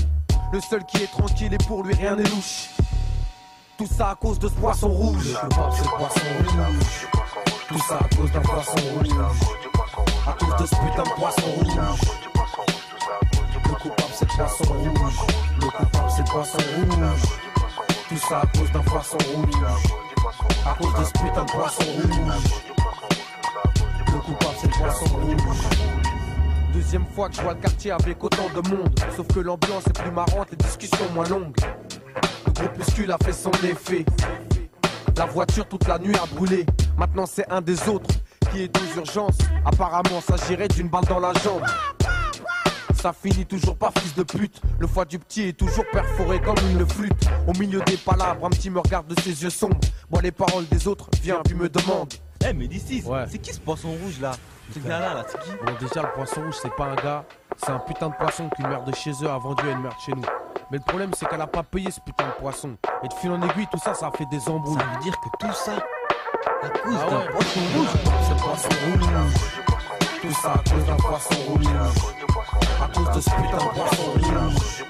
Le 0.51 0.59
seul 0.59 0.83
qui 0.85 1.03
est 1.03 1.11
tranquille 1.11 1.53
et 1.53 1.57
pour 1.67 1.83
lui 1.83 1.93
rien 1.93 2.15
n'est 2.15 2.23
louche. 2.23 2.69
Tout 3.77 3.87
ça 3.87 4.09
à 4.09 4.15
cause 4.15 4.39
de 4.39 4.47
ce 4.47 4.53
poisson 4.53 4.89
rouge. 4.89 5.27
Le 5.27 5.49
coupable 5.49 5.73
c'est 5.75 5.83
le 5.83 5.97
poisson 5.97 6.21
rouge. 6.37 7.07
Tout 7.67 7.79
ça 7.87 7.99
à 7.99 8.15
cause 8.15 8.31
d'un 8.31 8.41
poisson 8.41 8.77
rouge. 8.97 10.08
À 10.27 10.33
cause 10.33 10.55
de 10.59 10.65
ce 10.65 10.75
putain 10.75 11.03
de 11.03 11.09
poisson 11.15 11.47
rouge. 11.47 11.75
Le 13.65 13.75
coupable 13.75 14.13
c'est 14.13 14.25
le 14.25 14.37
poisson 14.37 14.73
rouge. 14.73 15.15
Le 15.59 15.65
coupable 15.65 16.09
c'est 16.09 16.21
le 16.21 16.31
poisson 16.31 16.57
rouge. 16.57 17.21
Tout 18.09 18.17
ça 18.17 18.39
à 18.39 18.57
cause 18.57 18.71
d'un 18.71 18.81
poisson 18.81 19.17
rouge. 19.33 19.63
À 20.65 20.75
cause 20.75 20.93
de 20.99 21.03
ce 21.05 21.11
putain 21.11 21.43
de 21.45 21.51
poisson 21.51 21.83
rouge. 21.83 22.43
Le 24.07 24.19
coupable 24.19 24.55
c'est 24.59 24.67
le 24.67 24.73
poisson 24.73 25.05
rouge. 25.05 25.63
Deuxième 26.73 27.05
fois 27.07 27.29
que 27.29 27.35
je 27.35 27.41
vois 27.41 27.53
le 27.53 27.59
quartier 27.59 27.91
avec 27.91 28.23
autant 28.23 28.49
de 28.55 28.69
monde. 28.69 28.99
Sauf 29.15 29.27
que 29.27 29.39
l'ambiance 29.39 29.87
est 29.87 29.99
plus 29.99 30.11
marrante, 30.11 30.49
les 30.51 30.57
discussions 30.57 31.09
moins 31.13 31.27
longues. 31.27 31.55
Le 32.45 32.51
groupuscule 32.51 33.11
a 33.11 33.17
fait 33.23 33.33
son 33.33 33.51
effet. 33.63 34.05
La 35.17 35.25
voiture 35.25 35.67
toute 35.67 35.87
la 35.87 35.99
nuit 35.99 36.15
a 36.15 36.25
brûlé. 36.35 36.65
Maintenant 36.97 37.25
c'est 37.25 37.49
un 37.51 37.61
des 37.61 37.89
autres 37.89 38.09
qui 38.51 38.63
est 38.63 38.77
aux 38.77 38.97
urgences. 38.97 39.37
Apparemment 39.65 40.21
s'agirait 40.21 40.67
d'une 40.67 40.89
balle 40.89 41.05
dans 41.05 41.19
la 41.19 41.33
jambe. 41.43 41.63
Ça 43.01 43.13
finit 43.13 43.45
toujours 43.45 43.77
pas 43.77 43.91
fils 43.97 44.13
de 44.13 44.23
pute. 44.23 44.61
Le 44.77 44.85
foie 44.87 45.05
du 45.05 45.19
petit 45.19 45.49
est 45.49 45.53
toujours 45.53 45.85
perforé 45.91 46.41
comme 46.41 46.57
une 46.71 46.85
flûte. 46.87 47.29
Au 47.47 47.53
milieu 47.53 47.79
des 47.81 47.95
palabres, 47.95 48.45
un 48.45 48.49
petit 48.49 48.69
me 48.69 48.79
regarde 48.79 49.07
de 49.07 49.21
ses 49.21 49.43
yeux 49.43 49.49
sombres. 49.49 49.79
Moi 50.11 50.21
les 50.21 50.31
paroles 50.31 50.67
des 50.67 50.87
autres, 50.87 51.09
viens 51.21 51.41
puis 51.45 51.55
me 51.55 51.69
demande. 51.69 52.13
Eh 52.47 52.53
mais 52.53 52.67
d'ici, 52.67 53.03
c'est 53.29 53.37
qui 53.37 53.53
ce 53.53 53.59
poisson 53.59 53.89
rouge 53.89 54.19
là 54.21 54.31
Ce 54.73 54.79
gars-là, 54.79 55.13
là, 55.13 55.25
c'est 55.27 55.39
qui 55.41 55.51
Bon, 55.63 55.73
déjà, 55.79 56.01
le 56.01 56.11
poisson 56.13 56.41
rouge, 56.41 56.55
c'est 56.61 56.73
pas 56.73 56.85
un 56.85 56.95
gars. 56.95 57.25
C'est 57.57 57.71
un 57.71 57.79
putain 57.79 58.09
de 58.09 58.15
poisson 58.15 58.49
qu'une 58.49 58.67
mère 58.67 58.83
de 58.83 58.93
chez 58.95 59.11
eux 59.21 59.29
a 59.29 59.37
vendu 59.37 59.67
à 59.67 59.71
une 59.71 59.81
mère 59.81 59.93
de 59.95 60.01
chez 60.05 60.13
nous. 60.13 60.23
Mais 60.71 60.77
le 60.77 60.83
problème, 60.83 61.11
c'est 61.13 61.27
qu'elle 61.27 61.41
a 61.41 61.47
pas 61.47 61.63
payé 61.63 61.91
ce 61.91 61.99
putain 61.99 62.27
de 62.27 62.33
poisson. 62.33 62.77
Et 63.03 63.07
de 63.07 63.13
fil 63.13 63.31
en 63.31 63.41
aiguille, 63.41 63.67
tout 63.71 63.79
ça, 63.79 63.93
ça 63.93 64.07
a 64.07 64.11
fait 64.11 64.25
des 64.31 64.47
embrouilles. 64.47 64.77
Ça 64.77 64.85
veut 64.85 65.03
dire 65.03 65.15
que 65.19 65.29
tout 65.45 65.53
ça, 65.53 65.73
à 66.45 66.69
cause 66.69 66.95
Ah 66.95 67.09
d'un 67.09 67.31
poisson 67.31 67.59
rouge 67.75 67.87
C'est 68.27 68.37
poisson 68.37 68.69
rouge. 68.85 69.09
Tout 70.21 70.33
ça 70.41 70.53
à 70.53 70.69
cause 70.69 70.85
d'un 70.85 70.95
poisson 70.95 71.35
rouge. 71.47 71.67
À 72.81 72.87
cause 72.87 73.15
de 73.15 73.21
ce 73.21 73.29
putain 73.29 73.57
de 73.57 73.69
poisson 73.75 74.03
rouge. 74.11 74.85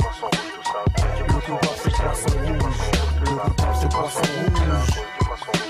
Le 1.18 1.34
coupable, 1.34 1.78
c'est 1.84 1.94
poisson 1.96 2.34
rouge. 2.40 2.80
Le 3.22 3.36
coupable, 3.36 3.76
c'est 3.80 3.90
poisson 3.90 4.22
rouge. 4.22 5.04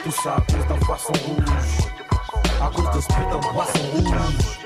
Tout 0.03 0.11
ça 0.11 0.36
à 0.36 0.41
cause 0.41 0.67
d'un 0.67 0.86
poisson 0.86 1.13
rouge. 1.25 1.59
À 2.61 2.69
cause 2.69 2.89
de 2.91 3.01
ce 3.01 3.07
putain 3.07 3.38
de 3.38 3.47
poisson 3.47 3.84
rouge. 3.93 4.59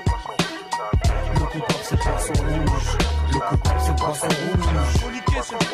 Le 1.33 1.45
coupable, 1.45 1.83
c'est 1.83 1.99
poisson 1.99 2.33
rouge. 2.33 2.97
Le 3.31 3.39
coupable, 3.39 3.79
c'est 3.79 3.95
poisson 3.95 4.27
rouge. 4.27 4.67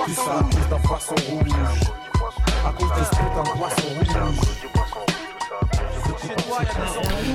Tout 0.05 0.13
ça 0.13 0.31
à 0.31 0.43
cause 0.43 0.69
d'un 0.69 0.79
poisson 0.79 1.15
rouge. 1.29 1.91
À 2.65 2.71
cause 2.71 2.89
de 2.89 3.03
ce 3.03 3.09
putain 3.09 3.43
de 3.43 3.57
poisson 3.57 3.87
rouge. 3.97 5.18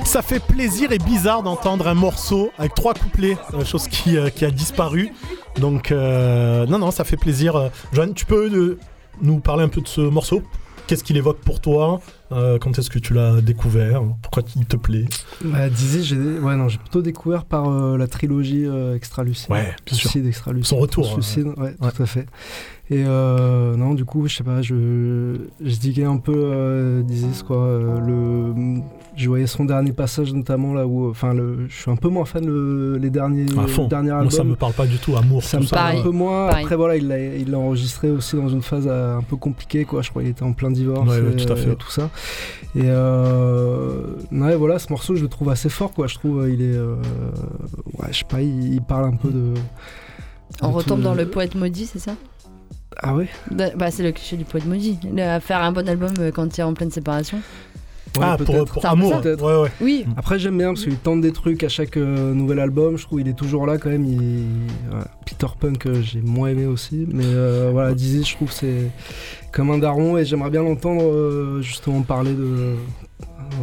Ça 0.03 0.21
fait 0.21 0.39
plaisir 0.39 0.91
et 0.91 0.97
bizarre 0.97 1.43
d'entendre 1.43 1.87
un 1.87 1.93
morceau 1.93 2.51
avec 2.57 2.75
trois 2.75 2.93
couplets, 2.93 3.37
euh, 3.53 3.65
chose 3.65 3.87
qui, 3.87 4.17
euh, 4.17 4.29
qui 4.29 4.45
a 4.45 4.51
disparu. 4.51 5.11
Donc, 5.59 5.91
euh, 5.91 6.65
non, 6.67 6.77
non, 6.79 6.91
ça 6.91 7.03
fait 7.03 7.17
plaisir. 7.17 7.71
Joanne, 7.93 8.13
tu 8.13 8.25
peux 8.25 8.77
nous 9.21 9.39
parler 9.39 9.63
un 9.63 9.69
peu 9.69 9.81
de 9.81 9.87
ce 9.87 10.01
morceau? 10.01 10.43
Qu'est-ce 10.87 11.03
qu'il 11.03 11.17
évoque 11.17 11.39
pour 11.39 11.59
toi 11.61 11.99
Euh, 12.31 12.59
Quand 12.59 12.77
est-ce 12.77 12.89
que 12.91 12.99
tu 12.99 13.13
l'as 13.13 13.41
découvert 13.41 14.03
Pourquoi 14.21 14.43
il 14.55 14.65
te 14.65 14.75
plaît 14.77 15.05
Bah, 15.43 15.69
Dizzy, 15.69 16.03
j'ai 16.03 16.15
ouais, 16.17 16.55
non, 16.55 16.67
j'ai 16.69 16.77
plutôt 16.77 17.01
découvert 17.01 17.45
par 17.45 17.69
euh, 17.69 17.97
la 17.97 18.07
trilogie 18.07 18.65
euh, 18.65 18.95
Extra 18.95 19.23
Lucide. 19.23 19.49
Ouais, 19.49 19.73
bien 19.85 19.95
sûr. 19.95 20.09
Suicide, 20.11 20.27
Extra 20.27 20.51
Lucide. 20.53 20.65
Son 20.67 20.77
retour, 20.77 21.11
Pour 21.11 21.23
Suicide, 21.23 21.47
ouais, 21.57 21.73
tout 21.95 22.03
à 22.03 22.05
fait. 22.05 22.27
Et 22.91 23.03
euh, 23.05 23.75
non, 23.75 23.95
du 23.95 24.05
coup, 24.05 24.27
je 24.27 24.35
sais 24.35 24.43
pas, 24.43 24.61
je, 24.61 25.37
je 25.59 25.75
diguais 25.77 26.05
un 26.05 26.17
peu 26.17 27.01
Dizzy, 27.05 27.43
quoi. 27.43 27.79
le, 28.05 28.53
je 29.17 29.27
voyais 29.29 29.47
son 29.47 29.65
dernier 29.65 29.93
passage, 29.93 30.33
notamment 30.33 30.73
là 30.73 30.85
où. 30.85 31.09
Enfin, 31.09 31.33
le, 31.33 31.67
je 31.69 31.73
suis 31.81 31.89
un 31.91 31.95
peu 31.95 32.09
moins 32.09 32.25
fan 32.25 32.45
le, 32.45 32.97
les 32.97 33.09
derniers, 33.09 33.45
À 33.57 33.67
fond. 33.67 33.83
le 33.83 33.87
dernier 33.89 34.09
Moi, 34.09 34.17
album. 34.19 34.31
ça 34.31 34.43
me 34.43 34.55
parle 34.55 34.73
pas 34.73 34.85
du 34.85 34.97
tout. 34.97 35.15
Amour, 35.15 35.43
Ça 35.43 35.59
me 35.59 35.65
parle 35.67 35.97
un 35.97 36.01
peu 36.01 36.09
moins. 36.11 36.47
Pareil. 36.47 36.63
Après, 36.65 36.75
voilà, 36.75 36.95
il 36.97 37.07
l'a 37.07 37.19
il 37.19 37.49
l'a 37.51 37.57
enregistré 37.59 38.09
aussi 38.09 38.35
dans 38.35 38.49
une 38.49 38.61
phase 38.61 38.85
euh, 38.87 39.17
un 39.17 39.21
peu 39.21 39.35
compliquée, 39.37 39.85
quoi. 39.85 40.01
Je 40.01 40.09
crois 40.09 40.21
qu'il 40.21 40.31
était 40.31 40.43
en 40.43 40.53
plein 40.53 40.71
divorce 40.71 41.09
Ouais, 41.09 41.21
ouais, 41.21 41.31
et, 41.33 41.35
tout 41.45 41.51
à 41.51 41.55
fait. 41.55 41.71
et 41.71 41.75
tout 41.75 41.89
ça. 41.91 42.09
Et 42.75 42.81
euh, 42.83 44.01
ouais, 44.31 44.55
voilà, 44.55 44.79
ce 44.79 44.89
morceau, 44.91 45.15
je 45.15 45.21
le 45.21 45.29
trouve 45.29 45.49
assez 45.49 45.69
fort, 45.69 45.93
quoi. 45.93 46.07
Je 46.07 46.15
trouve 46.15 46.41
euh, 46.41 46.51
il 46.51 46.61
est. 46.61 46.75
euh, 46.75 46.95
ouais, 47.99 48.07
je 48.11 48.19
sais 48.19 48.25
pas, 48.25 48.41
il, 48.41 48.73
il 48.73 48.81
parle 48.81 49.05
un 49.05 49.15
peu 49.15 49.29
de. 49.29 49.53
On 50.61 50.69
de 50.69 50.73
retombe 50.73 51.01
dans 51.01 51.13
le 51.15 51.25
poète 51.27 51.55
maudit, 51.55 51.85
c'est 51.85 51.99
ça? 51.99 52.15
Ah 52.97 53.13
ouais? 53.15 53.27
De- 53.51 53.75
Bah, 53.77 53.91
c'est 53.91 54.03
le 54.03 54.11
cliché 54.11 54.37
du 54.37 54.45
poète 54.45 54.65
maudit. 54.65 54.97
Le- 55.03 55.39
faire 55.39 55.61
un 55.61 55.71
bon 55.71 55.87
album 55.87 56.11
euh, 56.19 56.31
quand 56.31 56.57
il 56.57 56.61
est 56.61 56.63
en 56.63 56.73
pleine 56.73 56.91
séparation. 56.91 57.39
Ah, 58.21 58.37
pour- 58.37 58.65
pour 58.65 58.85
amour, 58.85 59.21
ouais, 59.23 59.35
ouais. 59.61 59.71
Oui. 59.81 60.05
Après, 60.17 60.39
j'aime 60.39 60.57
bien 60.57 60.69
parce 60.73 60.83
qu'il 60.83 60.95
tente 60.97 61.21
des 61.21 61.31
trucs 61.31 61.63
à 61.63 61.69
chaque 61.69 61.97
euh, 61.97 62.33
nouvel 62.33 62.59
album. 62.59 62.97
Je 62.97 63.03
trouve 63.05 63.19
qu'il 63.19 63.27
est 63.27 63.33
toujours 63.33 63.65
là 63.65 63.77
quand 63.77 63.89
même. 63.89 64.05
Il... 64.05 64.43
voilà. 64.89 65.07
Peter 65.25 65.47
Punk, 65.59 65.85
euh, 65.87 66.01
j'ai 66.01 66.21
moins 66.21 66.49
aimé 66.49 66.65
aussi. 66.65 67.05
Mais 67.11 67.23
euh, 67.25 67.69
voilà, 67.71 67.93
Dizzy, 67.93 68.23
je 68.23 68.35
trouve 68.35 68.49
que 68.49 68.53
c'est 68.55 68.91
comme 69.51 69.69
un 69.71 69.77
daron 69.77 70.17
et 70.17 70.25
j'aimerais 70.25 70.49
bien 70.49 70.63
l'entendre 70.63 71.03
euh, 71.03 71.61
justement 71.61 72.01
parler 72.01 72.33
de. 72.33 72.75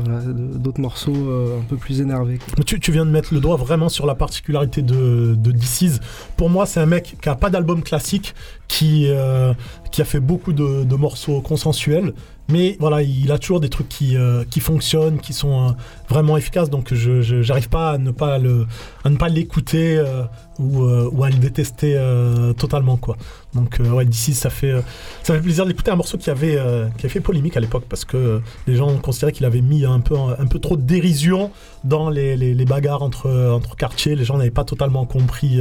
voilà, 0.03 0.21
d'autres 0.25 0.81
morceaux 0.81 1.15
euh, 1.15 1.59
un 1.61 1.65
peu 1.65 1.77
plus 1.77 2.01
énervés. 2.01 2.39
Tu, 2.65 2.81
tu 2.81 2.93
viens 2.93 3.05
de 3.05 3.11
mettre 3.11 3.35
le 3.35 3.41
doigt 3.41 3.57
vraiment 3.57 3.89
sur 3.89 4.07
la 4.07 4.15
particularité 4.15 4.81
de, 4.83 5.35
de 5.37 5.53
DC's. 5.53 6.01
Pour 6.37 6.49
moi, 6.51 6.67
c'est 6.67 6.81
un 6.81 6.87
mec 6.87 7.17
qui 7.21 7.29
a 7.29 7.35
pas 7.35 7.51
d'album 7.51 7.83
classique, 7.83 8.35
qui, 8.69 9.07
euh, 9.09 9.53
qui 9.91 10.01
a 10.01 10.05
fait 10.05 10.21
beaucoup 10.21 10.53
de, 10.53 10.85
de 10.85 10.95
morceaux 10.97 11.41
consensuels. 11.43 12.15
Mais 12.49 12.77
voilà, 12.81 13.03
il 13.03 13.31
a 13.33 13.39
toujours 13.39 13.61
des 13.61 13.69
trucs 13.69 13.89
qui, 13.89 14.17
euh, 14.17 14.45
qui 14.45 14.61
fonctionnent, 14.61 15.21
qui 15.21 15.33
sont 15.33 15.69
euh, 15.69 15.73
vraiment 16.13 16.37
efficace. 16.37 16.71
Donc 16.71 16.93
je 16.93 17.23
j'arrive 17.43 17.69
pas 17.69 17.93
à 17.93 17.99
ne 17.99 18.11
pas 18.11 18.39
le 18.39 18.67
à 19.05 19.11
ne 19.11 19.17
pas 19.17 19.29
l'écouter 19.29 19.97
euh, 19.97 20.25
ou, 20.59 20.83
euh, 20.85 21.09
ou 21.11 21.25
à 21.25 21.31
le 21.31 21.37
détester 21.37 21.95
euh, 21.97 22.53
totalement 22.53 22.97
quoi. 22.97 23.17
Donc 23.55 23.81
ouais 23.81 24.05
d'ici 24.05 24.35
ça 24.35 24.51
fait 24.51 24.75
ça 25.23 25.35
fait 25.35 25.41
plaisir 25.41 25.67
d'écouter 25.67 25.91
un 25.91 25.97
morceau 25.97 26.19
qui 26.19 26.31
avait 26.31 26.59
qui 26.97 27.07
avait 27.07 27.09
fait 27.09 27.21
polémique 27.21 27.57
à 27.57 27.61
l'époque 27.61 27.85
parce 27.89 28.05
que 28.05 28.41
les 28.67 28.77
gens 28.77 28.97
considéraient 28.99 29.33
qu'il 29.33 29.47
avait 29.47 29.61
mis 29.61 29.85
un 29.85 30.01
peu 30.01 30.15
un 30.17 30.47
peu 30.47 30.59
trop 30.59 30.77
de 30.77 30.83
dérision 30.83 31.51
dans 31.85 32.11
les, 32.11 32.37
les, 32.37 32.65
bagarres 32.65 33.03
entre 33.03 33.29
entre 33.53 33.77
quartiers. 33.77 34.15
Les 34.15 34.25
gens 34.25 34.39
n'avaient 34.39 34.51
pas 34.51 34.65
totalement 34.65 35.05
compris 35.05 35.61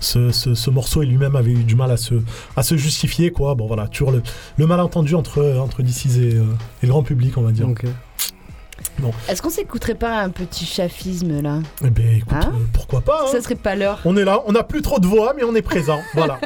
ce, 0.00 0.30
ce, 0.30 0.54
ce 0.54 0.70
morceau 0.70 1.02
et 1.02 1.06
lui-même 1.06 1.36
avait 1.36 1.50
eu 1.52 1.64
du 1.64 1.74
mal 1.74 1.90
à 1.90 1.96
se 1.96 2.14
à 2.56 2.62
se 2.62 2.76
justifier 2.76 3.30
quoi. 3.32 3.54
Bon 3.54 3.66
voilà 3.66 3.88
toujours 3.88 4.12
le, 4.12 4.22
le 4.56 4.66
malentendu 4.66 5.14
entre 5.14 5.58
entre 5.58 5.82
DC's 5.82 6.16
et 6.16 6.34
le 6.82 6.88
grand 6.88 7.02
public 7.02 7.36
on 7.36 7.42
va 7.42 7.52
dire. 7.52 7.66
Bon. 8.98 9.12
Est-ce 9.28 9.42
qu'on 9.42 9.50
s'écouterait 9.50 9.94
pas 9.94 10.20
un 10.20 10.30
petit 10.30 10.64
chafisme 10.64 11.40
là 11.42 11.58
Eh 11.84 11.90
ben 11.90 12.16
écoute, 12.16 12.32
Hein 12.32 12.52
euh, 12.54 12.64
pourquoi 12.72 13.00
pas 13.02 13.22
hein. 13.24 13.28
Ça 13.32 13.40
serait 13.42 13.54
pas 13.54 13.74
l'heure. 13.74 14.00
On 14.04 14.16
est 14.16 14.24
là, 14.24 14.40
on 14.46 14.52
n'a 14.52 14.62
plus 14.62 14.82
trop 14.82 14.98
de 14.98 15.06
voix, 15.06 15.34
mais 15.36 15.44
on 15.44 15.54
est 15.54 15.62
présent. 15.62 16.00
voilà. 16.14 16.38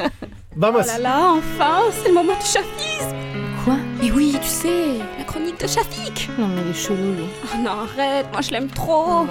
Vamos. 0.55 0.79
Oh 0.83 0.87
là 0.87 0.97
là, 0.99 1.31
enfin, 1.33 1.79
c'est 1.91 2.09
le 2.09 2.13
moment 2.13 2.33
du 2.33 2.45
chafisme 2.45 3.15
Quoi? 3.63 3.77
Mais 4.01 4.11
oui, 4.11 4.35
tu 4.41 4.47
sais, 4.49 4.97
la 5.17 5.23
chronique 5.23 5.59
de 5.61 5.67
Shafik 5.67 6.29
Non 6.39 6.47
mais 6.47 6.61
il 6.65 6.71
est 6.71 6.73
chelou 6.73 7.13
lui. 7.13 7.25
Oh 7.45 7.57
non, 7.63 7.71
arrête, 7.71 8.25
moi 8.31 8.41
je 8.41 8.51
l'aime 8.51 8.67
trop 8.69 9.27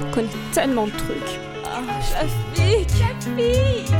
On 0.00 0.10
connaît 0.12 0.28
tellement 0.52 0.86
de 0.86 0.90
trucs. 0.92 1.40
Ah, 1.64 1.78
Shafik, 2.02 2.88
Shafik 2.90 3.92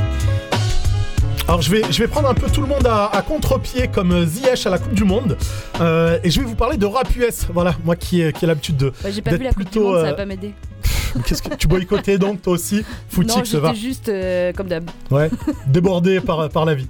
Alors 1.47 1.61
je 1.61 1.71
vais, 1.71 1.81
je 1.89 1.99
vais 1.99 2.07
prendre 2.07 2.27
un 2.27 2.33
peu 2.33 2.49
tout 2.49 2.61
le 2.61 2.67
monde 2.67 2.85
à, 2.85 3.05
à 3.05 3.21
contre-pied 3.21 3.87
comme 3.87 4.11
euh, 4.11 4.25
Ziyech 4.25 4.65
à 4.65 4.69
la 4.69 4.79
Coupe 4.79 4.93
du 4.93 5.05
Monde. 5.05 5.37
Euh, 5.79 6.19
et 6.23 6.29
je 6.29 6.41
vais 6.41 6.45
vous 6.45 6.55
parler 6.55 6.75
de 6.77 6.85
rap 6.85 7.07
US. 7.15 7.45
Voilà, 7.53 7.73
moi 7.85 7.95
qui 7.95 8.21
ai, 8.21 8.33
qui 8.33 8.43
ai 8.43 8.47
l'habitude 8.49 8.75
de. 8.75 8.87
Ouais, 9.03 9.11
J'ai 9.13 9.21
pas 9.21 9.35
vu 9.35 9.43
la 9.43 9.51
coupe 9.53 9.59
du 9.59 9.65
plutôt, 9.69 9.87
monde, 9.87 9.95
ça 9.95 10.07
euh, 10.07 10.09
va 10.09 10.13
pas 10.13 10.25
m'aider. 10.25 10.53
Qu'est-ce 11.25 11.41
que 11.41 11.55
tu 11.55 11.67
boycottais 11.67 12.17
donc 12.17 12.41
toi 12.41 12.53
aussi 12.53 12.83
Footix, 13.09 13.45
ça 13.49 13.59
va 13.59 13.73
juste 13.73 14.09
euh, 14.09 14.51
comme 14.53 14.67
d'hab. 14.67 14.89
Ouais, 15.09 15.29
débordé 15.67 16.19
par, 16.19 16.49
par 16.49 16.65
la 16.65 16.75
vie. 16.75 16.87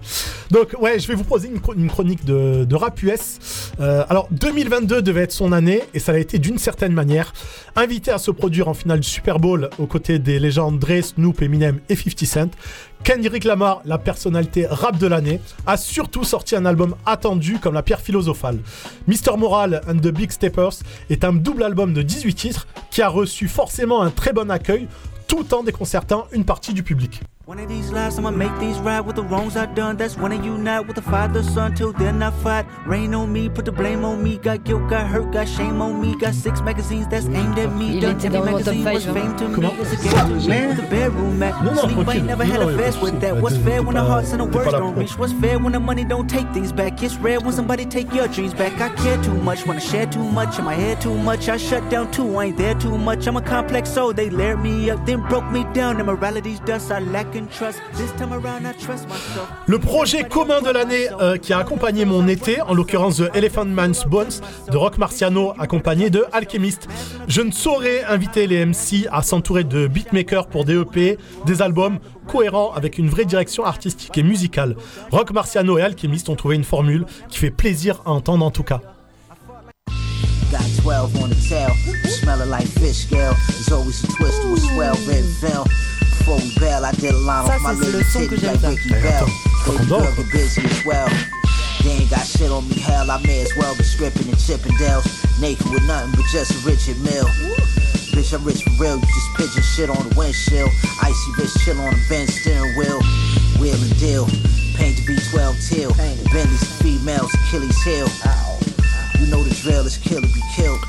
Donc, 0.49 0.75
ouais, 0.81 0.97
je 0.99 1.07
vais 1.07 1.13
vous 1.13 1.23
poser 1.23 1.49
une, 1.49 1.59
chro- 1.59 1.75
une 1.77 1.87
chronique 1.89 2.25
de, 2.25 2.65
de 2.65 2.75
rap 2.75 3.01
US. 3.03 3.71
Euh, 3.79 4.03
alors, 4.09 4.27
2022 4.31 5.01
devait 5.01 5.21
être 5.23 5.31
son 5.31 5.51
année, 5.51 5.83
et 5.93 5.99
ça 5.99 6.11
l'a 6.13 6.19
été 6.19 6.39
d'une 6.39 6.57
certaine 6.57 6.93
manière. 6.93 7.31
Invité 7.75 8.11
à 8.11 8.17
se 8.17 8.31
produire 8.31 8.67
en 8.67 8.73
finale 8.73 8.99
du 9.01 9.07
Super 9.07 9.39
Bowl 9.39 9.69
aux 9.77 9.87
côtés 9.87 10.19
des 10.19 10.39
légendes 10.39 10.79
Dre, 10.79 11.01
Snoop, 11.03 11.41
Eminem 11.41 11.79
et 11.89 11.95
50 11.95 12.25
Cent, 12.25 12.51
Kendrick 13.03 13.43
Lamar, 13.43 13.81
la 13.85 13.97
personnalité 13.97 14.67
rap 14.67 14.97
de 14.97 15.07
l'année, 15.07 15.39
a 15.65 15.77
surtout 15.77 16.23
sorti 16.23 16.55
un 16.55 16.65
album 16.65 16.95
attendu 17.05 17.59
comme 17.59 17.73
la 17.73 17.83
pierre 17.83 18.01
philosophale. 18.01 18.59
Mr. 19.07 19.37
Moral 19.37 19.81
and 19.87 19.99
the 19.99 20.09
Big 20.09 20.31
Steppers 20.31 20.83
est 21.09 21.23
un 21.23 21.33
double 21.33 21.63
album 21.63 21.93
de 21.93 22.01
18 22.01 22.33
titres 22.33 22.67
qui 22.91 23.01
a 23.01 23.09
reçu 23.09 23.47
forcément 23.47 24.01
un 24.01 24.09
très 24.09 24.33
bon 24.33 24.51
accueil 24.51 24.87
tout 25.27 25.53
en 25.53 25.63
déconcertant 25.63 26.27
une 26.31 26.45
partie 26.45 26.73
du 26.73 26.83
public. 26.83 27.21
One 27.47 27.59
of 27.59 27.69
these 27.69 27.93
lives, 27.93 28.17
I'ma 28.19 28.31
make 28.31 28.51
these 28.59 28.77
right 28.79 28.99
with 28.99 29.15
the 29.15 29.23
wrongs 29.23 29.55
I 29.55 29.67
done. 29.67 29.95
That's 29.95 30.17
when 30.17 30.33
I 30.33 30.43
unite 30.43 30.85
with 30.85 30.97
the 30.97 31.01
father, 31.01 31.41
son. 31.41 31.73
Till 31.75 31.93
then, 31.93 32.21
I 32.21 32.29
fight. 32.29 32.65
Rain 32.85 33.13
on 33.13 33.31
me, 33.31 33.47
put 33.47 33.63
the 33.63 33.71
blame 33.71 34.03
on 34.03 34.21
me. 34.21 34.35
Got 34.35 34.65
guilt, 34.65 34.89
got 34.89 35.07
hurt, 35.07 35.31
got 35.31 35.47
shame 35.47 35.81
on 35.81 36.01
me. 36.01 36.13
Got 36.17 36.33
six 36.33 36.59
magazines 36.59 37.07
that's 37.07 37.25
aimed 37.27 37.57
at 37.57 37.73
me. 37.73 38.01
Done 38.01 38.17
every 38.17 38.29
dans 38.31 38.51
mon 38.51 38.61
top 38.61 38.75
magazine 38.75 38.93
was 38.93 39.05
fame 39.05 39.37
to 39.37 39.47
me. 39.47 39.55
Comment 39.55 39.79
It's 39.79 39.93
a 39.93 39.95
game 39.95 40.41
to 40.41 40.49
me. 40.49 40.67
With 40.67 40.75
the 40.75 40.87
bedroom 40.89 41.41
at. 41.41 41.63
Non, 41.63 41.75
non, 41.75 41.89
Sleep, 41.89 42.07
I 42.09 42.15
ain't 42.15 42.25
never 42.25 42.43
had 42.43 42.59
non, 42.59 42.67
a 42.67 42.71
y 42.73 42.75
a 42.75 42.77
fast 42.79 42.99
pas 42.99 43.05
de 43.05 43.13
with 43.13 43.21
that. 43.21 43.37
What's 43.37 43.57
fair 43.59 43.81
when 43.81 43.95
the 43.95 44.03
hearts 44.03 44.33
and 44.33 44.41
the 44.41 44.45
t'es 44.47 44.55
words 44.55 44.71
don't 44.73 44.95
reach? 44.97 45.17
What's 45.17 45.31
fair 45.31 45.57
when 45.57 45.71
the 45.71 45.79
money 45.79 46.03
don't 46.03 46.29
take 46.29 46.51
things 46.51 46.73
back? 46.73 47.01
It's 47.01 47.15
rare 47.15 47.39
when 47.39 47.53
somebody 47.53 47.85
take 47.85 48.13
your 48.13 48.27
dreams 48.27 48.53
back. 48.55 48.73
I 48.81 48.89
care 49.01 49.23
too 49.23 49.35
much 49.35 49.65
when 49.65 49.77
I 49.77 49.79
share 49.79 50.05
too 50.05 50.25
much. 50.39 50.59
In 50.59 50.65
my 50.65 50.73
head 50.73 50.99
too 50.99 51.17
much. 51.17 51.47
I 51.47 51.55
shut 51.55 51.89
down 51.89 52.11
too. 52.11 52.27
I 52.35 52.47
ain't 52.47 52.57
there 52.57 52.75
too 52.75 52.97
much. 52.97 53.25
I'm 53.25 53.37
a 53.37 53.41
complex 53.41 53.89
soul. 53.89 54.11
They 54.11 54.29
layered 54.29 54.59
me 54.59 54.89
up, 54.89 55.05
then 55.05 55.21
broke 55.29 55.49
me 55.49 55.63
down. 55.71 56.01
Immorality's 56.01 56.59
dust. 56.59 56.91
I 56.91 56.99
lack 56.99 57.36
Le 59.67 59.79
projet 59.79 60.23
commun 60.23 60.61
de 60.61 60.69
l'année 60.69 61.07
euh, 61.19 61.37
qui 61.37 61.53
a 61.53 61.59
accompagné 61.59 62.05
mon 62.05 62.27
été, 62.27 62.61
en 62.61 62.73
l'occurrence 62.73 63.17
The 63.17 63.35
Elephant 63.35 63.65
Man's 63.65 64.05
Bones 64.05 64.41
de 64.71 64.77
Rock 64.77 64.97
Marciano, 64.97 65.53
accompagné 65.59 66.09
de 66.09 66.25
Alchemist. 66.31 66.87
Je 67.27 67.41
ne 67.41 67.51
saurais 67.51 68.03
inviter 68.05 68.47
les 68.47 68.65
MC 68.65 69.07
à 69.11 69.21
s'entourer 69.21 69.63
de 69.63 69.87
beatmakers 69.87 70.47
pour 70.47 70.65
des 70.65 70.79
EP, 70.79 71.17
des 71.45 71.61
albums 71.61 71.99
cohérents 72.27 72.71
avec 72.73 72.97
une 72.97 73.09
vraie 73.09 73.25
direction 73.25 73.65
artistique 73.65 74.17
et 74.17 74.23
musicale. 74.23 74.75
Rock 75.11 75.31
Marciano 75.31 75.77
et 75.77 75.81
Alchemist 75.81 76.29
ont 76.29 76.35
trouvé 76.35 76.55
une 76.55 76.63
formule 76.63 77.05
qui 77.29 77.39
fait 77.39 77.51
plaisir 77.51 78.01
à 78.05 78.11
entendre 78.11 78.45
en 78.45 78.51
tout 78.51 78.63
cas. 78.63 78.81
Got 80.49 80.59
12 80.81 81.11
on 81.21 81.27
the 81.27 81.35
tail, 81.49 81.71
smelling 82.05 82.49
like 82.49 82.67
fish 82.67 83.05
scale. 83.05 83.35
There's 83.49 83.71
always 83.71 84.01
a 84.03 84.07
twist 84.07 84.41
to 84.43 84.53
a 84.53 84.57
swell 84.57 84.95
red 85.05 85.25
veil. 85.41 85.65
Before 86.19 86.37
we 86.37 86.51
bail, 86.59 86.83
I 86.85 86.91
did 86.93 87.13
a 87.13 87.17
line 87.17 87.45
Ça, 87.45 87.55
off 87.55 87.61
my 87.61 87.75
c'est 87.75 87.91
le 87.91 87.97
lady 87.99 88.09
son 88.11 88.19
que 88.27 88.35
titties 88.35 88.41
j'aime 88.41 88.51
like 88.53 88.61
ça. 88.61 88.69
Ricky 88.69 88.89
Bell. 88.89 89.05
attends, 89.07 89.27
faut 89.63 89.71
qu'on 89.71 89.77
Baby 89.77 89.87
dort, 89.89 90.01
girl 90.01 90.15
quoi. 90.15 90.23
get 90.23 90.31
busy 90.33 90.61
as 90.65 90.85
well. 90.85 91.09
They 91.83 91.91
ain't 91.91 92.09
got 92.09 92.25
shit 92.25 92.51
on 92.51 92.67
me, 92.67 92.75
hell, 92.79 93.09
I 93.11 93.21
may 93.23 93.41
as 93.41 93.51
well 93.57 93.75
be 93.75 93.83
stripping 93.83 94.27
in 94.27 94.35
Chippendales. 94.35 95.05
Naked 95.39 95.69
with 95.71 95.83
nothing 95.87 96.11
but 96.15 96.25
just 96.31 96.51
a 96.51 96.57
Richard 96.67 96.99
Mill. 97.01 97.27
Bitch, 98.11 98.33
I'm 98.33 98.43
rich 98.43 98.63
for 98.63 98.71
real, 98.81 98.97
you 98.97 99.05
just 99.05 99.29
pigeon 99.37 99.63
shit 99.63 99.89
on 99.89 100.09
the 100.09 100.15
windshield. 100.17 100.71
Icy 101.03 101.31
wrist 101.37 101.59
chill 101.63 101.79
on 101.79 101.91
the 101.93 102.01
bend 102.09 102.29
steering 102.29 102.75
wheel. 102.75 102.99
Wheel 103.61 103.75
and 103.77 103.99
deal, 103.99 104.25
paint 104.75 104.97
to 104.97 105.03
be 105.05 105.15
12 105.31 105.55
teal. 105.69 105.91
Bentley's 106.33 106.63
for 106.65 106.83
females, 106.83 107.31
Achilles 107.47 107.77
heel. 107.83 108.07
You 109.19 109.27
know 109.27 109.43
the 109.43 109.53
drill 109.61 109.85
is 109.85 109.97
kill 109.97 110.19
or 110.19 110.27
be 110.33 110.41
killed. 110.55 110.79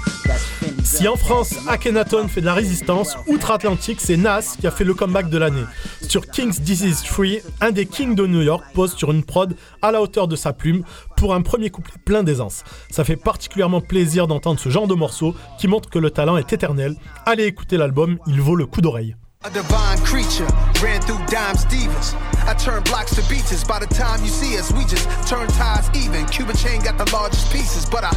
Si 0.85 1.07
en 1.07 1.17
France, 1.17 1.55
Akhenaton 1.69 2.29
fait 2.29 2.41
de 2.41 2.47
la 2.47 2.55
résistance, 2.55 3.17
outre-Atlantique, 3.27 4.01
c'est 4.01 4.17
Nas 4.17 4.57
qui 4.61 4.67
a 4.67 4.71
fait 4.71 4.85
le 4.85 4.95
comeback 4.95 5.31
de 5.31 5.39
l'année. 5.39 5.65
Sur 6.09 6.27
King's 6.27 6.61
Disease 6.61 7.03
3, 7.03 7.27
un 7.61 7.71
des 7.71 7.87
kings 7.87 8.15
de 8.15 8.27
New 8.27 8.43
York 8.43 8.65
pose 8.75 8.95
sur 8.95 9.13
une 9.13 9.23
prod 9.23 9.55
à 9.83 9.93
la 9.93 10.03
hauteur 10.03 10.29
de 10.29 10.37
sa 10.37 10.53
plume 10.53 10.83
pour 11.17 11.35
un 11.35 11.43
premier 11.43 11.71
couplet 11.71 11.95
plein 12.05 12.23
d'aisance. 12.23 12.65
Ça 12.91 13.05
fait 13.05 13.17
particulièrement 13.17 13.81
plaisir 13.81 14.27
d'entendre 14.27 14.59
ce 14.59 14.69
genre 14.69 14.89
de 14.89 14.95
morceau 14.95 15.35
qui 15.59 15.69
montre 15.69 15.91
que 15.91 15.99
le 15.99 16.11
talent 16.11 16.37
est 16.37 16.53
éternel. 16.53 16.97
Allez 17.27 17.45
écouter 17.45 17.77
l'album, 17.77 18.19
il 18.27 18.41
vaut 18.41 18.57
le 18.57 18.67
coup 18.67 18.81
d'oreille. 18.81 19.15
A 19.45 19.51
divine 19.51 19.99
creature 19.99 20.49
ran 20.83 21.01
through 21.01 21.25
dime 21.27 21.55
Stevens. 21.55 22.13
I 22.43 22.55
turn 22.59 22.83
blocks 22.83 23.15
to 23.15 23.23
beaches. 23.31 23.63
By 23.63 23.79
the 23.79 23.87
time 23.87 24.21
you 24.21 24.29
see 24.29 24.59
us, 24.59 24.73
we 24.73 24.85
just 24.85 25.07
turn 25.29 25.47
ties 25.55 25.89
even. 25.95 26.27
Cuban 26.27 26.57
chain 26.57 26.83
got 26.83 26.99
the 26.99 27.09
largest 27.13 27.53
pieces, 27.53 27.87
but 27.87 28.03
I 28.03 28.11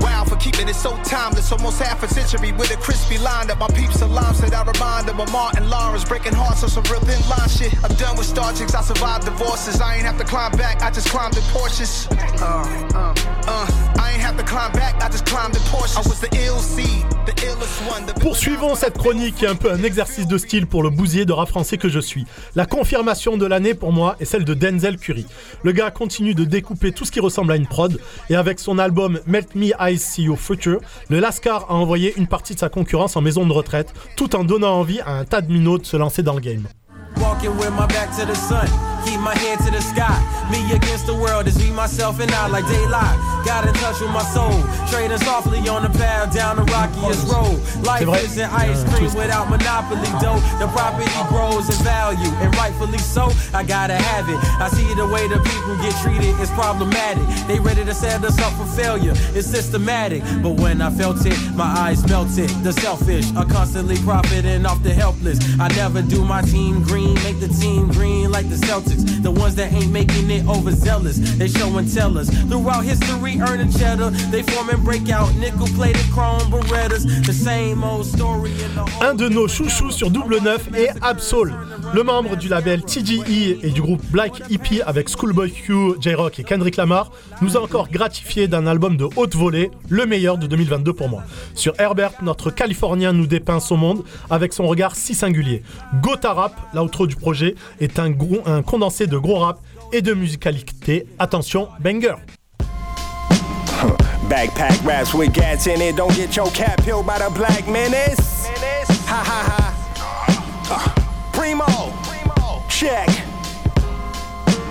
wow 0.00 0.24
for 0.24 0.34
keeping 0.36 0.68
it 0.68 0.74
so 0.74 0.96
timeless. 1.04 1.52
Almost 1.52 1.80
half 1.80 2.02
a 2.02 2.08
century 2.08 2.50
with 2.50 2.74
a 2.74 2.76
crispy 2.76 3.18
line 3.18 3.52
up. 3.52 3.60
My 3.60 3.68
peeps 3.68 4.02
alarm 4.02 4.34
said 4.34 4.52
I 4.52 4.64
remind 4.64 5.06
them 5.06 5.20
of 5.20 5.30
Martin 5.30 5.70
Lawrence 5.70 6.04
breaking 6.04 6.34
hearts 6.34 6.64
on 6.64 6.70
some 6.70 6.82
real 6.90 7.00
thin 7.00 7.22
line 7.30 7.48
shit. 7.48 7.72
I'm 7.84 7.94
done 7.94 8.16
with 8.16 8.26
star 8.26 8.52
chicks. 8.52 8.74
I 8.74 8.82
survived 8.82 9.26
divorces. 9.26 9.80
I 9.80 9.94
ain't 9.94 10.06
have 10.06 10.18
to 10.18 10.24
climb 10.24 10.50
back. 10.58 10.82
I 10.82 10.90
just 10.90 11.08
climbed 11.08 11.36
in 11.36 11.42
Porsches. 11.54 12.10
Uh, 12.42 12.98
uh, 12.98 13.14
uh. 13.46 13.94
I 14.00 14.10
ain't 14.12 14.20
have 14.20 14.36
to 14.38 14.42
climb 14.42 14.72
back. 14.72 15.00
I 15.00 15.08
just 15.08 15.24
climbed 15.24 15.54
in 15.54 15.62
Porsches. 15.70 15.98
I 15.98 16.08
was 16.08 16.18
the 16.18 16.34
ill 16.44 16.58
seed, 16.58 17.04
the 17.26 17.32
illest 17.46 17.88
one. 17.88 18.06
The 18.06 18.14
Poursuivons 18.14 18.74
cette 18.74 18.98
chronique 18.98 19.44
un 19.44 19.54
peu 19.54 19.70
un 19.70 19.84
exercice 19.84 20.26
de 20.26 20.36
style 20.36 20.63
pour 20.64 20.82
le 20.82 20.90
bousier 20.90 21.24
de 21.24 21.32
rap 21.32 21.48
français 21.48 21.78
que 21.78 21.88
je 21.88 22.00
suis. 22.00 22.26
La 22.54 22.66
confirmation 22.66 23.36
de 23.36 23.46
l'année 23.46 23.74
pour 23.74 23.92
moi 23.92 24.16
est 24.20 24.24
celle 24.24 24.44
de 24.44 24.54
Denzel 24.54 24.98
Curry. 24.98 25.26
Le 25.62 25.72
gars 25.72 25.90
continue 25.90 26.34
de 26.34 26.44
découper 26.44 26.92
tout 26.92 27.04
ce 27.04 27.12
qui 27.12 27.20
ressemble 27.20 27.52
à 27.52 27.56
une 27.56 27.66
prod 27.66 27.98
et 28.30 28.36
avec 28.36 28.58
son 28.58 28.78
album 28.78 29.20
Melt 29.26 29.54
Me 29.54 29.70
Eyes 29.80 29.98
See 29.98 30.24
Your 30.24 30.38
Future, 30.38 30.80
le 31.08 31.20
Lascar 31.20 31.66
a 31.70 31.74
envoyé 31.74 32.14
une 32.16 32.26
partie 32.26 32.54
de 32.54 32.58
sa 32.58 32.68
concurrence 32.68 33.16
en 33.16 33.20
maison 33.20 33.46
de 33.46 33.52
retraite 33.52 33.92
tout 34.16 34.36
en 34.36 34.44
donnant 34.44 34.74
envie 34.74 35.00
à 35.00 35.12
un 35.18 35.24
tas 35.24 35.40
de 35.40 35.52
minots 35.52 35.78
de 35.78 35.86
se 35.86 35.96
lancer 35.96 36.22
dans 36.22 36.34
le 36.34 36.40
game. 36.40 36.66
Walking 37.16 37.56
with 37.56 37.72
my 37.72 37.86
back 37.86 38.14
to 38.18 38.26
the 38.26 38.34
sun, 38.34 38.66
keep 39.04 39.20
my 39.20 39.36
head 39.36 39.58
to 39.60 39.70
the 39.70 39.80
sky. 39.80 40.18
Me 40.50 40.60
against 40.74 41.06
the 41.06 41.14
world 41.14 41.46
is 41.46 41.58
me, 41.58 41.70
myself, 41.70 42.20
and 42.20 42.30
I 42.32 42.48
like 42.48 42.66
daylight. 42.66 43.16
Got 43.46 43.66
in 43.66 43.74
touch 43.74 44.00
with 44.00 44.10
my 44.10 44.22
soul, 44.22 44.52
trading 44.90 45.18
softly 45.18 45.60
on 45.68 45.82
the 45.82 45.90
path 45.98 46.34
down 46.34 46.56
the 46.56 46.64
rockiest 46.64 47.26
road. 47.32 47.60
Life 47.84 48.08
isn't 48.24 48.52
ice 48.52 48.84
cream 48.92 49.12
without 49.14 49.48
monopoly 49.48 50.10
dough. 50.20 50.40
The 50.58 50.68
property 50.68 51.10
grows 51.28 51.68
in 51.68 51.84
value, 51.84 52.30
and 52.42 52.54
rightfully 52.56 52.98
so. 52.98 53.30
I 53.52 53.62
gotta 53.62 53.94
have 53.94 54.28
it. 54.28 54.38
I 54.60 54.68
see 54.68 54.92
the 54.94 55.06
way 55.06 55.28
the 55.28 55.38
people 55.40 55.76
get 55.80 55.94
treated 56.02 56.38
is 56.40 56.50
problematic. 56.50 57.24
They 57.46 57.60
ready 57.60 57.84
to 57.84 57.94
set 57.94 58.24
us 58.24 58.38
up 58.40 58.52
for 58.54 58.66
failure. 58.76 59.14
It's 59.34 59.46
systematic, 59.46 60.22
but 60.42 60.60
when 60.60 60.82
I 60.82 60.90
felt 60.90 61.24
it, 61.24 61.38
my 61.54 61.64
eyes 61.64 62.06
melted. 62.08 62.50
The 62.64 62.72
selfish 62.72 63.32
are 63.36 63.46
constantly 63.46 63.96
profiting 63.98 64.66
off 64.66 64.82
the 64.82 64.92
helpless. 64.92 65.38
I 65.60 65.68
never 65.68 66.02
do 66.02 66.24
my 66.24 66.42
team 66.42 66.82
green 66.82 67.03
make 67.24 67.40
the 67.40 67.48
team 67.48 67.88
green 67.88 68.30
like 68.30 68.48
the 68.48 68.56
Celtics. 68.56 69.22
The 69.22 69.30
ones 69.30 69.54
that 69.56 69.72
ain't 69.72 69.90
making 69.90 70.30
it 70.30 70.46
overzealous, 70.46 71.18
they 71.38 71.48
show 71.48 71.76
and 71.78 71.92
tell 71.92 72.16
us. 72.18 72.28
Throughout 72.48 72.84
history, 72.84 73.40
earning 73.40 73.72
cheddar, 73.72 74.10
they 74.30 74.42
form 74.42 74.70
and 74.70 74.84
break 74.84 75.10
out 75.10 75.34
nickel 75.36 75.66
plated 75.68 76.04
chrome 76.12 76.50
Berettas. 76.50 77.04
The 77.26 77.32
same 77.32 77.82
old 77.82 78.06
story 78.06 78.52
in 78.52 78.74
the 78.74 78.84
Un 79.02 79.14
de 79.14 79.28
nos 79.28 79.48
chouchous 79.48 79.90
sur 79.90 80.10
double 80.10 80.40
neuf 80.40 80.68
est 80.74 80.90
Absol. 81.02 81.52
Le 81.92 82.02
membre 82.02 82.36
du 82.36 82.48
label 82.48 82.82
TGE 82.82 83.22
et 83.62 83.70
du 83.70 83.82
groupe 83.82 84.02
Black 84.10 84.42
Hippie 84.50 84.82
avec 84.82 85.08
Schoolboy 85.08 85.50
Q, 85.50 85.94
J-Rock 86.00 86.38
et 86.38 86.44
Kendrick 86.44 86.76
Lamar 86.76 87.10
nous 87.40 87.56
a 87.56 87.60
encore 87.60 87.88
gratifié 87.88 88.48
d'un 88.48 88.66
album 88.66 88.96
de 88.96 89.08
haute 89.16 89.34
volée, 89.34 89.70
le 89.88 90.06
meilleur 90.06 90.38
de 90.38 90.46
2022 90.46 90.92
pour 90.92 91.08
moi. 91.08 91.22
Sur 91.54 91.74
Herbert, 91.78 92.12
notre 92.22 92.50
Californien 92.50 93.12
nous 93.12 93.26
dépeint 93.26 93.60
son 93.60 93.76
monde 93.76 94.04
avec 94.30 94.52
son 94.52 94.66
regard 94.66 94.96
si 94.96 95.14
singulier. 95.14 95.62
Gotha 96.02 96.32
Rap, 96.32 96.54
l'outro 96.94 97.06
du 97.06 97.16
projet, 97.16 97.54
est 97.80 97.98
un, 97.98 98.10
gros- 98.10 98.42
un 98.46 98.62
condensé 98.62 99.06
de 99.06 99.18
gros 99.18 99.38
rap 99.40 99.58
et 99.92 100.00
de 100.02 100.14
musicalité. 100.14 101.06
Attention, 101.18 101.68
banger 101.80 102.14
Backpack 104.28 104.82
raps 104.84 105.12
with 105.12 105.32
gats 105.34 105.66
in 105.66 105.80
it. 105.82 105.96
Don't 105.96 106.14
get 106.14 106.34
your 106.36 106.50
cap 106.52 106.82
peeled 106.84 107.06
by 107.06 107.18
the 107.18 107.30
black 107.34 107.66
menace. 107.68 108.46
Ha 109.06 109.22
ha 109.22 109.42
ha. 109.50 109.70
Uh, 110.70 111.32
Primo. 111.32 111.92
Check. 112.70 113.08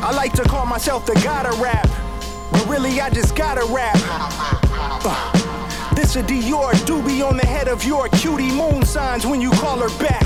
I 0.02 0.12
like 0.16 0.34
to 0.34 0.44
call 0.44 0.66
myself 0.66 1.06
the 1.06 1.14
god 1.24 1.46
of 1.46 1.60
rap. 1.62 1.88
But 2.52 2.66
really, 2.68 3.00
I 3.00 3.10
just 3.12 3.36
gotta 3.36 3.64
rap. 3.72 3.96
Uh, 5.06 5.94
this 5.96 6.16
a 6.16 6.24
Dior 6.24 6.74
doobie 6.88 7.24
on 7.24 7.38
the 7.38 7.46
head 7.46 7.68
of 7.68 7.84
your 7.84 8.10
cutie 8.10 8.52
moon 8.52 8.84
signs 8.84 9.26
when 9.28 9.40
you 9.40 9.52
call 9.52 9.78
her 9.78 9.90
back. 10.00 10.24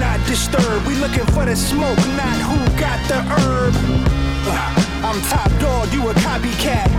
Not 0.00 0.18
disturbed. 0.26 0.86
We 0.86 0.94
looking 0.96 1.26
for 1.36 1.44
the 1.44 1.54
smoke, 1.54 1.98
not 2.16 2.38
who 2.48 2.58
got 2.80 2.98
the 3.06 3.20
herb. 3.20 3.74
I'm 5.04 5.20
top 5.28 5.50
dog, 5.60 5.92
you 5.92 6.08
a 6.08 6.14
copycat. 6.14 6.90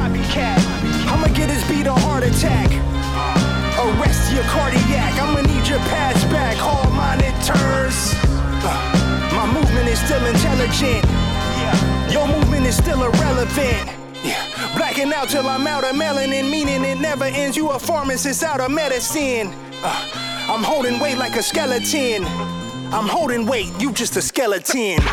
I'ma 1.12 1.28
get 1.34 1.50
this 1.50 1.68
beat 1.68 1.88
a 1.88 1.94
heart 1.94 2.24
attack. 2.24 2.70
Arrest 3.78 4.32
your 4.32 4.44
cardiac. 4.44 5.14
I'ma 5.20 5.42
need 5.42 5.68
your 5.68 5.80
pads 5.90 6.24
back. 6.26 6.56
Hall 6.58 6.90
monitors. 6.92 8.14
My 9.34 9.46
movement 9.52 9.88
is 9.90 10.00
still 10.00 10.24
intelligent. 10.26 11.04
Your 12.12 12.28
movement 12.28 12.66
is 12.66 12.78
still 12.78 13.04
irrelevant. 13.04 13.90
Yeah. 14.24 14.78
Blacking 14.78 15.12
out 15.14 15.30
till 15.30 15.48
I'm 15.48 15.66
out 15.66 15.84
of 15.84 15.96
melanin, 15.96 16.50
meaning 16.50 16.84
it 16.84 17.00
never 17.00 17.26
ends. 17.26 17.58
You 17.58 17.70
a 17.72 17.80
pharmacist 17.80 18.44
out 18.44 18.60
of 18.60 18.72
medicine. 18.72 19.48
Uh, 19.84 20.08
I'm 20.48 20.64
holding 20.64 21.00
weight 21.00 21.18
like 21.18 21.36
a 21.36 21.44
skeleton. 21.44 22.26
I'm 22.94 23.08
holding 23.08 23.46
weight, 23.46 23.72
you 23.80 23.92
just 23.94 24.16
a 24.18 24.22
skeleton. 24.22 25.00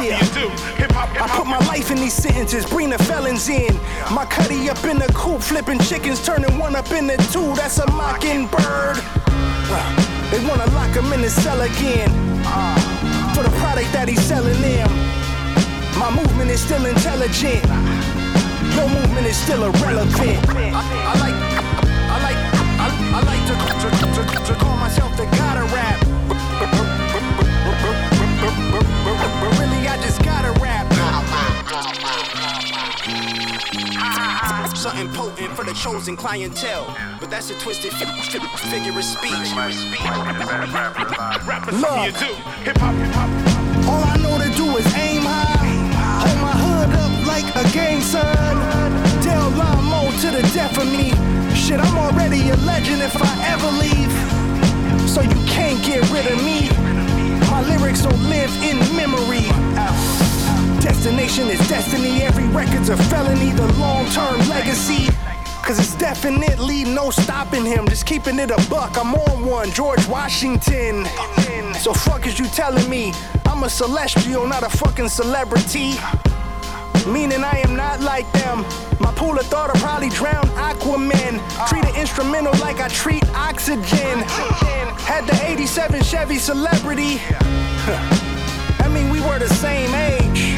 Yeah. 0.00 0.18
I 0.20 1.28
put 1.36 1.46
my 1.46 1.58
life 1.66 1.90
in 1.90 1.96
these 1.98 2.12
sentences, 2.12 2.66
bring 2.66 2.90
the 2.90 2.98
felons 2.98 3.48
in. 3.48 3.74
My 4.12 4.24
cutty 4.24 4.68
up 4.68 4.82
in 4.84 4.98
the 4.98 5.10
coop, 5.14 5.40
flipping 5.40 5.78
chickens, 5.78 6.24
turning 6.24 6.58
one 6.58 6.76
up 6.76 6.90
into 6.92 7.16
two. 7.32 7.54
That's 7.54 7.78
a 7.78 7.90
mockingbird. 7.92 8.96
Uh, 8.96 10.30
they 10.30 10.46
wanna 10.46 10.66
lock 10.72 10.90
him 10.94 11.12
in 11.12 11.22
the 11.22 11.30
cell 11.30 11.60
again. 11.60 12.10
Uh, 12.46 12.94
for 13.34 13.42
the 13.42 13.50
product 13.58 13.90
that 13.92 14.08
he's 14.08 14.22
selling 14.22 14.60
them. 14.62 14.88
My 15.98 16.10
movement 16.10 16.50
is 16.50 16.60
still 16.62 16.86
intelligent. 16.86 17.64
Your 18.76 18.88
movement 18.88 19.26
is 19.26 19.36
still 19.36 19.64
irrelevant. 19.64 20.38
I, 20.54 20.82
I 21.10 21.14
like, 21.18 21.38
I 22.14 22.16
like, 22.22 22.43
I, 23.14 23.20
like 23.22 23.46
to, 23.46 23.54
to, 23.54 23.88
to, 24.10 24.52
to 24.52 24.54
call 24.58 24.76
myself 24.76 25.16
the 25.16 25.24
god 25.38 25.56
of 25.62 25.72
rap. 25.72 26.00
But 29.40 29.58
really, 29.60 29.86
I 29.86 29.96
just 30.02 30.20
gotta 30.24 30.50
rap. 30.60 30.90
Something 34.76 35.08
potent 35.12 35.56
for 35.56 35.64
the 35.64 35.72
chosen 35.74 36.16
clientele. 36.16 36.92
But 37.20 37.30
that's 37.30 37.50
a 37.50 37.54
twisted 37.60 37.92
fi- 37.92 38.04
fi- 38.04 38.68
figure 38.68 38.98
of 38.98 39.04
speech. 39.04 39.30
All 43.86 44.02
I 44.02 44.16
know 44.22 44.38
to 44.42 44.50
do 44.56 44.76
is 44.76 44.86
aim 44.96 45.22
high. 45.22 45.62
Hold 46.26 46.40
my 46.42 46.52
hood 46.64 46.90
up 46.98 47.26
like 47.28 47.46
a 47.54 47.62
gang 47.72 48.00
sign. 48.00 48.56
Del 49.22 49.50
Lamo 49.50 50.10
to 50.20 50.30
the 50.32 50.42
death 50.52 50.76
of 50.76 50.86
me. 50.90 51.33
Shit, 51.64 51.80
I'm 51.80 51.96
already 51.96 52.50
a 52.50 52.56
legend 52.56 53.00
if 53.00 53.16
I 53.16 53.48
ever 53.48 53.70
leave. 53.80 55.08
So 55.08 55.22
you 55.22 55.46
can't 55.48 55.82
get 55.82 56.02
rid 56.10 56.26
of 56.26 56.44
me. 56.44 56.68
My 57.50 57.62
lyrics 57.66 58.04
will 58.04 58.18
live 58.28 58.54
in 58.62 58.76
memory. 58.94 59.48
Destination 60.82 61.48
is 61.48 61.58
destiny. 61.66 62.20
Every 62.20 62.44
record's 62.48 62.90
a 62.90 62.98
felony. 63.04 63.52
The 63.52 63.66
long 63.78 64.04
term 64.10 64.46
legacy. 64.46 65.08
Cause 65.62 65.78
it's 65.78 65.94
definitely 65.94 66.84
no 66.84 67.08
stopping 67.08 67.64
him. 67.64 67.88
Just 67.88 68.04
keeping 68.04 68.38
it 68.38 68.50
a 68.50 68.68
buck. 68.68 68.98
I'm 68.98 69.14
on 69.14 69.46
one. 69.46 69.70
George 69.70 70.06
Washington. 70.06 71.06
So 71.80 71.94
fuck 71.94 72.26
is 72.26 72.38
you 72.38 72.44
telling 72.44 72.90
me? 72.90 73.14
I'm 73.46 73.62
a 73.62 73.70
celestial, 73.70 74.46
not 74.46 74.64
a 74.64 74.68
fucking 74.68 75.08
celebrity. 75.08 75.94
Meaning 77.06 77.44
I 77.44 77.60
am 77.60 77.76
not 77.76 78.00
like 78.00 78.30
them. 78.32 78.64
My 78.98 79.12
pool 79.14 79.38
of 79.38 79.44
thought 79.46 79.70
will 79.72 79.80
probably 79.80 80.08
drown 80.08 80.44
Aquaman. 80.56 81.36
Treat 81.68 81.84
an 81.84 81.94
instrumental 81.96 82.54
like 82.60 82.80
I 82.80 82.88
treat 82.88 83.22
oxygen. 83.34 84.24
Had 85.04 85.26
the 85.26 85.38
87 85.44 86.02
Chevy 86.02 86.38
celebrity. 86.38 87.20
I 88.80 88.88
mean, 88.88 89.10
we 89.10 89.20
were 89.20 89.38
the 89.38 89.52
same 89.52 89.94
age. 89.94 90.56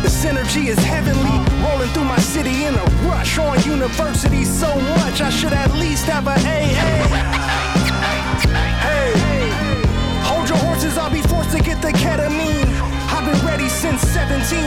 The 0.00 0.08
synergy 0.08 0.68
is 0.68 0.78
heavenly. 0.78 1.36
Rolling 1.62 1.90
through 1.90 2.04
my 2.04 2.18
city 2.18 2.64
in 2.64 2.74
a 2.74 2.84
rush 3.06 3.36
on 3.38 3.62
university 3.64 4.44
so 4.44 4.74
much. 4.96 5.20
I 5.20 5.28
should 5.28 5.52
at 5.52 5.70
least 5.74 6.06
have 6.06 6.28
a 6.28 6.32
AA. 6.32 7.12
Hey, 8.80 9.50
hold 10.24 10.48
your 10.48 10.58
horses, 10.58 10.96
I'll 10.96 11.10
be 11.10 11.20
forced 11.20 11.50
to 11.54 11.62
get 11.62 11.82
the 11.82 11.92
ketamine. 11.92 12.91
I've 13.24 13.32
been 13.38 13.46
ready 13.46 13.68
since 13.68 14.00
17. 14.02 14.58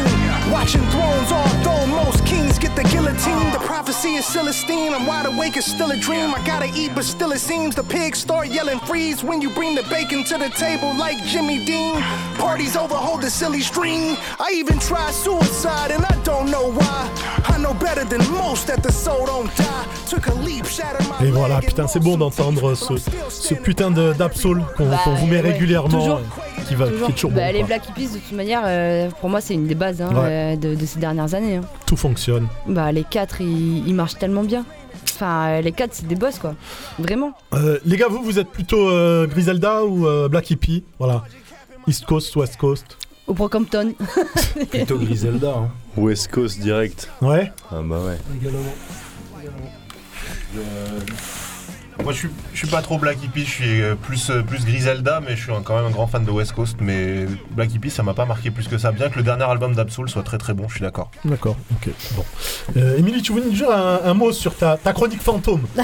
Watching 0.50 0.82
thrones, 0.88 1.30
although 1.32 1.86
most 1.88 2.26
kings 2.26 2.58
get 2.58 2.74
the 2.76 2.84
guillotine. 2.84 3.52
The 3.52 3.60
prophecy 3.60 4.16
is 4.16 4.26
Celestine. 4.26 4.94
I'm 4.94 5.06
wide 5.06 5.26
awake, 5.26 5.58
it's 5.58 5.68
still 5.68 5.92
a 5.92 5.98
dream. 5.98 6.34
I 6.34 6.42
gotta 6.46 6.72
eat, 6.74 6.92
but 6.96 7.04
still 7.04 7.34
it 7.34 7.40
seems 7.40 7.76
the 7.76 7.84
pigs 7.84 8.20
start 8.20 8.48
yelling 8.48 8.80
freeze 8.80 9.24
when 9.26 9.42
you 9.42 9.50
bring 9.54 9.76
the 9.76 9.84
bacon 9.90 10.24
to 10.26 10.38
the 10.38 10.50
table 10.52 10.94
like 10.96 11.22
Jimmy 11.26 11.66
Dean. 11.66 12.02
Parties 12.38 12.78
overhold 12.78 13.22
the 13.22 13.30
silly 13.30 13.60
string. 13.62 14.16
I 14.40 14.52
even 14.54 14.80
try 14.80 15.12
suicide 15.12 15.92
and 15.92 16.06
I 16.06 16.16
don't 16.24 16.50
know 16.50 16.72
why. 16.72 17.10
I 17.48 17.58
know 17.58 17.74
better 17.74 18.06
than 18.06 18.22
most 18.32 18.68
that 18.68 18.84
the 18.84 18.92
soul 18.92 19.26
don't 19.26 19.54
die. 19.58 19.86
Took 20.08 20.28
a 20.28 20.34
leap, 20.36 20.66
shattered 20.66 21.06
my 21.10 21.28
Et 21.28 21.32
voilà, 21.32 21.60
putain, 21.60 21.88
c'est 21.88 22.00
bon 22.00 22.16
d'entendre 22.16 22.76
ce, 22.76 22.94
ce 23.30 23.54
putain 23.56 23.90
d'Absoul 23.92 24.64
qu'on 24.78 24.86
Bah, 24.90 25.00
qu'on 25.04 25.16
vous 25.16 25.26
met 25.26 25.42
ouais, 25.42 25.52
régulièrement, 25.52 25.90
toujours. 25.90 26.18
euh, 26.20 26.62
qui, 26.68 26.76
va, 26.76 26.86
qui 26.88 26.94
est 26.94 27.14
toujours 27.16 27.32
Bah, 27.32 27.42
bon. 27.48 27.54
les 27.54 27.60
quoi. 27.60 27.68
Black 27.68 27.90
Hippies, 27.90 28.08
de 28.10 28.20
toute 28.20 28.32
manière, 28.34 28.45
euh, 28.54 29.10
pour 29.20 29.30
moi, 29.30 29.42
c'est 29.42 29.54
une 29.54 29.68
des 29.68 29.76
bases 29.76 30.02
hein, 30.02 30.10
Ouais. 30.14 30.54
euh, 30.54 30.56
de, 30.56 30.76
de 30.76 30.86
ces 30.86 31.00
dernières 31.00 31.34
années. 31.34 31.58
hein. 31.58 31.62
Tout 31.86 31.98
fonctionne. 31.98 32.48
Bah, 32.68 32.92
les 32.92 33.04
quatre, 33.04 33.42
ils, 33.42 33.88
ils 33.88 33.94
marchent 33.94 34.18
tellement 34.18 34.44
bien. 34.44 34.66
Enfin, 35.16 35.62
les 35.62 35.72
quatre, 35.72 35.94
c'est 35.94 36.08
des 36.08 36.16
boss, 36.16 36.40
quoi. 36.40 36.56
Vraiment. 37.00 37.32
Euh, 37.54 37.80
les 37.86 37.96
gars, 37.98 38.08
vous, 38.10 38.22
vous 38.24 38.38
êtes 38.40 38.50
plutôt 38.50 38.90
euh, 38.90 39.28
Griselda 39.28 39.84
ou 39.86 40.06
euh, 40.08 40.28
Black 40.28 40.50
Hippie? 40.52 40.84
Voilà. 41.00 41.24
East 41.88 42.06
Coast, 42.06 42.36
West 42.36 42.58
Coast? 42.58 42.98
Au 43.28 43.34
Brockhampton. 43.34 43.94
Plutôt 44.70 44.98
Griselda. 45.00 45.50
Hein. 45.58 45.70
West 45.98 46.30
Coast 46.32 46.60
direct. 46.60 47.10
Ouais. 47.22 47.52
Ah 47.72 47.82
bah 47.84 47.98
ouais. 48.06 48.18
Moi, 52.04 52.14
je 52.14 52.20
suis, 52.20 52.30
je 52.54 52.58
suis 52.60 52.68
pas 52.68 52.82
trop 52.82 52.98
Black 52.98 53.18
Hippie, 53.24 53.46
je 53.46 53.50
suis 53.50 53.82
euh, 53.82 53.96
plus, 53.96 54.30
euh, 54.30 54.42
plus 54.44 54.64
Griselda, 54.66 55.22
mais 55.26 55.36
je 55.36 55.44
suis 55.44 55.52
un- 55.52 55.62
quand 55.64 55.76
même 55.76 55.86
un 55.86 55.90
grand 55.90 56.08
fan 56.08 56.24
de 56.24 56.30
West 56.32 56.52
Coast. 56.52 56.78
Mais 56.82 57.26
Black 57.52 57.74
Hippie, 57.74 57.90
ça 57.90 58.04
m'a 58.04 58.14
pas 58.14 58.26
marqué 58.26 58.52
plus 58.52 58.68
que 58.68 58.78
ça. 58.78 58.92
Bien 58.92 59.10
que 59.10 59.16
le 59.18 59.24
dernier 59.24 59.46
album 59.46 59.74
d'Absoul 59.74 60.10
soit 60.10 60.22
très 60.24 60.38
très 60.38 60.54
bon, 60.54 60.68
je 60.68 60.74
suis 60.76 60.82
d'accord. 60.82 61.10
D'accord, 61.24 61.56
ok. 61.72 61.90
Bon. 62.16 62.26
Euh, 62.78 62.98
Émilie, 62.98 63.22
tu 63.22 63.32
voulais 63.32 63.46
nous 63.46 63.52
dire 63.54 63.72
un, 63.72 64.02
un 64.04 64.14
mot 64.14 64.32
sur 64.34 64.56
ta, 64.56 64.78
ta 64.78 64.94
chronique 64.94 65.22
fantôme 65.22 65.64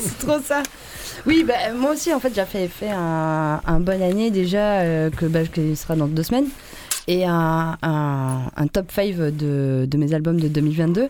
c'est 0.00 0.18
trop 0.26 0.38
ça. 0.42 0.62
Oui, 1.26 1.44
bah, 1.46 1.54
moi 1.76 1.92
aussi, 1.92 2.14
en 2.14 2.20
fait, 2.20 2.32
j'ai 2.34 2.44
fait, 2.44 2.68
fait 2.68 2.90
un, 2.90 3.60
un 3.66 3.80
bonne 3.80 4.00
année 4.02 4.30
déjà, 4.30 4.80
euh, 4.80 5.10
que, 5.10 5.26
bah, 5.26 5.40
qui 5.52 5.74
sera 5.76 5.96
dans 5.96 6.06
deux 6.06 6.22
semaines, 6.22 6.46
et 7.08 7.26
un, 7.26 7.76
un- 7.82 8.42
un 8.56 8.66
top 8.68 8.90
5 8.92 9.16
de, 9.16 9.84
de 9.90 9.96
mes 9.98 10.14
albums 10.14 10.40
de 10.40 10.48
2022. 10.48 11.08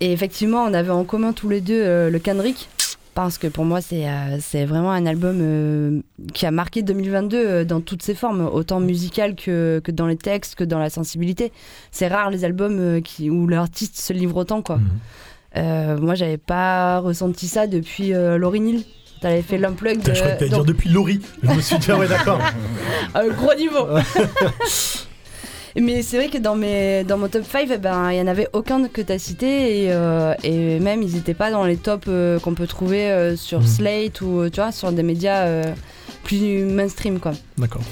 Et 0.00 0.12
effectivement, 0.12 0.62
on 0.64 0.72
avait 0.74 0.90
en 0.90 1.04
commun 1.04 1.32
tous 1.32 1.48
les 1.48 1.60
deux 1.60 1.80
euh, 1.82 2.08
le 2.08 2.18
Kendrick, 2.18 2.68
parce 3.14 3.38
que 3.38 3.46
pour 3.46 3.64
moi, 3.64 3.80
c'est 3.80 4.08
euh, 4.08 4.38
c'est 4.40 4.64
vraiment 4.64 4.90
un 4.90 5.06
album 5.06 5.38
euh, 5.40 6.00
qui 6.32 6.46
a 6.46 6.50
marqué 6.50 6.82
2022 6.82 7.36
euh, 7.36 7.64
dans 7.64 7.80
toutes 7.80 8.02
ses 8.02 8.14
formes, 8.14 8.40
autant 8.46 8.80
musicales 8.80 9.34
que, 9.34 9.80
que 9.84 9.90
dans 9.90 10.06
les 10.06 10.16
textes, 10.16 10.54
que 10.54 10.64
dans 10.64 10.78
la 10.78 10.90
sensibilité. 10.90 11.52
C'est 11.90 12.08
rare 12.08 12.30
les 12.30 12.44
albums 12.44 13.02
qui, 13.02 13.30
où 13.30 13.46
l'artiste 13.46 13.98
se 13.98 14.12
livre 14.12 14.36
autant, 14.36 14.62
quoi. 14.62 14.80
Euh, 15.56 15.98
moi, 15.98 16.14
j'avais 16.14 16.38
pas 16.38 17.00
ressenti 17.00 17.46
ça 17.46 17.66
depuis 17.66 18.10
Lauryn 18.12 18.66
Hill, 18.66 18.84
T'avais 19.20 19.42
fait 19.42 19.56
l'unplug 19.56 20.00
je 20.04 20.10
croyais 20.14 20.34
que 20.34 20.38
t'allais 20.38 20.48
dire 20.48 20.58
donc- 20.58 20.66
depuis 20.66 20.90
Laurie. 20.90 21.20
Je 21.44 21.50
me 21.52 21.60
suis 21.60 21.78
dit, 21.78 21.90
ah 21.92 21.98
ouais, 21.98 22.08
d'accord. 22.08 22.40
Gros 23.14 23.54
niveau. 23.54 23.86
Mais 25.76 26.02
c'est 26.02 26.16
vrai 26.18 26.28
que 26.28 26.38
dans, 26.38 26.54
mes, 26.54 27.02
dans 27.04 27.16
mon 27.18 27.28
top 27.28 27.44
5, 27.50 27.68
eh 27.72 27.78
ben, 27.78 28.10
il 28.10 28.16
n'y 28.16 28.20
en 28.20 28.26
avait 28.26 28.48
aucun 28.52 28.86
que 28.88 29.00
tu 29.00 29.12
as 29.12 29.18
cité 29.18 29.84
et, 29.84 29.92
euh, 29.92 30.34
et 30.42 30.78
même 30.80 31.02
ils 31.02 31.14
n'étaient 31.14 31.34
pas 31.34 31.50
dans 31.50 31.64
les 31.64 31.76
tops 31.76 32.06
euh, 32.08 32.38
qu'on 32.38 32.54
peut 32.54 32.66
trouver 32.66 33.10
euh, 33.10 33.36
sur 33.36 33.60
Mhm. 33.60 33.66
Slate 33.66 34.20
ou 34.20 34.48
tu 34.50 34.60
vois, 34.60 34.72
sur 34.72 34.92
des 34.92 35.02
médias 35.02 35.46
plus 36.24 36.64
mainstream. 36.64 37.18
Quoi. 37.20 37.32
D'accord. 37.58 37.82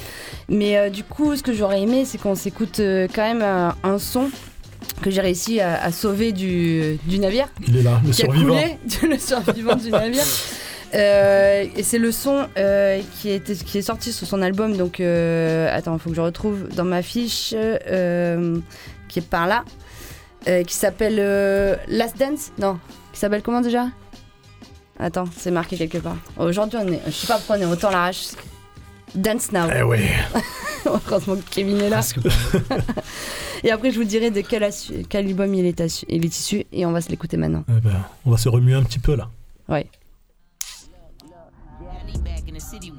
Mais 0.48 0.90
du 0.90 1.04
coup, 1.04 1.36
ce 1.36 1.42
que 1.42 1.52
j'aurais 1.52 1.80
aimé, 1.82 2.04
c'est 2.04 2.18
qu'on 2.18 2.34
s'écoute 2.34 2.76
quand 2.80 3.22
même 3.22 3.42
un, 3.42 3.74
un 3.82 3.98
son 3.98 4.30
que 5.02 5.10
j'ai 5.10 5.20
réussi 5.20 5.60
à, 5.60 5.82
à 5.82 5.92
sauver 5.92 6.32
du, 6.32 6.98
du 7.04 7.18
navire. 7.18 7.48
Il 7.66 7.76
est 7.78 7.82
là, 7.82 8.00
le 8.04 8.10
qui 8.10 8.22
a 8.22 8.24
survivant. 8.26 8.54
coulé, 8.54 9.08
le 9.08 9.18
survivant 9.18 9.76
du 9.76 9.90
navire. 9.90 10.24
Euh, 10.94 11.66
et 11.76 11.82
c'est 11.82 11.98
le 11.98 12.10
son 12.10 12.46
euh, 12.56 13.00
qui, 13.20 13.30
était, 13.30 13.54
qui 13.54 13.78
est 13.78 13.82
sorti 13.82 14.12
sur 14.12 14.26
son 14.26 14.42
album. 14.42 14.76
Donc, 14.76 15.00
euh, 15.00 15.74
attends, 15.74 15.94
il 15.94 16.00
faut 16.00 16.10
que 16.10 16.16
je 16.16 16.20
retrouve 16.20 16.68
dans 16.74 16.84
ma 16.84 17.02
fiche 17.02 17.50
qui 19.08 19.18
est 19.18 19.28
par 19.28 19.46
là, 19.46 19.64
qui 20.44 20.74
s'appelle 20.74 21.78
Last 21.88 22.18
Dance. 22.18 22.52
Non, 22.58 22.78
qui 23.12 23.18
s'appelle 23.18 23.42
comment 23.42 23.60
déjà? 23.60 23.86
Attends, 24.98 25.24
c'est 25.34 25.50
marqué 25.50 25.76
quelque 25.76 25.98
part. 25.98 26.16
Aujourd'hui, 26.36 26.78
on 26.82 26.92
est, 26.92 27.00
je 27.06 27.10
sais 27.10 27.26
pas 27.26 27.36
pourquoi 27.38 27.56
on 27.56 27.60
est 27.60 27.64
autant 27.64 27.88
à 27.88 27.92
l'arrache. 27.92 28.28
Dance 29.14 29.50
Now. 29.50 29.66
Eh 29.74 29.82
ouais. 29.82 30.08
Heureusement 30.86 31.36
que 31.36 31.50
Kevin 31.50 31.80
est 31.80 31.88
là. 31.88 32.00
et 33.64 33.70
après, 33.70 33.90
je 33.90 33.98
vous 33.98 34.04
dirai 34.04 34.30
de 34.30 34.40
quel, 34.40 34.62
album 34.62 35.54
il 35.54 35.66
est, 35.66 36.04
il 36.08 36.24
est 36.24 36.38
issu 36.38 36.64
et 36.72 36.86
on 36.86 36.92
va 36.92 37.00
se 37.00 37.08
l'écouter 37.08 37.36
maintenant. 37.36 37.64
Eh 37.68 37.80
ben, 37.80 38.04
on 38.24 38.30
va 38.30 38.36
se 38.36 38.48
remuer 38.48 38.74
un 38.74 38.82
petit 38.82 38.98
peu 38.98 39.16
là. 39.16 39.28
Ouais. 39.68 39.86
the 42.60 42.66
city 42.66 42.90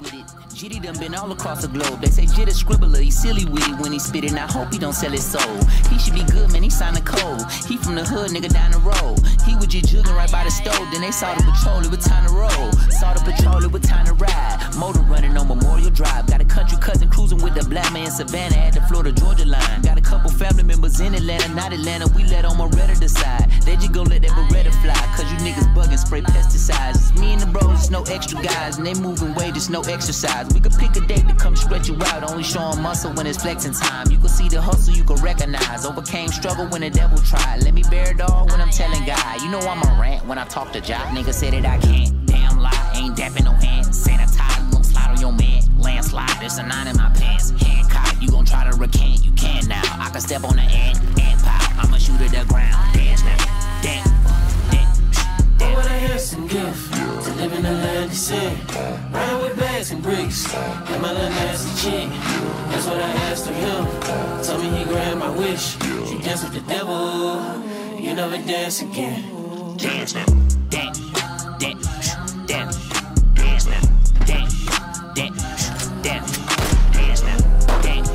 Jitty 0.62 0.80
done 0.80 0.96
been 0.96 1.12
all 1.12 1.32
across 1.32 1.62
the 1.62 1.66
globe. 1.66 2.00
They 2.00 2.06
say 2.06 2.24
Jit 2.24 2.46
a 2.46 2.52
scribbler, 2.54 3.02
he 3.02 3.10
silly 3.10 3.44
with 3.46 3.66
it 3.66 3.74
when 3.80 3.90
he 3.90 3.98
spit 3.98 4.22
it. 4.22 4.32
I 4.34 4.46
hope 4.46 4.72
he 4.72 4.78
don't 4.78 4.92
sell 4.92 5.10
his 5.10 5.26
soul. 5.26 5.58
He 5.90 5.98
should 5.98 6.14
be 6.14 6.22
good, 6.22 6.52
man, 6.52 6.62
he 6.62 6.70
signed 6.70 6.96
a 6.96 7.00
code. 7.00 7.42
He 7.66 7.76
from 7.76 7.96
the 7.96 8.04
hood, 8.04 8.30
nigga 8.30 8.46
down 8.48 8.70
the 8.70 8.78
road. 8.78 9.18
He 9.42 9.56
was 9.56 9.66
just 9.66 9.90
jugging 9.92 10.14
right 10.14 10.30
by 10.30 10.44
the 10.44 10.52
stove. 10.52 10.86
Then 10.92 11.00
they 11.00 11.10
saw 11.10 11.34
the 11.34 11.42
patrol, 11.42 11.82
it 11.82 11.90
was 11.90 12.06
time 12.06 12.28
to 12.28 12.32
roll. 12.32 12.70
Saw 12.94 13.12
the 13.12 13.26
patrol, 13.26 13.64
it 13.64 13.72
was 13.72 13.82
time 13.82 14.06
to 14.06 14.14
ride. 14.14 14.62
Motor 14.78 15.00
running 15.00 15.36
on 15.36 15.48
Memorial 15.48 15.90
Drive. 15.90 16.28
Got 16.28 16.40
a 16.40 16.44
country 16.44 16.78
cousin 16.78 17.10
cruising 17.10 17.42
with 17.42 17.54
the 17.54 17.64
black 17.68 17.92
man 17.92 18.12
Savannah 18.12 18.54
at 18.54 18.74
the 18.74 18.82
Florida 18.82 19.10
Georgia 19.10 19.44
line. 19.44 19.82
Got 19.82 19.98
a 19.98 20.00
couple 20.00 20.30
family 20.30 20.62
members 20.62 21.00
in 21.00 21.12
Atlanta, 21.12 21.48
not 21.56 21.72
Atlanta. 21.72 22.06
We 22.14 22.22
let 22.30 22.44
on 22.44 22.56
Moretta 22.56 23.00
decide. 23.00 23.50
They 23.66 23.74
just 23.74 23.90
gon' 23.90 24.06
let 24.06 24.22
that 24.22 24.30
Beretta 24.30 24.70
fly. 24.80 24.94
Cause 25.16 25.26
you 25.32 25.38
niggas 25.38 25.74
bugging, 25.74 25.98
spray 25.98 26.22
pesticides. 26.22 27.10
It's 27.10 27.20
me 27.20 27.32
and 27.32 27.42
the 27.42 27.46
bros, 27.46 27.80
it's 27.80 27.90
no 27.90 28.04
extra 28.04 28.40
guys. 28.40 28.78
And 28.78 28.86
they 28.86 28.94
moving 28.94 29.34
weight, 29.34 29.56
it's 29.56 29.68
no 29.68 29.80
exercise. 29.82 30.51
We 30.54 30.60
could 30.60 30.72
pick 30.72 30.96
a 30.96 31.00
date 31.06 31.26
to 31.28 31.34
come 31.34 31.56
stretch 31.56 31.88
you 31.88 31.96
out. 32.02 32.28
Only 32.30 32.42
showing 32.42 32.80
muscle 32.80 33.12
when 33.12 33.26
it's 33.26 33.42
flexing 33.42 33.72
time. 33.72 34.10
You 34.10 34.18
can 34.18 34.28
see 34.28 34.48
the 34.48 34.60
hustle, 34.60 34.94
you 34.94 35.04
can 35.04 35.16
recognize. 35.16 35.84
Overcame 35.84 36.28
struggle 36.28 36.66
when 36.68 36.82
the 36.82 36.90
devil 36.90 37.18
tried. 37.18 37.62
Let 37.62 37.74
me 37.74 37.82
bear 37.90 38.10
it 38.10 38.20
all 38.20 38.46
when 38.46 38.60
I'm 38.60 38.70
telling 38.70 39.04
God. 39.04 39.42
You 39.42 39.50
know 39.50 39.60
I'm 39.60 39.82
a 39.82 40.00
rant 40.00 40.26
when 40.26 40.38
I 40.38 40.44
talk 40.44 40.72
to 40.72 40.80
Jock. 40.80 41.06
Nigga 41.08 41.32
said 41.32 41.52
that 41.54 41.64
I 41.64 41.78
can't. 41.78 42.26
Damn 42.26 42.58
lie, 42.58 42.92
ain't 42.94 43.16
dapping 43.16 43.44
no 43.44 43.52
hand. 43.52 43.86
Sanitize, 43.86 44.70
gon' 44.72 44.84
slide 44.84 45.10
on 45.10 45.20
your 45.20 45.32
man. 45.32 45.62
Landslide, 45.78 46.40
there's 46.40 46.58
a 46.58 46.62
nine 46.62 46.86
in 46.86 46.96
my 46.96 47.10
pants. 47.10 47.50
Hancock, 47.50 48.20
you 48.22 48.30
gon' 48.30 48.44
try 48.44 48.68
to 48.70 48.76
recant. 48.76 49.24
You 49.24 49.32
can 49.32 49.66
now. 49.68 49.82
I 49.84 50.10
can 50.10 50.20
step 50.20 50.44
on 50.44 50.56
the 50.56 50.62
ant, 50.62 50.98
ant 51.18 51.42
pile. 51.42 51.80
I'ma 51.80 51.98
shoot 51.98 52.20
at 52.20 52.30
the 52.30 52.44
ground. 52.52 52.94
Dance 52.94 53.24
now. 53.24 53.80
Dance. 53.82 54.21
What 55.74 55.86
a 55.86 55.88
handsome 55.88 56.46
gift 56.46 56.92
to 56.92 57.30
live 57.34 57.52
in 57.52 57.62
the 57.62 57.72
land 57.72 58.10
of 58.10 58.16
sin. 58.16 58.56
Riding 59.10 59.42
with 59.42 59.58
bags 59.58 59.90
and 59.90 60.02
bricks, 60.02 60.52
and 60.54 61.02
my 61.02 61.12
little 61.12 61.30
nasty 61.30 61.90
chick. 61.90 62.08
That's 62.70 62.86
what 62.86 62.98
I 62.98 63.10
asked 63.28 63.48
of 63.48 63.54
him. 63.54 63.86
Told 64.44 64.62
me 64.62 64.78
he 64.78 64.84
grant 64.84 65.18
my 65.18 65.30
wish. 65.30 65.76
You 66.10 66.18
dance 66.20 66.42
with 66.44 66.54
the 66.54 66.60
devil, 66.60 67.62
you 67.98 68.14
never 68.14 68.36
dance 68.38 68.82
again. 68.82 69.76
Dance 69.76 70.14
now. 70.14 70.26
Dance. 70.68 71.00
Dance. 71.58 72.14
Dance. 72.46 72.76
Dance 73.34 73.66
now. 73.66 73.80
Dance. 74.26 74.66
Dance. 75.14 75.42
Dance. 76.02 76.32
Dance 76.92 77.22
now. 77.22 77.38
Dance. 77.80 78.10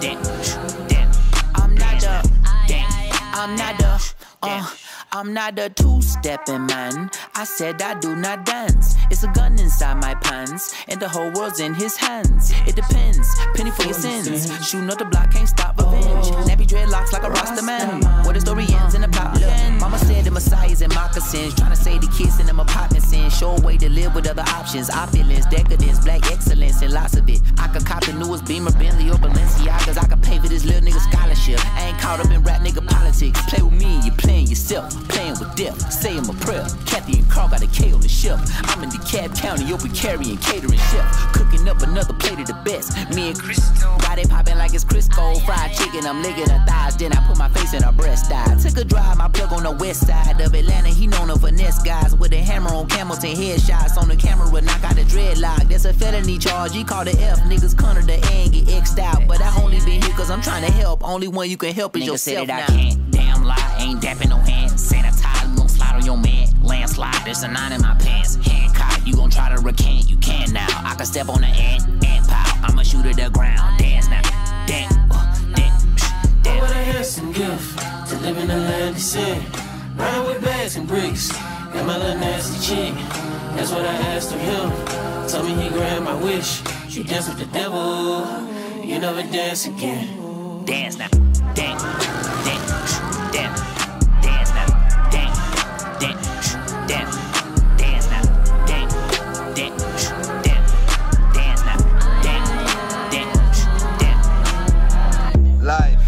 Dance. 0.00 0.56
Dance. 0.88 1.18
I'm 1.54 1.74
not 1.74 2.00
the. 2.00 2.30
Dance. 2.68 3.18
I'm 3.34 3.56
not 3.56 3.78
the. 3.78 4.14
Uh, 4.42 4.66
I'm 5.14 5.34
not 5.34 5.58
a 5.58 5.68
two-stepping 5.68 6.64
man. 6.64 7.10
I 7.34 7.44
said 7.44 7.82
I 7.82 8.00
do 8.00 8.16
not 8.16 8.46
dance. 8.46 8.96
It's 9.10 9.22
a 9.24 9.28
gun 9.28 9.58
inside 9.58 10.00
my 10.00 10.14
pants, 10.14 10.74
and 10.88 10.98
the 10.98 11.06
whole 11.06 11.30
world's 11.32 11.60
in 11.60 11.74
his 11.74 11.96
hands. 11.96 12.50
It 12.66 12.76
depends. 12.76 13.28
Penny 13.54 13.70
for 13.72 13.82
your 13.82 13.92
sins. 13.92 14.50
Shooting 14.66 14.88
up 14.88 14.96
the 14.96 15.04
block, 15.04 15.30
can't 15.30 15.46
stop 15.46 15.78
revenge. 15.78 16.28
Nappy 16.48 16.66
dreadlocks 16.66 17.12
like 17.12 17.24
a 17.24 17.30
Rasta 17.30 17.62
man. 17.62 18.00
Where 18.24 18.32
the 18.32 18.40
story 18.40 18.64
ends 18.70 18.94
in 18.94 19.02
the 19.02 19.08
plot 19.08 19.42
ends. 19.42 19.82
Mama 19.82 19.98
said 19.98 20.24
the 20.24 20.30
Messiah's 20.30 20.80
in 20.80 20.88
moccasins, 20.94 21.54
trying 21.56 21.72
to 21.72 21.76
say 21.76 21.98
the 21.98 22.08
kids 22.16 22.40
in 22.40 22.46
them 22.46 22.60
apartments 22.60 23.12
in. 23.12 23.28
Show 23.28 23.50
a 23.56 23.60
way 23.60 23.76
to 23.76 23.90
live 23.90 24.14
with 24.14 24.26
other 24.26 24.44
options. 24.48 24.88
Opulence, 24.88 25.44
decadence, 25.46 25.98
black 25.98 26.24
excellence, 26.32 26.80
and 26.80 26.90
lots 26.90 27.16
of 27.18 27.28
it. 27.28 27.42
I 27.58 27.68
could 27.68 27.84
cop 27.84 28.02
the 28.06 28.14
newest 28.14 28.46
Beamer, 28.46 28.72
Bentley, 28.72 29.10
or 29.10 29.16
Balenciagas. 29.16 29.98
I 30.02 30.06
could 30.06 30.22
pay 30.22 30.38
for 30.38 30.48
this 30.48 30.64
little 30.64 30.80
nigga 30.80 31.00
scholarship. 31.12 31.60
I 31.76 31.88
ain't 31.88 31.98
caught 31.98 32.18
up 32.18 32.30
in 32.32 32.42
rap 32.44 32.62
nigga 32.62 32.86
politics. 32.88 33.38
Play 33.50 33.62
with 33.62 33.74
me, 33.74 33.81
you 34.72 34.80
playing 35.08 35.36
with 35.38 35.54
death, 35.54 35.92
saying 35.92 36.26
my 36.26 36.34
prayer. 36.40 36.66
Kathy 36.86 37.18
and 37.18 37.30
Carl 37.30 37.48
got 37.48 37.62
a 37.62 37.66
K 37.66 37.92
on 37.92 38.00
the 38.00 38.08
shelf. 38.08 38.40
I'm 38.64 38.82
in 38.82 38.88
DeKalb 38.90 39.36
County, 39.36 39.64
you'll 39.64 39.78
be 39.78 39.90
carrying 39.90 40.38
catering 40.38 40.78
chef. 40.78 41.32
Cooking 41.34 41.68
up 41.68 41.82
another 41.82 42.14
plate 42.14 42.40
of 42.40 42.46
the 42.46 42.56
best. 42.64 42.96
Me 43.14 43.28
and 43.28 43.38
Chris 43.38 43.60
got 44.00 44.18
it 44.18 44.30
popping 44.30 44.56
like 44.56 44.72
it's 44.72 44.84
Crisco. 44.84 45.44
Fried 45.44 45.72
chicken, 45.76 46.06
I'm 46.06 46.22
licking 46.22 46.48
her 46.48 46.64
thighs. 46.66 46.96
Then 46.96 47.12
I 47.12 47.26
put 47.26 47.36
my 47.38 47.48
face 47.50 47.74
in 47.74 47.82
her 47.82 47.92
breast. 47.92 48.32
I 48.32 48.56
took 48.56 48.78
a 48.78 48.84
drive, 48.84 49.18
my 49.18 49.28
plug 49.28 49.52
on 49.52 49.64
the 49.64 49.72
west 49.72 50.06
side 50.06 50.40
of 50.40 50.54
Atlanta. 50.54 50.88
He 50.88 51.06
known 51.06 51.28
her 51.28 51.36
finesse 51.36 51.82
guys 51.82 52.16
with 52.16 52.32
a 52.32 52.40
hammer 52.40 52.70
on 52.70 52.88
Hamilton 52.88 53.34
headshots 53.36 54.00
on 54.00 54.08
the 54.08 54.16
camera. 54.16 54.48
Knock 54.62 54.84
out 54.84 54.96
the 54.96 55.02
dreadlock. 55.02 55.68
That's 55.68 55.84
a 55.84 55.92
felony 55.92 56.38
charge. 56.38 56.72
He 56.72 56.84
called 56.84 57.08
the 57.08 57.20
F. 57.20 57.40
Niggas 57.40 57.76
corner 57.76 58.02
the 58.02 58.14
A 58.14 58.44
and 58.44 58.52
get 58.52 58.68
X'd 58.68 58.98
out. 59.00 59.26
But 59.26 59.40
I 59.40 59.62
only 59.62 59.78
been 59.80 60.00
here 60.00 60.14
cause 60.14 60.30
I'm 60.30 60.40
trying 60.40 60.64
to 60.64 60.70
help. 60.72 61.02
Only 61.06 61.28
one 61.28 61.50
you 61.50 61.56
can 61.56 61.74
help 61.74 61.96
is 61.96 62.02
Nigga 62.02 62.06
yourself. 62.06 62.38
said 62.38 62.48
that 62.48 62.68
now. 62.68 62.74
I 62.74 62.78
can't. 62.78 63.01
Damn 63.42 63.48
lie, 63.48 63.76
ain't 63.78 64.00
dapping 64.00 64.28
no 64.28 64.36
hand. 64.36 64.70
Sanitize, 64.72 65.56
gon' 65.56 65.68
slide 65.68 65.96
on 65.96 66.04
your 66.04 66.16
man. 66.16 66.48
Landslide, 66.62 67.24
there's 67.24 67.42
a 67.42 67.48
nine 67.48 67.72
in 67.72 67.80
my 67.82 67.94
pants. 67.94 68.36
Hancock, 68.36 69.04
you 69.04 69.16
gon' 69.16 69.30
try 69.30 69.52
to 69.54 69.60
recant. 69.60 70.08
You 70.08 70.16
can 70.18 70.52
now. 70.52 70.68
I 70.84 70.94
can 70.94 71.06
step 71.06 71.28
on 71.28 71.40
the 71.40 71.48
ant, 71.48 71.82
ant 72.04 72.28
pile. 72.28 72.58
I'ma 72.62 72.82
shoot 72.82 73.04
at 73.04 73.16
the 73.16 73.30
ground. 73.30 73.78
Dance 73.78 74.08
now. 74.08 74.22
Dance. 74.66 74.94
uh, 75.10 75.54
dance. 75.56 75.84
Oh, 76.46 76.58
what 76.60 76.70
a 76.70 76.74
handsome 76.74 77.32
gift 77.32 77.78
to 78.10 78.16
live 78.18 78.38
in 78.38 78.46
the 78.46 78.56
land 78.56 78.94
of 78.94 79.02
sin. 79.02 79.42
Riding 79.96 80.26
with 80.26 80.44
bags 80.44 80.76
and 80.76 80.86
bricks, 80.86 81.36
and 81.74 81.86
my 81.86 81.98
little 81.98 82.18
nasty 82.18 82.60
chick. 82.64 82.94
That's 83.56 83.72
what 83.72 83.84
I 83.84 83.94
asked 84.14 84.32
of 84.32 84.40
him. 84.40 85.26
Tell 85.28 85.42
me 85.42 85.60
he 85.60 85.68
grant 85.68 86.04
my 86.04 86.14
wish. 86.14 86.62
You 86.88 87.02
dance 87.02 87.28
with 87.28 87.38
the 87.38 87.46
devil, 87.46 88.24
you 88.84 89.00
never 89.00 89.22
dance 89.22 89.66
again. 89.66 90.64
Dance 90.64 90.96
now. 90.96 91.08
Dance. 91.54 91.82
Dance. 91.82 92.81
Life 105.62 106.00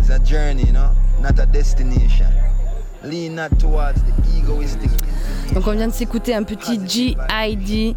is 0.00 0.10
a 0.10 0.18
journey, 0.20 0.62
you 0.64 0.72
know, 0.72 0.92
not 1.20 1.38
a 1.40 1.46
destination. 1.46 2.26
Lean 3.02 3.34
not 3.34 3.58
towards 3.58 4.00
the 4.02 4.12
egoistic. 4.38 4.90
Donc 5.54 5.66
on 5.66 5.72
vient 5.72 5.88
de 5.88 5.92
s'écouter 5.92 6.34
un 6.34 6.44
petit 6.44 6.78
G.I.D. 6.86 7.96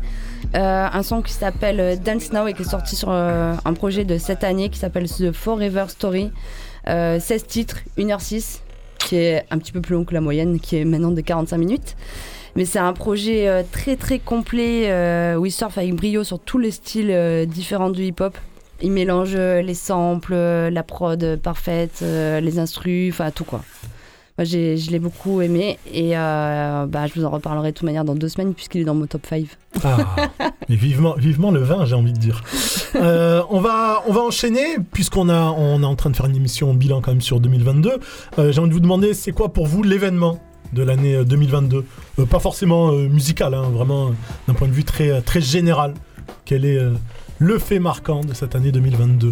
euh, 0.56 0.88
un 0.92 1.04
son 1.04 1.22
qui 1.22 1.32
s'appelle 1.32 1.80
euh, 1.80 1.96
Dance 1.96 2.34
Now 2.34 2.48
et 2.48 2.54
qui 2.54 2.64
est 2.64 2.70
sorti 2.70 2.96
sur 2.96 3.10
euh, 3.10 3.54
un 3.64 3.74
projet 3.74 4.04
de 4.04 4.18
cette 4.18 4.44
année 4.44 4.70
qui 4.70 4.80
s'appelle 4.80 5.08
The 5.10 5.32
Forever 5.32 5.86
Story. 5.88 6.32
Euh, 6.88 7.20
16 7.20 7.46
titres, 7.46 7.78
1h06, 7.98 8.60
qui 9.00 9.18
est 9.18 9.46
un 9.52 9.58
petit 9.58 9.72
peu 9.72 9.82
plus 9.82 9.94
long 9.96 10.06
que 10.06 10.14
la 10.14 10.22
moyenne, 10.22 10.60
qui 10.60 10.78
est 10.78 10.86
maintenant 10.86 11.12
de 11.12 11.22
45 11.22 11.58
minutes. 11.58 11.96
Mais 12.56 12.66
c'est 12.66 12.80
un 12.80 12.94
projet 12.94 13.48
euh, 13.48 13.64
très 13.70 13.96
très 13.96 14.20
complet 14.20 14.92
euh, 14.92 15.36
où 15.36 15.46
il 15.46 15.52
surfe 15.52 15.78
avec 15.78 15.94
brio 15.96 16.24
sur 16.24 16.40
tous 16.40 16.58
les 16.58 16.72
styles 16.72 17.12
euh, 17.12 17.46
différents 17.46 17.90
du 17.90 18.04
hip-hop. 18.04 18.38
Il 18.82 18.92
mélange 18.92 19.36
euh, 19.36 19.62
les 19.62 19.76
samples, 19.76 20.34
euh, 20.34 20.70
la 20.70 20.84
prod 20.84 21.38
parfaite, 21.38 22.00
euh, 22.02 22.40
les 22.40 22.60
instrus, 22.60 23.14
enfin 23.14 23.32
tout 23.32 23.46
quoi. 23.46 23.64
Moi, 24.38 24.46
j'ai- 24.46 24.78
je 24.78 24.90
l'ai 24.92 25.00
beaucoup 25.00 25.42
aimé 25.42 25.78
et 25.94 26.18
euh, 26.18 26.86
bah, 26.88 27.06
je 27.08 27.20
vous 27.20 27.26
en 27.26 27.30
reparlerai 27.30 27.72
de 27.72 27.76
toute 27.78 27.86
manière 27.86 28.06
dans 28.06 28.16
deux 28.16 28.30
semaines 28.30 28.54
puisqu'il 28.54 28.82
est 28.82 28.86
dans 28.86 28.96
mon 28.96 29.06
top 29.06 29.26
5. 29.28 29.46
Ah, 29.84 29.98
mais 30.70 30.76
vivement, 30.76 31.16
vivement 31.18 31.52
le 31.52 31.62
vin, 31.62 31.86
j'ai 31.86 31.96
envie 31.96 32.14
de 32.14 32.18
dire. 32.20 32.44
Euh, 32.94 33.42
on, 33.50 33.62
va, 33.62 34.04
on 34.08 34.12
va 34.12 34.20
enchaîner, 34.20 34.76
puisqu'on 34.92 35.30
a, 35.30 35.44
on 35.58 35.82
est 35.82 35.86
en 35.86 35.96
train 35.96 36.10
de 36.10 36.16
faire 36.16 36.26
une 36.26 36.36
émission 36.36 36.74
bilan 36.74 37.00
quand 37.00 37.12
même 37.12 37.22
sur 37.22 37.40
2022. 37.40 37.94
Euh, 38.38 38.52
j'ai 38.52 38.60
envie 38.60 38.68
de 38.68 38.74
vous 38.74 38.80
demander, 38.82 39.14
c'est 39.14 39.32
quoi 39.32 39.54
pour 39.54 39.66
vous 39.66 39.82
l'événement 39.82 40.40
de 40.74 40.84
l'année 40.84 41.16
euh, 41.16 41.24
2022 41.24 41.86
Euh, 42.20 42.26
Pas 42.26 42.40
forcément 42.40 42.92
musical, 42.92 43.54
hein, 43.54 43.70
vraiment 43.74 44.12
d'un 44.48 44.54
point 44.54 44.68
de 44.68 44.74
vue 44.74 44.84
très, 44.84 45.22
très 45.22 45.40
général. 45.40 45.94
Quel 46.44 46.66
est 46.66 46.80
le 47.40 47.60
fait 47.60 47.80
marquant 47.80 48.22
de 48.22 48.34
cette 48.34 48.56
année 48.56 48.74
2022 48.74 49.32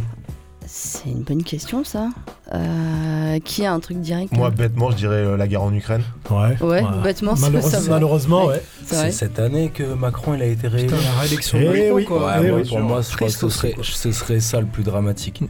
C'est 0.71 1.09
une 1.09 1.23
bonne 1.23 1.43
question, 1.43 1.83
ça. 1.83 2.09
Euh, 2.53 3.39
qui 3.43 3.65
a 3.65 3.73
un 3.73 3.79
truc 3.79 3.99
direct 4.01 4.31
Moi, 4.33 4.51
bêtement, 4.51 4.91
je 4.91 4.97
dirais 4.97 5.15
euh, 5.15 5.35
la 5.35 5.47
guerre 5.47 5.63
en 5.63 5.73
Ukraine. 5.73 6.03
Ouais. 6.29 6.55
Ouais, 6.61 6.83
bêtement, 7.03 7.35
ça- 7.35 7.49
Malheureuse- 7.49 7.71
ça 7.71 7.79
malheureusement, 7.89 8.45
ouais. 8.45 8.61
C'est 8.85 9.11
cette 9.11 9.39
année 9.39 9.69
que 9.73 9.81
Macron 9.83 10.35
il 10.35 10.43
a 10.43 10.45
été 10.45 10.67
réélu. 10.67 10.89
La 10.91 11.21
réélection 11.21 11.57
Eh 11.59 11.91
oui, 11.91 12.05
quoi. 12.05 12.27
Ouais, 12.27 12.33
eh 12.43 12.47
moi, 12.49 12.59
oui. 12.61 12.67
pour 12.69 12.79
moi, 12.81 13.01
je 13.01 13.15
crois 13.15 13.27
que 13.27 13.33
ce 13.33 13.49
serait, 13.49 13.75
ce 13.81 14.11
serait 14.11 14.39
ça 14.39 14.59
le 14.59 14.67
plus 14.67 14.83
dramatique. 14.83 15.41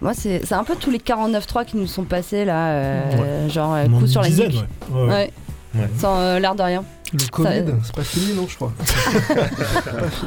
Moi, 0.00 0.14
c'est 0.14 0.44
c'est 0.44 0.54
un 0.54 0.64
peu 0.64 0.74
tous 0.74 0.90
les 0.90 0.98
49.3 0.98 1.64
qui 1.64 1.76
nous 1.76 1.86
sont 1.86 2.04
passés 2.04 2.44
là, 2.44 2.68
euh, 2.70 3.48
genre 3.48 3.74
euh, 3.74 3.86
coup 3.86 4.06
sur 4.08 4.20
la 4.22 4.28
dizaine, 4.28 4.52
ouais. 4.52 4.62
Ouais, 5.00 5.08
ouais. 5.08 5.30
Ouais. 5.76 5.90
Sans 5.98 6.16
euh, 6.18 6.38
l'air 6.40 6.54
de 6.56 6.62
rien. 6.62 6.84
Le 7.12 7.28
Covid, 7.30 7.64
c'est 7.84 7.94
pas 7.94 8.02
fini, 8.02 8.32
non, 8.34 8.46
je 8.48 8.56
crois. 8.56 8.72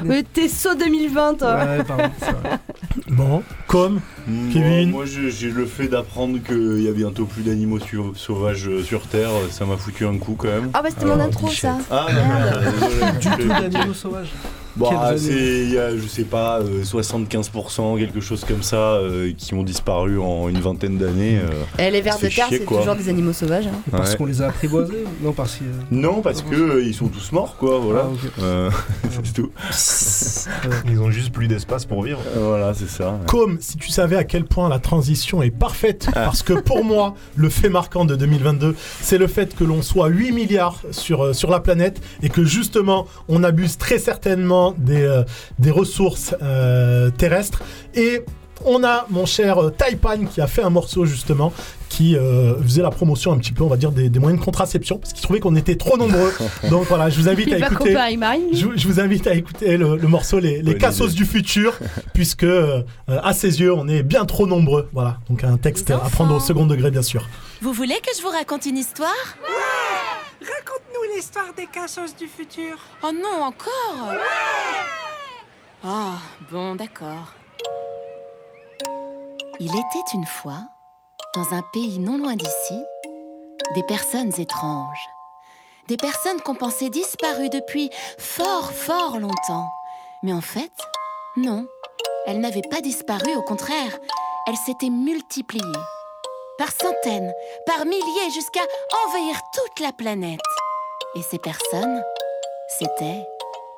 Mais 0.06 0.24
t'es 0.24 0.48
saut 0.48 0.76
2020, 0.76 1.34
toi. 1.40 1.56
Ouais, 1.56 1.84
pardon, 1.84 2.04
c'est 2.20 2.32
vrai. 2.32 2.58
Bon, 3.10 3.44
comme 3.68 4.00
Kevin 4.54 4.92
Moi, 4.92 5.06
j'ai 5.06 5.30
j'ai 5.32 5.50
le 5.50 5.66
fait 5.66 5.88
d'apprendre 5.88 6.38
qu'il 6.46 6.82
y 6.82 6.88
a 6.88 6.92
bientôt 6.92 7.26
plus 7.26 7.44
d'animaux 7.44 7.80
sauvages 8.16 8.68
euh, 8.68 8.84
sur 8.84 9.02
Terre. 9.08 9.30
Ça 9.52 9.66
m'a 9.66 9.78
foutu 9.78 10.06
un 10.06 10.18
coup 10.18 10.36
quand 10.38 10.48
même. 10.48 10.70
Ah 10.74 10.82
bah 10.82 10.90
c'était 10.90 11.06
mon 11.06 11.20
intro, 11.20 11.50
ça. 11.50 11.78
Ah. 11.92 12.08
Du 13.20 13.30
tout 13.30 13.48
d'animaux 13.48 13.94
sauvages. 13.94 14.32
Ah, 14.92 15.12
c'est, 15.18 15.32
il 15.64 15.74
y 15.74 15.78
a, 15.78 15.94
je 15.98 16.08
sais 16.08 16.24
pas, 16.24 16.60
euh, 16.62 16.84
75%, 16.84 17.98
quelque 18.00 18.22
chose 18.22 18.46
comme 18.48 18.64
ça, 18.64 18.78
euh, 18.94 19.34
qui 19.38 19.54
ont 19.54 19.64
disparu 19.64 20.18
en 20.20 20.48
une 20.48 20.62
vingtaine 20.62 20.98
d'années. 20.98 21.38
euh. 21.38 21.84
Et 21.88 21.92
les 21.92 22.00
vers 22.00 22.18
de 22.18 22.28
terre, 22.30 22.46
c'est 22.50 22.66
toujours 22.66 22.96
des 22.96 23.10
animaux 23.10 23.34
sauvages. 23.34 23.68
hein. 23.68 23.72
Parce 23.92 24.12
Ouais. 24.12 24.18
qu'on 24.18 24.26
les 24.26 24.42
a 24.42 24.48
apprivoisés 24.48 25.04
Non, 25.22 25.34
parce 25.34 25.56
que. 25.58 25.64
Non, 25.94 26.22
parce 26.22 26.44
que 26.44 26.56
euh, 26.56 26.84
ils 26.84 26.94
sont 26.94 27.08
tous 27.10 27.32
morts, 27.34 27.58
quoi, 27.58 27.78
voilà. 27.80 28.06
Ah, 28.06 28.10
ok. 28.14 28.32
Euh, 28.42 28.70
c'est 29.24 29.34
tout. 29.34 29.52
Ils 30.90 31.00
ont 31.02 31.12
juste 31.12 31.32
plus 31.34 31.48
d'espace 31.48 31.86
pour 31.86 32.04
vivre. 32.04 32.22
Voilà, 32.38 32.74
c'est 32.74 32.88
ça. 32.90 33.10
ouais. 33.12 33.18
Comme 33.28 33.58
si 33.60 33.76
tu 33.78 33.90
savais 33.90 34.16
à 34.20 34.26
quel 34.26 34.44
point 34.44 34.68
la 34.68 34.80
transition 34.80 35.42
est 35.42 35.50
parfaite, 35.50 36.10
parce 36.14 36.44
que 36.44 36.52
pour 36.52 36.84
moi, 36.84 37.16
le 37.38 37.50
fait 37.50 37.70
marquant 37.70 38.04
de 38.04 38.18
2022, 38.18 38.76
c'est 39.02 39.18
le 39.18 39.28
fait 39.28 39.56
que 39.56 39.64
l'on 39.64 39.82
soit 39.82 40.10
8 40.10 40.34
milliards 40.34 40.82
sur, 40.92 41.24
euh, 41.24 41.34
sur 41.34 41.50
la 41.50 41.62
planète 41.62 42.02
et 42.22 42.28
que 42.28 42.44
justement, 42.44 43.08
on 43.30 43.46
abuse 43.46 43.78
très 43.78 43.98
certainement 43.98 44.76
des, 44.78 45.04
euh, 45.04 45.24
des 45.58 45.72
ressources 45.72 46.36
euh, 46.42 47.10
terrestres. 47.12 47.64
Et 47.96 48.24
on 48.66 48.84
a 48.84 49.06
mon 49.10 49.26
cher 49.26 49.58
Taipan 49.78 50.26
qui 50.26 50.42
a 50.42 50.48
fait 50.48 50.64
un 50.64 50.70
morceau 50.70 51.06
justement 51.06 51.54
qui 51.90 52.16
euh, 52.16 52.62
faisait 52.62 52.82
la 52.82 52.92
promotion 52.92 53.32
un 53.34 53.38
petit 53.38 53.52
peu, 53.52 53.64
on 53.64 53.68
va 53.68 53.76
dire, 53.78 53.92
des, 53.92 54.10
des 54.10 54.20
moyens 54.20 54.40
de 54.40 54.46
contraception, 54.46 54.98
parce 55.00 55.12
qu'il 55.12 55.22
trouvait 55.24 55.40
qu'on 55.40 55.56
était 55.56 55.76
trop 55.76 55.98
nombreux. 55.98 56.34
Donc 56.70 56.86
voilà, 56.88 57.10
je 57.10 57.20
vous 57.20 57.28
invite 57.28 57.52
à 57.52 57.58
écouter. 57.58 57.96
Je, 58.54 58.68
je 58.76 58.88
vous 58.88 59.00
invite 59.00 59.28
à 59.28 59.34
écouter 59.34 59.76
le, 59.78 59.98
le 59.98 60.08
morceau 60.08 60.40
Les, 60.40 60.64
Cassos 60.78 61.08
idée. 61.10 61.16
du 61.18 61.26
futur, 61.26 61.78
puisque 62.14 62.44
euh, 62.44 62.84
à 63.08 63.34
ses 63.34 63.60
yeux, 63.60 63.74
on 63.74 63.88
est 63.88 64.04
bien 64.04 64.26
trop 64.26 64.48
nombreux. 64.48 64.88
Voilà, 64.94 65.18
donc 65.30 65.44
un 65.44 65.58
texte 65.58 65.92
à 65.92 65.98
prendre 65.98 66.36
au 66.36 66.40
second 66.40 66.66
degré, 66.66 66.92
bien 66.92 67.02
sûr. 67.02 67.28
Vous 67.62 67.74
voulez 67.74 67.96
que 67.96 68.12
je 68.16 68.22
vous 68.22 68.30
raconte 68.30 68.66
une 68.66 68.78
histoire? 68.78 69.10
Raconte-nous 70.40 71.16
l'histoire 71.16 71.54
des 71.58 71.66
cassos 71.66 72.16
du 72.16 72.28
futur. 72.28 72.78
Oh 73.04 73.12
non, 73.12 73.44
encore 73.44 74.14
Oh, 75.86 76.12
bon, 76.52 76.76
d'accord. 76.76 77.34
Il 79.60 79.68
était 79.68 80.14
une 80.14 80.26
fois, 80.26 80.60
dans 81.36 81.54
un 81.54 81.62
pays 81.74 82.00
non 82.00 82.18
loin 82.18 82.36
d'ici, 82.36 82.84
des 83.76 83.84
personnes 83.84 84.34
étranges. 84.40 85.10
Des 85.88 85.98
personnes 85.98 86.42
qu'on 86.42 86.56
pensait 86.56 86.90
disparues 86.90 87.50
depuis 87.50 87.90
fort, 88.18 88.72
fort 88.72 89.20
longtemps. 89.20 89.68
Mais 90.24 90.34
en 90.34 90.42
fait, 90.42 90.72
non. 91.38 91.68
Elles 92.26 92.40
n'avaient 92.40 92.68
pas 92.70 92.82
disparu, 92.82 93.36
au 93.36 93.44
contraire. 93.44 93.98
Elles 94.48 94.58
s'étaient 94.58 94.90
multipliées. 94.90 95.64
Par 96.58 96.72
centaines, 96.72 97.34
par 97.66 97.86
milliers, 97.86 98.32
jusqu'à 98.34 98.62
envahir 99.06 99.40
toute 99.54 99.80
la 99.80 99.94
planète. 99.94 100.40
Et 101.16 101.22
ces 101.22 101.40
personnes, 101.40 102.04
c'était 102.78 103.26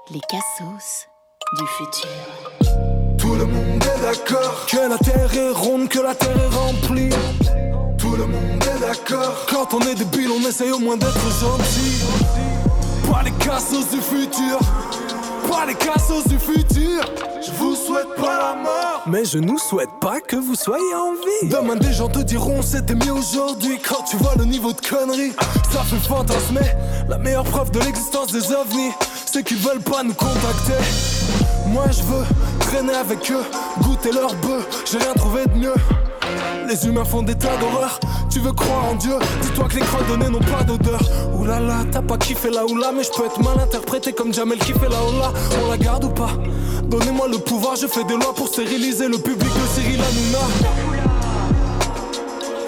les 0.10 0.22
cassos 0.22 1.08
du 1.58 1.68
futur. 1.68 2.61
D'accord 4.12 4.66
que 4.68 4.78
la 4.78 4.98
terre 4.98 5.34
est 5.34 5.52
ronde, 5.52 5.88
que 5.88 6.00
la 6.00 6.14
terre 6.16 6.36
est 6.36 6.56
remplie. 6.56 7.10
Tout 7.98 8.16
le 8.16 8.26
monde 8.26 8.64
est 8.64 8.80
d'accord. 8.80 9.46
Quand 9.50 9.74
on 9.74 9.80
est 9.82 9.96
débile, 9.96 10.30
on 10.32 10.48
essaye 10.48 10.72
au 10.72 10.80
moins 10.80 10.98
d'être 10.98 11.30
gentil. 11.40 12.04
Pas 13.10 13.24
les 13.24 13.32
cassos 13.32 13.90
du 13.90 14.02
futur. 14.02 14.60
Pas 15.50 15.66
les 15.66 15.76
cassos 15.76 16.28
du 16.28 16.38
futur. 16.38 17.06
Je 17.46 17.52
vous 17.58 17.76
souhaite 17.76 18.14
pas 18.18 18.38
la 18.38 18.62
mort. 18.62 19.04
Mais 19.08 19.24
je 19.24 19.38
nous 19.38 19.58
souhaite 19.58 19.92
pas 20.00 20.20
que 20.20 20.36
vous 20.36 20.56
soyez 20.56 20.94
en 20.94 21.14
vie. 21.14 21.50
Demain, 21.50 21.76
des 21.76 21.94
gens 21.94 22.10
te 22.10 22.20
diront 22.20 22.62
c'était 22.62 22.96
mieux 22.96 23.14
aujourd'hui. 23.14 23.80
Quand 23.80 24.04
tu 24.04 24.18
vois 24.18 24.34
le 24.38 24.46
niveau 24.46 24.74
de 24.74 24.82
conneries, 24.82 25.34
ça 25.72 25.84
fait 25.84 26.08
fantasmer. 26.08 26.68
La 27.08 27.18
meilleure 27.18 27.46
preuve 27.46 27.72
de 27.72 27.80
l'existence 27.80 28.32
des 28.32 28.52
ovnis, 28.52 28.92
c'est 29.26 29.44
qu'ils 29.44 29.58
veulent 29.58 29.80
pas 29.80 30.04
nous 30.04 30.14
contacter. 30.14 31.41
Moi 31.72 31.86
je 31.90 32.04
veux 32.04 32.26
traîner 32.60 32.94
avec 32.94 33.32
eux, 33.32 33.44
goûter 33.82 34.12
leur 34.12 34.34
bœuf, 34.36 34.84
j'ai 34.92 34.98
rien 34.98 35.14
trouvé 35.14 35.46
de 35.46 35.58
mieux. 35.58 35.74
Les 36.68 36.86
humains 36.86 37.06
font 37.06 37.22
des 37.22 37.36
tas 37.36 37.56
d'horreurs, 37.58 37.98
tu 38.30 38.40
veux 38.40 38.52
croire 38.52 38.86
en 38.92 38.96
Dieu, 38.96 39.14
dis-toi 39.42 39.68
que 39.70 39.76
les 39.76 39.82
croix 39.82 40.02
données 40.08 40.30
n'ont 40.30 40.40
pas 40.40 40.64
d'odeur. 40.64 41.02
Oulala, 41.34 41.80
t'as 41.92 42.02
pas 42.02 42.18
kiffé 42.18 42.50
la 42.50 42.66
oula, 42.66 42.92
mais 42.92 43.04
je 43.04 43.12
peux 43.12 43.26
être 43.26 43.40
mal 43.42 43.58
interprété 43.60 44.12
comme 44.12 44.34
Jamel 44.34 44.60
qui 44.60 44.74
fait 44.74 44.90
la 44.90 45.02
oula. 45.04 45.32
On 45.64 45.70
la 45.70 45.78
garde 45.78 46.04
ou 46.04 46.10
pas? 46.10 46.32
Donnez-moi 46.84 47.30
le 47.30 47.38
pouvoir, 47.38 47.76
je 47.78 47.88
fais 47.88 48.04
des 48.04 48.16
lois 48.16 48.34
pour 48.36 48.48
stériliser 48.48 49.08
le 49.08 49.18
public 49.18 49.50
de 49.50 49.82
Cyril 49.82 50.00
Hanouna. 50.02 50.46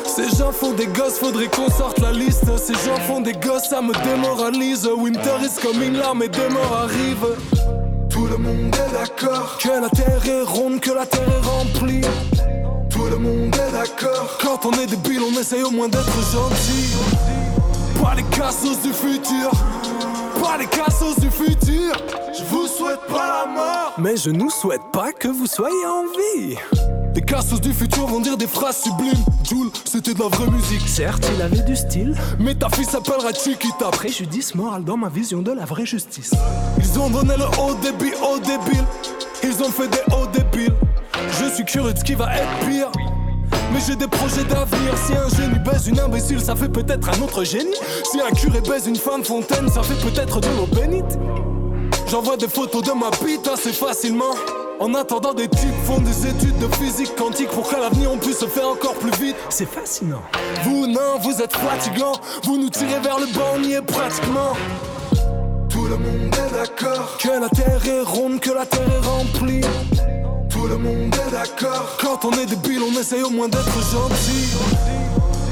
Ces 0.05 0.37
gens 0.37 0.51
font 0.51 0.71
des 0.71 0.87
gosses, 0.87 1.17
faudrait 1.19 1.47
qu'on 1.47 1.69
sorte 1.69 1.99
la 1.99 2.11
liste. 2.11 2.45
Ces 2.57 2.73
gens 2.73 2.97
font 3.07 3.19
des 3.19 3.33
gosses, 3.33 3.69
ça 3.69 3.81
me 3.81 3.93
démoralise. 4.03 4.87
Winter 4.87 5.37
is 5.41 5.59
coming, 5.61 5.93
l'armée 5.93 6.29
de 6.29 6.53
mort 6.53 6.83
arrive. 6.83 7.92
Tout 8.13 8.27
le 8.27 8.37
monde 8.37 8.75
est 8.75 8.93
d'accord 8.93 9.57
que 9.57 9.69
la 9.69 9.89
terre 9.89 10.23
est 10.27 10.43
ronde, 10.43 10.79
que 10.79 10.91
la 10.91 11.03
terre 11.03 11.27
est 11.27 11.47
remplie. 11.47 12.01
Tout 12.87 13.05
le 13.05 13.17
monde 13.17 13.55
est 13.55 13.71
d'accord. 13.71 14.37
Quand 14.39 14.67
on 14.67 14.71
est 14.73 14.85
débile, 14.85 15.21
on 15.27 15.39
essaye 15.39 15.63
au 15.63 15.71
moins 15.71 15.89
d'être 15.89 16.21
gentil. 16.31 16.93
Pas 17.99 18.13
les 18.13 18.21
cassos 18.25 18.79
du 18.83 18.93
futur. 18.93 19.49
Pas 20.41 20.57
les 20.57 20.67
cassos 20.67 21.19
du 21.19 21.29
futur. 21.29 21.93
Je 22.37 22.43
vous 22.45 22.67
souhaite 22.67 23.01
pas 23.07 23.45
la 23.45 23.51
mort. 23.51 23.93
Mais 23.97 24.17
je 24.17 24.29
nous 24.29 24.49
souhaite 24.49 24.81
pas 24.91 25.11
que 25.11 25.27
vous 25.27 25.47
soyez 25.47 25.85
en 25.85 26.03
vie. 26.03 26.55
Les 27.15 27.21
cassos 27.21 27.61
du 27.61 27.73
futur 27.73 28.07
vont 28.07 28.19
dire 28.19 28.37
des 28.37 28.47
phrases 28.47 28.77
sublimes. 28.77 29.23
Jules, 29.43 29.69
c'était 29.85 30.13
de 30.13 30.19
la 30.19 30.29
vraie 30.29 30.49
musique. 30.49 30.87
Certes, 30.87 31.29
il 31.35 31.41
avait 31.41 31.61
du 31.61 31.75
style. 31.75 32.15
Mais 32.39 32.55
ta 32.55 32.69
fille 32.69 32.85
s'appellera 32.85 33.31
Chiquita. 33.33 33.89
Préjudice 33.91 34.55
moral 34.55 34.83
dans 34.83 34.97
ma 34.97 35.09
vision 35.09 35.41
de 35.41 35.51
la 35.51 35.65
vraie 35.65 35.85
justice. 35.85 36.31
Ils 36.79 36.99
ont 36.99 37.09
donné 37.09 37.35
le 37.37 37.45
haut 37.61 37.75
débit 37.75 38.13
au 38.23 38.39
débile. 38.39 38.85
Ils 39.43 39.61
ont 39.61 39.69
fait 39.69 39.87
des 39.87 40.01
hauts 40.13 40.27
débiles. 40.27 40.73
Je 41.39 41.53
suis 41.53 41.65
curieux 41.65 41.93
de 41.93 41.99
ce 41.99 42.03
qui 42.03 42.15
va 42.15 42.35
être 42.35 42.67
pire. 42.67 42.91
Mais 43.73 43.79
j'ai 43.85 43.95
des 43.95 44.07
projets 44.07 44.43
d'avenir. 44.43 44.93
Si 45.05 45.13
un 45.13 45.29
génie 45.29 45.59
baise 45.59 45.87
une 45.87 45.99
imbécile, 45.99 46.39
ça 46.39 46.55
fait 46.55 46.69
peut-être 46.69 47.09
un 47.09 47.21
autre 47.23 47.43
génie. 47.43 47.75
Si 48.11 48.19
un 48.21 48.31
curé 48.31 48.61
baise 48.61 48.87
une 48.87 48.95
femme 48.95 49.23
fontaine, 49.23 49.67
ça 49.69 49.81
fait 49.81 49.99
peut-être 50.07 50.39
de 50.39 50.47
l'eau 50.49 50.67
bénite. 50.67 51.17
J'envoie 52.07 52.37
des 52.37 52.47
photos 52.47 52.83
de 52.83 52.91
ma 52.91 53.09
bite 53.25 53.47
assez 53.47 53.73
facilement. 53.73 54.35
En 54.79 54.93
attendant, 54.93 55.33
des 55.33 55.47
types 55.47 55.85
font 55.85 55.99
des 55.99 56.27
études 56.27 56.57
de 56.59 56.67
physique 56.75 57.15
quantique 57.15 57.47
pour 57.49 57.69
qu'à 57.69 57.79
l'avenir 57.79 58.11
on 58.11 58.17
puisse 58.17 58.39
se 58.39 58.45
faire 58.45 58.67
encore 58.67 58.95
plus 58.95 59.11
vite. 59.19 59.35
C'est 59.49 59.67
fascinant. 59.67 60.21
Vous, 60.63 60.85
non, 60.87 61.17
vous 61.21 61.41
êtes 61.41 61.53
fatigants. 61.53 62.19
Vous 62.43 62.57
nous 62.57 62.69
tirez 62.69 62.99
vers 62.99 63.19
le 63.19 63.25
bas, 63.33 63.53
on 63.55 63.63
y 63.63 63.73
est 63.73 63.81
pratiquement. 63.81 64.53
Tout 65.69 65.85
le 65.85 65.97
monde 65.97 66.35
est 66.35 66.53
d'accord 66.53 67.17
que 67.17 67.29
la 67.29 67.49
terre 67.49 67.81
est 67.87 68.01
ronde, 68.01 68.39
que 68.39 68.51
la 68.51 68.65
terre 68.65 68.81
est 68.81 69.07
remplie. 69.07 69.61
Tout 70.63 70.69
le 70.69 70.77
monde 70.77 71.13
est 71.13 71.31
d'accord. 71.31 71.97
Quand 71.99 72.23
on 72.23 72.31
est 72.31 72.45
débile, 72.45 72.79
on 72.89 72.97
essaye 72.97 73.21
au 73.21 73.29
moins 73.29 73.49
d'être 73.49 73.65
gentil. 73.91 74.55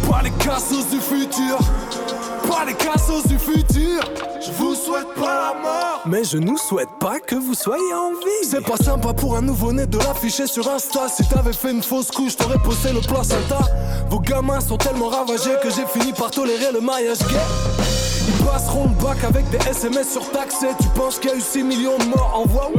Pas 0.09 0.21
les 0.23 0.31
cassos 0.31 0.87
du 0.89 1.01
futur. 1.01 1.57
Pas 2.47 2.63
les 2.65 2.73
cassos 2.75 3.27
du 3.27 3.37
futur. 3.37 4.01
Je 4.39 4.51
vous 4.53 4.73
souhaite 4.73 5.13
pas 5.15 5.51
la 5.53 5.61
mort. 5.61 6.01
Mais 6.05 6.23
je 6.23 6.37
nous 6.37 6.57
souhaite 6.57 6.97
pas 6.97 7.19
que 7.19 7.35
vous 7.35 7.55
soyez 7.55 7.93
en 7.93 8.11
vie. 8.11 8.49
C'est 8.49 8.63
pas 8.63 8.77
sympa 8.77 9.11
pour 9.13 9.35
un 9.35 9.41
nouveau-né 9.41 9.85
de 9.85 9.97
l'afficher 9.97 10.47
sur 10.47 10.69
Insta. 10.69 11.09
Si 11.09 11.27
t'avais 11.27 11.51
fait 11.51 11.71
une 11.71 11.83
fausse 11.83 12.09
couche, 12.09 12.37
t'aurais 12.37 12.59
posté 12.59 12.93
le 12.93 13.01
placenta. 13.01 13.59
Vos 14.09 14.21
gamins 14.21 14.61
sont 14.61 14.77
tellement 14.77 15.09
ravagés 15.09 15.57
que 15.61 15.69
j'ai 15.71 15.85
fini 15.87 16.13
par 16.13 16.31
tolérer 16.31 16.71
le 16.71 16.79
mariage 16.79 17.19
gay. 17.19 18.10
Passeront 18.45 18.89
le 18.89 19.03
bac 19.03 19.23
avec 19.23 19.49
des 19.49 19.57
SMS 19.69 20.11
sur 20.11 20.29
taxé. 20.31 20.67
Tu 20.81 20.87
penses 20.89 21.19
qu'il 21.19 21.29
y 21.29 21.33
a 21.33 21.37
eu 21.37 21.41
6 21.41 21.63
millions 21.63 21.97
de 21.97 22.05
morts 22.05 22.33
en 22.35 22.45
voie. 22.45 22.71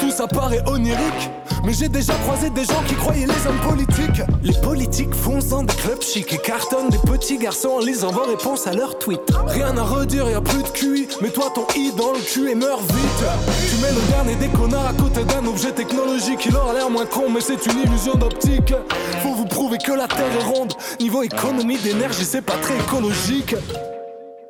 Tous 0.00 0.10
ça 0.10 0.26
paraît 0.26 0.62
onirique. 0.66 1.30
Mais 1.64 1.72
j'ai 1.74 1.88
déjà 1.88 2.14
croisé 2.24 2.48
des 2.50 2.64
gens 2.64 2.82
qui 2.86 2.94
croyaient 2.94 3.26
les 3.26 3.46
hommes 3.46 3.60
politiques. 3.68 4.22
Les 4.42 4.54
politiques 4.60 5.14
foncent 5.14 5.48
dans 5.48 5.62
des 5.62 5.74
clubs 5.74 6.02
chics 6.02 6.32
et 6.32 6.38
cartonnent 6.38 6.88
des 6.88 6.98
petits 6.98 7.38
garçons 7.38 7.76
en 7.76 7.78
lisant 7.80 8.10
vos 8.10 8.24
réponses 8.24 8.66
à 8.66 8.72
leurs 8.72 8.98
tweets. 8.98 9.30
Rien 9.46 9.76
à 9.76 9.82
redire, 9.82 10.28
y 10.28 10.34
a 10.34 10.40
plus 10.40 10.62
de 10.62 10.68
QI. 10.68 11.08
Mets-toi 11.20 11.52
ton 11.54 11.66
i 11.76 11.92
dans 11.96 12.12
le 12.12 12.20
cul 12.20 12.50
et 12.50 12.54
meurs 12.54 12.80
vite. 12.80 13.24
Tu 13.68 13.76
mets 13.82 13.92
le 13.92 14.08
dernier 14.10 14.34
des 14.36 14.48
connards 14.48 14.86
à 14.86 14.94
côté 14.94 15.22
d'un 15.24 15.46
objet 15.46 15.72
technologique. 15.72 16.46
Il 16.46 16.56
aura 16.56 16.72
l'air 16.72 16.88
moins 16.88 17.06
con, 17.06 17.24
mais 17.32 17.40
c'est 17.40 17.66
une 17.66 17.80
illusion 17.80 18.14
d'optique. 18.14 18.74
Faut 19.22 19.34
vous 19.34 19.46
prouver 19.46 19.78
que 19.78 19.92
la 19.92 20.08
terre 20.08 20.32
est 20.40 20.44
ronde. 20.44 20.72
Niveau 20.98 21.22
économie 21.22 21.78
d'énergie, 21.78 22.24
c'est 22.24 22.42
pas 22.42 22.56
très 22.62 22.76
écologique. 22.76 23.54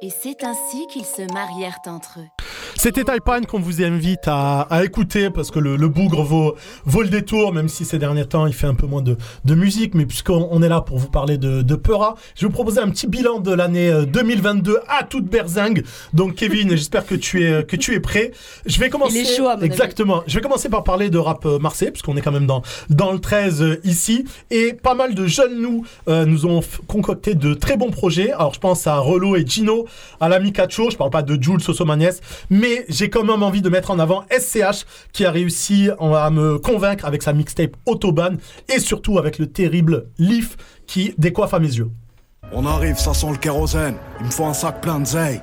Et 0.02 0.08
c'est 0.08 0.44
ainsi 0.44 0.86
qu'ils 0.86 1.04
se 1.04 1.30
marièrent 1.30 1.80
entre 1.84 2.20
eux. 2.20 2.28
C'était 2.76 3.04
Taipane 3.04 3.46
qu'on 3.46 3.60
vous 3.60 3.82
invite 3.82 4.26
à, 4.26 4.62
à 4.62 4.84
écouter 4.84 5.30
parce 5.30 5.50
que 5.50 5.58
le, 5.58 5.76
le 5.76 5.88
bougre 5.88 6.22
vaut, 6.22 6.56
vaut 6.84 7.02
le 7.02 7.08
détour, 7.08 7.52
même 7.52 7.68
si 7.68 7.84
ces 7.84 7.98
derniers 7.98 8.24
temps 8.26 8.46
il 8.46 8.52
fait 8.52 8.66
un 8.66 8.74
peu 8.74 8.86
moins 8.86 9.02
de, 9.02 9.16
de 9.44 9.54
musique. 9.54 9.94
Mais 9.94 10.06
puisqu'on 10.06 10.48
on 10.50 10.62
est 10.62 10.68
là 10.68 10.80
pour 10.80 10.98
vous 10.98 11.08
parler 11.08 11.38
de, 11.38 11.62
de 11.62 11.74
Peura, 11.74 12.14
je 12.34 12.42
vais 12.42 12.46
vous 12.48 12.54
proposer 12.54 12.80
un 12.80 12.88
petit 12.90 13.06
bilan 13.06 13.40
de 13.40 13.52
l'année 13.52 13.90
euh, 13.90 14.04
2022 14.04 14.78
à 14.88 15.04
toute 15.04 15.26
berzingue. 15.26 15.84
Donc 16.12 16.34
Kevin, 16.34 16.70
j'espère 16.76 17.06
que 17.06 17.14
tu 17.14 17.44
es 17.44 17.64
que 17.64 17.76
tu 17.76 17.94
es 17.94 18.00
prêt. 18.00 18.32
Je 18.66 18.78
vais 18.78 18.90
commencer. 18.90 19.18
Il 19.18 19.26
est 19.26 19.36
chaud, 19.36 19.46
à 19.48 19.56
mon 19.56 19.62
avis. 19.62 19.66
Exactement. 19.66 20.22
Je 20.26 20.34
vais 20.34 20.40
commencer 20.40 20.68
par 20.68 20.84
parler 20.84 21.10
de 21.10 21.18
rap 21.18 21.44
euh, 21.46 21.58
marseillais 21.58 21.90
puisqu'on 21.90 22.16
est 22.16 22.22
quand 22.22 22.32
même 22.32 22.46
dans 22.46 22.62
dans 22.88 23.12
le 23.12 23.18
13 23.18 23.62
euh, 23.62 23.80
ici 23.84 24.24
et 24.50 24.72
pas 24.72 24.94
mal 24.94 25.14
de 25.14 25.26
jeunes 25.26 25.60
nous 25.60 25.84
euh, 26.08 26.24
nous 26.24 26.46
ont 26.46 26.60
concocté 26.86 27.34
de 27.34 27.54
très 27.54 27.76
bons 27.76 27.90
projets. 27.90 28.32
Alors 28.32 28.54
je 28.54 28.60
pense 28.60 28.86
à 28.86 28.98
Relo 28.98 29.36
et 29.36 29.46
Gino, 29.46 29.86
à 30.20 30.28
l'ami 30.28 30.52
Cacho. 30.52 30.90
Je 30.90 30.96
parle 30.96 31.10
pas 31.10 31.22
de 31.22 31.40
Jules 31.40 31.60
Sosomanes, 31.60 32.12
mais 32.50 32.59
j'ai 32.88 33.10
quand 33.10 33.24
même 33.24 33.42
envie 33.42 33.62
de 33.62 33.68
mettre 33.68 33.90
en 33.90 33.98
avant 33.98 34.24
SCH 34.30 34.86
qui 35.12 35.24
a 35.24 35.30
réussi 35.30 35.90
à 36.00 36.30
me 36.30 36.58
convaincre 36.58 37.04
avec 37.04 37.22
sa 37.22 37.32
mixtape 37.32 37.76
Autobahn 37.86 38.38
et 38.74 38.80
surtout 38.80 39.18
avec 39.18 39.38
le 39.38 39.46
terrible 39.46 40.08
Leaf 40.18 40.56
qui 40.86 41.14
décoiffe 41.18 41.54
à 41.54 41.58
mes 41.58 41.68
yeux. 41.68 41.90
On 42.52 42.66
arrive, 42.66 42.98
ça 42.98 43.14
sent 43.14 43.30
le 43.30 43.36
kérosène. 43.36 43.94
Il 44.20 44.26
me 44.26 44.30
faut 44.30 44.44
un 44.44 44.54
sac 44.54 44.80
plein 44.80 44.98
de 44.98 45.06
zeille. 45.06 45.40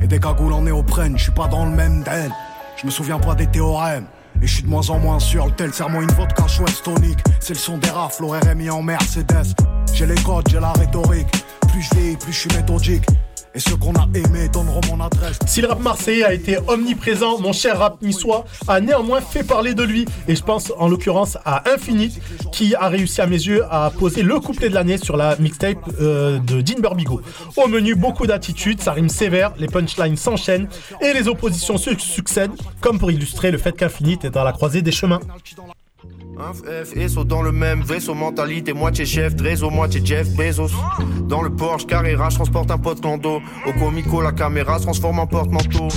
Et 0.00 0.06
des 0.06 0.18
cagoules 0.18 0.52
en 0.52 0.62
néoprène, 0.62 1.16
je 1.16 1.24
suis 1.24 1.32
pas 1.32 1.46
dans 1.46 1.64
le 1.64 1.70
même 1.70 2.02
den. 2.02 2.32
Je 2.76 2.86
me 2.86 2.90
souviens 2.90 3.18
pas 3.18 3.34
des 3.34 3.46
théorèmes. 3.46 4.06
Et 4.42 4.46
je 4.46 4.54
suis 4.54 4.62
de 4.62 4.68
moins 4.68 4.88
en 4.90 4.98
moins 4.98 5.18
sûr, 5.18 5.46
le 5.46 5.52
tel 5.52 5.72
serment 5.72 6.00
une 6.00 6.10
vodka 6.10 6.46
chouette 6.46 6.82
tonique. 6.82 7.18
C'est 7.40 7.54
le 7.54 7.58
son 7.58 7.78
des 7.78 7.90
rafles, 7.90 8.24
au 8.24 8.28
RMI 8.28 8.70
en 8.70 8.82
Mercedes. 8.82 9.54
J'ai 9.92 10.06
les 10.06 10.14
codes, 10.16 10.48
j'ai 10.48 10.60
la 10.60 10.72
rhétorique. 10.72 11.28
Plus 11.72 11.82
je 11.82 12.16
plus 12.16 12.32
je 12.32 12.38
suis 12.38 12.56
méthodique. 12.56 13.04
Si 15.46 15.60
le 15.60 15.68
rap 15.68 15.80
marseillais 15.80 16.24
a 16.24 16.32
été 16.32 16.58
omniprésent, 16.68 17.40
mon 17.40 17.52
cher 17.52 17.78
rap 17.78 18.00
niçois 18.02 18.44
a 18.66 18.80
néanmoins 18.80 19.20
fait 19.20 19.42
parler 19.42 19.74
de 19.74 19.82
lui. 19.82 20.04
Et 20.28 20.36
je 20.36 20.42
pense 20.42 20.72
en 20.78 20.88
l'occurrence 20.88 21.38
à 21.44 21.64
Infinite, 21.72 22.20
qui 22.52 22.74
a 22.74 22.88
réussi 22.88 23.20
à 23.20 23.26
mes 23.26 23.36
yeux 23.36 23.64
à 23.70 23.90
poser 23.90 24.22
le 24.22 24.38
couplet 24.40 24.68
de 24.68 24.74
l'année 24.74 24.98
sur 24.98 25.16
la 25.16 25.36
mixtape 25.36 25.78
euh, 26.00 26.38
de 26.38 26.60
Dean 26.60 26.80
Burbigo. 26.80 27.20
Au 27.56 27.66
menu, 27.66 27.94
beaucoup 27.94 28.26
d'attitudes, 28.26 28.80
ça 28.80 28.92
rime 28.92 29.08
sévère, 29.08 29.52
les 29.58 29.66
punchlines 29.66 30.16
s'enchaînent 30.16 30.68
et 31.00 31.12
les 31.12 31.28
oppositions 31.28 31.78
se 31.78 31.96
succèdent, 31.98 32.52
comme 32.80 32.98
pour 32.98 33.10
illustrer 33.10 33.50
le 33.50 33.58
fait 33.58 33.72
qu'Infinite 33.72 34.24
est 34.24 34.36
à 34.36 34.44
la 34.44 34.52
croisée 34.52 34.82
des 34.82 34.92
chemins. 34.92 35.20
Un 36.40 36.52
F 36.52 36.96
et 36.96 37.24
dans 37.24 37.42
le 37.42 37.50
même 37.50 37.82
vaisseau, 37.82 38.14
mentalité 38.14 38.72
moitié 38.72 39.04
chef, 39.04 39.34
réseau 39.40 39.70
moitié 39.70 40.00
Jeff 40.04 40.28
Bezos. 40.36 40.70
Dans 41.22 41.42
le 41.42 41.50
Porsche 41.50 41.86
Carrera, 41.86 42.28
je 42.30 42.36
transporte 42.36 42.70
un 42.70 42.78
pote 42.78 43.00
clando. 43.00 43.40
Au 43.66 43.72
comico, 43.72 44.22
la 44.22 44.30
caméra 44.30 44.78
se 44.78 44.84
transforme 44.84 45.18
en 45.18 45.26
porte-manteau. 45.26 45.88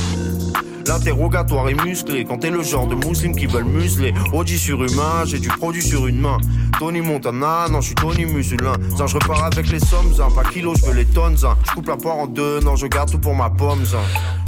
L'interrogatoire 0.87 1.69
est 1.69 1.85
musclé 1.85 2.25
quand 2.25 2.39
t'es 2.39 2.49
le 2.49 2.63
genre 2.63 2.87
de 2.87 2.95
musulman 2.95 3.35
qui 3.35 3.45
veulent 3.45 3.63
museler. 3.65 4.13
Audi 4.33 4.57
surhumain, 4.57 5.25
j'ai 5.25 5.39
du 5.39 5.49
produit 5.49 5.81
sur 5.81 6.07
une 6.07 6.19
main. 6.19 6.37
Tony 6.79 7.01
Montana, 7.01 7.67
non, 7.69 7.81
je 7.81 7.87
suis 7.87 7.95
Tony 7.95 8.25
Musulin. 8.25 8.73
Je 8.97 9.13
repars 9.13 9.45
avec 9.45 9.69
les 9.69 9.79
sommes, 9.79 10.13
zin, 10.13 10.29
pas 10.31 10.43
kilos, 10.49 10.77
je 10.79 10.85
veux 10.87 10.95
les 10.95 11.05
tonnes. 11.05 11.37
Zin. 11.37 11.55
Je 11.67 11.71
coupe 11.71 11.87
la 11.87 11.97
poire 11.97 12.17
en 12.17 12.27
deux, 12.27 12.59
non, 12.61 12.75
je 12.75 12.87
garde 12.87 13.11
tout 13.11 13.19
pour 13.19 13.35
ma 13.35 13.49
pomme. 13.49 13.83
Zin. 13.85 13.99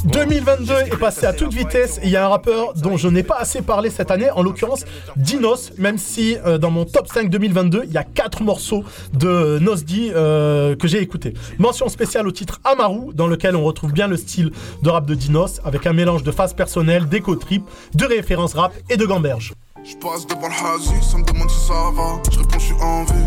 2022 0.06 0.74
est 0.74 0.98
passé 0.98 1.26
à 1.26 1.32
toute 1.32 1.54
vitesse 1.54 2.00
il 2.04 2.10
y 2.10 2.18
a 2.18 2.26
un 2.26 2.28
rappeur 2.28 2.74
dont 2.74 2.98
je 2.98 3.08
n'ai 3.08 3.24
pas 3.24 3.38
assez 3.38 3.62
parlé 3.62 3.90
cette 3.90 4.12
année, 4.12 4.30
en 4.32 4.44
l'occurrence 4.44 4.84
Dinos, 5.16 5.72
même 5.78 5.98
si 5.98 6.36
euh, 6.46 6.58
dans 6.58 6.72
mon 6.72 6.84
top 6.84 7.08
5 7.08 7.30
2022, 7.30 7.84
il 7.86 7.92
y 7.94 7.98
a 7.98 8.04
4 8.04 8.44
morceaux 8.44 8.84
de 9.14 9.60
Nosdi 9.60 10.12
euh, 10.14 10.76
que 10.76 10.88
j'ai 10.90 11.02
écoutés. 11.02 11.34
Mention 11.58 11.88
spéciale 11.88 12.28
au 12.28 12.32
titre 12.32 12.60
Amaru, 12.66 13.14
dans 13.14 13.28
lequel 13.28 13.56
on 13.56 13.64
retrouve 13.64 13.94
bien 13.94 14.08
le 14.08 14.18
style 14.18 14.52
de 14.82 14.90
rap 14.90 15.06
de 15.06 15.16
Dinos, 15.16 15.62
avec 15.64 15.88
un 15.88 15.94
mélange 15.94 16.23
de 16.24 16.32
phase 16.32 16.54
personnelle, 16.54 17.08
d'éco 17.08 17.36
trip, 17.36 17.70
de 17.94 18.06
références 18.06 18.54
rap 18.54 18.74
et 18.90 18.98
de 18.98 19.06
gamberge. 19.06 19.54
Je 19.84 19.96
passe 19.98 20.26
devant 20.26 20.48
le 20.48 20.54
hazy, 20.54 20.94
ça 21.02 21.18
me 21.18 21.24
demande 21.24 21.50
si 21.50 21.68
ça 21.68 21.74
va. 21.94 22.22
Je 22.32 22.40
réponds, 22.40 22.60
je 22.60 22.66
suis 22.66 22.82
en 22.82 23.04
vue. 23.04 23.26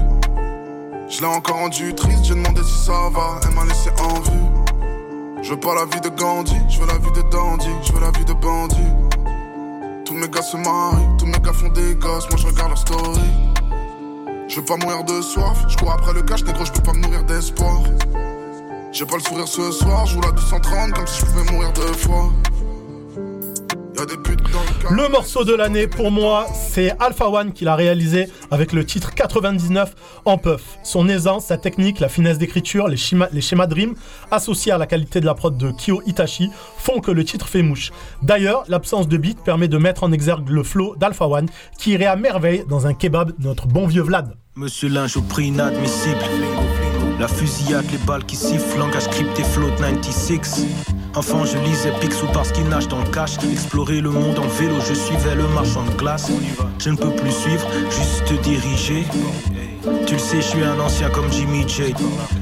Je 1.08 1.20
l'ai 1.20 1.26
encore 1.26 1.56
rendu 1.56 1.94
triste, 1.94 2.24
j'ai 2.24 2.34
demandé 2.34 2.62
si 2.62 2.86
ça 2.86 3.10
va. 3.12 3.40
Elle 3.44 3.54
m'a 3.54 3.64
laissé 3.64 3.90
en 4.00 4.20
vue. 4.20 4.56
Je 5.42 5.50
veux 5.50 5.60
pas 5.60 5.74
la 5.74 5.84
vie 5.84 6.00
de 6.00 6.08
Gandhi, 6.08 6.56
je 6.68 6.80
veux 6.80 6.86
la 6.86 6.98
vie 6.98 7.12
de 7.12 7.22
Dandy, 7.30 7.68
je 7.82 7.92
veux 7.92 8.00
la 8.00 8.10
vie 8.10 8.24
de 8.24 8.32
bandit. 8.32 8.76
Tous 10.04 10.14
mes 10.14 10.28
gars 10.28 10.42
se 10.42 10.56
marient, 10.56 11.16
tous 11.18 11.26
mes 11.26 11.38
gars 11.38 11.52
font 11.52 11.68
des 11.68 11.94
gosses, 11.94 12.28
moi 12.30 12.38
je 12.38 12.46
regarde 12.48 12.70
leur 12.70 12.78
story. 12.78 13.20
Je 14.48 14.56
veux 14.56 14.64
pas 14.64 14.76
mourir 14.76 15.04
de 15.04 15.20
soif, 15.20 15.64
je 15.68 15.76
cours 15.76 15.92
après 15.92 16.14
le 16.14 16.22
cash, 16.22 16.42
négro, 16.42 16.64
je 16.64 16.72
peux 16.72 16.82
pas 16.82 16.94
me 16.94 17.00
nourrir 17.00 17.22
d'espoir. 17.24 17.82
J'ai 18.90 19.04
pas 19.04 19.16
le 19.16 19.22
sourire 19.22 19.46
ce 19.46 19.70
soir, 19.70 20.06
je 20.06 20.14
joue 20.14 20.20
la 20.22 20.32
230 20.32 20.92
comme 20.92 21.06
si 21.06 21.20
je 21.20 21.26
pouvais 21.26 21.52
mourir 21.52 21.72
deux 21.74 21.92
fois. 21.92 22.32
Le 24.90 25.08
morceau 25.08 25.44
de 25.44 25.54
l'année 25.54 25.86
pour 25.86 26.10
moi, 26.10 26.46
c'est 26.54 26.92
Alpha 27.00 27.28
One 27.28 27.52
qui 27.52 27.64
l'a 27.64 27.74
réalisé 27.74 28.28
avec 28.50 28.72
le 28.72 28.84
titre 28.84 29.14
99 29.14 29.94
en 30.24 30.38
puff. 30.38 30.62
Son 30.82 31.08
aisance, 31.08 31.46
sa 31.46 31.56
technique, 31.56 32.00
la 32.00 32.08
finesse 32.08 32.38
d'écriture, 32.38 32.88
les, 32.88 32.96
schémas- 32.96 33.66
de 33.66 33.94
associés 34.30 34.72
à 34.72 34.78
la 34.78 34.86
qualité 34.86 35.20
de 35.20 35.26
la 35.26 35.34
prod 35.34 35.56
de 35.56 35.70
Kyo 35.72 36.02
Itachi 36.06 36.50
font 36.86 37.00
que 37.00 37.10
le 37.10 37.24
titre 37.24 37.48
fait 37.48 37.62
mouche. 37.62 37.90
D'ailleurs, 38.22 38.62
l'absence 38.68 39.08
de 39.08 39.16
beat 39.16 39.40
permet 39.42 39.66
de 39.66 39.76
mettre 39.76 40.04
en 40.04 40.12
exergue 40.12 40.48
le 40.48 40.62
flow 40.62 40.94
d'Alpha 40.94 41.26
One 41.26 41.48
qui 41.78 41.90
irait 41.90 42.06
à 42.06 42.14
merveille 42.14 42.64
dans 42.68 42.86
un 42.86 42.94
kebab 42.94 43.32
notre 43.40 43.66
bon 43.66 43.88
vieux 43.88 44.02
Vlad. 44.02 44.36
Monsieur 44.54 44.88
Lynch 44.88 45.16
au 45.16 45.22
prix 45.22 45.48
inadmissible. 45.48 46.20
La 47.18 47.26
fusillade, 47.26 47.86
les 47.90 47.98
balles 47.98 48.24
qui 48.24 48.36
sifflent, 48.36 48.78
langage 48.78 49.08
crypté, 49.08 49.42
float 49.42 49.72
96. 49.80 50.64
Enfant, 51.16 51.44
je 51.44 51.58
lisais 51.58 51.90
Picsou 52.00 52.26
parce 52.32 52.52
qu'il 52.52 52.68
nage 52.68 52.86
dans 52.86 53.00
le 53.00 53.10
cash. 53.10 53.36
Explorer 53.50 54.00
le 54.00 54.10
monde 54.10 54.38
en 54.38 54.46
vélo, 54.46 54.76
je 54.86 54.94
suivais 54.94 55.34
le 55.34 55.48
marchand 55.48 55.84
de 55.84 55.90
glace. 55.90 56.30
Je 56.78 56.90
ne 56.90 56.96
peux 56.96 57.10
plus 57.16 57.32
suivre, 57.32 57.66
juste 57.90 58.32
diriger. 58.42 59.04
Tu 60.06 60.12
le 60.12 60.20
sais, 60.20 60.36
je 60.36 60.46
suis 60.46 60.62
un 60.62 60.78
ancien 60.78 61.10
comme 61.10 61.32
Jimmy 61.32 61.66
J. 61.66 61.92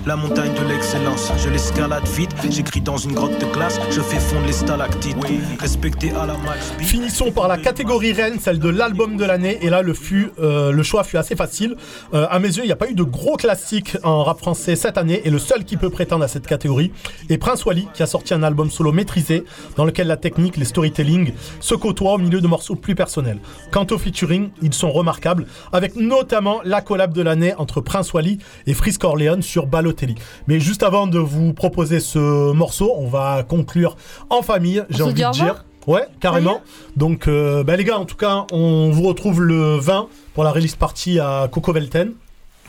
La 0.05 0.17
montagne 0.17 0.53
de 0.53 0.69
l'excellence, 0.69 1.33
je 1.39 1.49
l'escalade 1.49 2.07
vite. 2.09 2.31
J'écris 2.51 2.83
dans 2.83 2.99
une 2.99 3.12
grotte 3.12 3.41
de 3.41 3.47
glace, 3.47 3.81
je 3.91 4.03
fais 4.03 4.19
fondre 4.19 4.47
les 4.47 4.53
stalactites. 4.53 5.17
Respecté 5.59 6.11
à 6.11 6.27
la 6.27 6.37
max. 6.37 6.75
Finissons 6.81 7.33
par 7.33 7.49
la 7.49 7.57
catégorie 7.57 8.12
reine, 8.12 8.39
celle 8.39 8.59
de 8.59 8.69
l'album 8.69 9.17
de 9.17 9.25
l'année. 9.25 9.59
Et 9.62 9.71
là, 9.71 9.81
le, 9.81 9.95
fut, 9.95 10.31
euh, 10.39 10.73
le 10.73 10.83
choix 10.83 11.05
fut 11.05 11.17
assez 11.17 11.37
facile. 11.37 11.77
Euh, 12.12 12.27
à 12.29 12.39
mes 12.39 12.49
yeux, 12.49 12.65
il 12.65 12.67
n'y 12.67 12.73
a 12.73 12.77
pas 12.77 12.91
eu 12.91 12.95
de 12.95 13.03
gros 13.03 13.37
classiques 13.37 13.97
en 14.03 14.25
rap 14.25 14.41
français 14.41 14.77
cette 14.77 14.99
année. 14.99 15.23
Et 15.25 15.31
le 15.31 15.39
seul 15.39 15.65
qui 15.65 15.79
peut 15.79 15.89
prétendre 15.89 16.25
à 16.25 16.29
cette 16.29 16.47
catégorie 16.47 16.93
est 17.31 17.39
Prince 17.39 17.65
Wally, 17.65 17.89
qui 17.95 18.03
a 18.03 18.07
sorti 18.07 18.35
un 18.35 18.43
album 18.43 18.71
solo 18.71 18.93
maîtrisé, 18.93 19.43
dans 19.77 19.87
lequel 19.87 20.07
la 20.09 20.19
technique, 20.19 20.59
les 20.59 20.67
storytelling 20.67 21.33
se 21.61 21.75
côtoient 21.75 22.12
au 22.12 22.19
milieu 22.19 22.43
de 22.43 22.47
morceaux 22.47 22.77
plus 22.77 22.95
personnels. 22.95 23.39
Quant 23.71 23.87
au 23.91 23.97
featuring, 23.97 24.51
ils 24.61 24.75
sont 24.75 24.93
remarquables, 24.93 25.47
avec 25.73 25.97
notamment 25.97 26.61
la 26.62 26.83
collab 26.83 27.15
de 27.15 27.23
l'année 27.23 27.53
entre 27.59 27.80
Prince 27.80 28.12
Wally 28.12 28.38
et 28.66 28.74
Frisk 28.74 29.05
Orleans 29.05 29.42
sur 29.42 29.66
Balotelli. 29.66 30.14
Mais 30.46 30.61
juste 30.61 30.82
avant 30.82 31.07
de 31.07 31.18
vous 31.18 31.52
proposer 31.52 32.00
ce 32.00 32.52
morceau, 32.52 32.92
on 32.96 33.09
va 33.09 33.42
conclure 33.42 33.96
en 34.30 34.42
famille, 34.42 34.82
j'ai 34.90 35.02
envie 35.02 35.14
dit 35.14 35.22
de 35.22 35.30
dire. 35.32 35.64
Ouais, 35.86 36.07
carrément. 36.20 36.62
Donc, 36.96 37.28
euh, 37.28 37.62
bah, 37.62 37.76
les 37.76 37.84
gars, 37.84 37.98
en 37.98 38.07
tout 38.07 38.16
cas, 38.16 38.46
on 38.52 38.90
vous 38.90 39.02
retrouve 39.02 39.42
le 39.42 39.76
20 39.76 40.09
pour 40.32 40.42
la 40.44 40.50
release 40.50 40.76
party 40.76 41.18
à 41.20 41.48
Coco 41.52 41.72
Velten. 41.72 42.12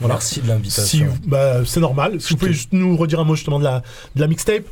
Merci 0.06 0.42
de 0.42 0.48
l'invitation. 0.48 1.06
Si- 1.22 1.28
bah, 1.28 1.64
c'est 1.64 1.80
normal. 1.80 2.20
Si 2.20 2.34
vous 2.34 2.36
pouvez 2.38 2.52
juste 2.52 2.72
nous 2.72 2.96
redire 2.96 3.20
un 3.20 3.24
mot 3.24 3.34
justement 3.34 3.58
de 3.58 3.64
la, 3.64 3.82
de 4.14 4.20
la 4.20 4.26
mixtape. 4.26 4.64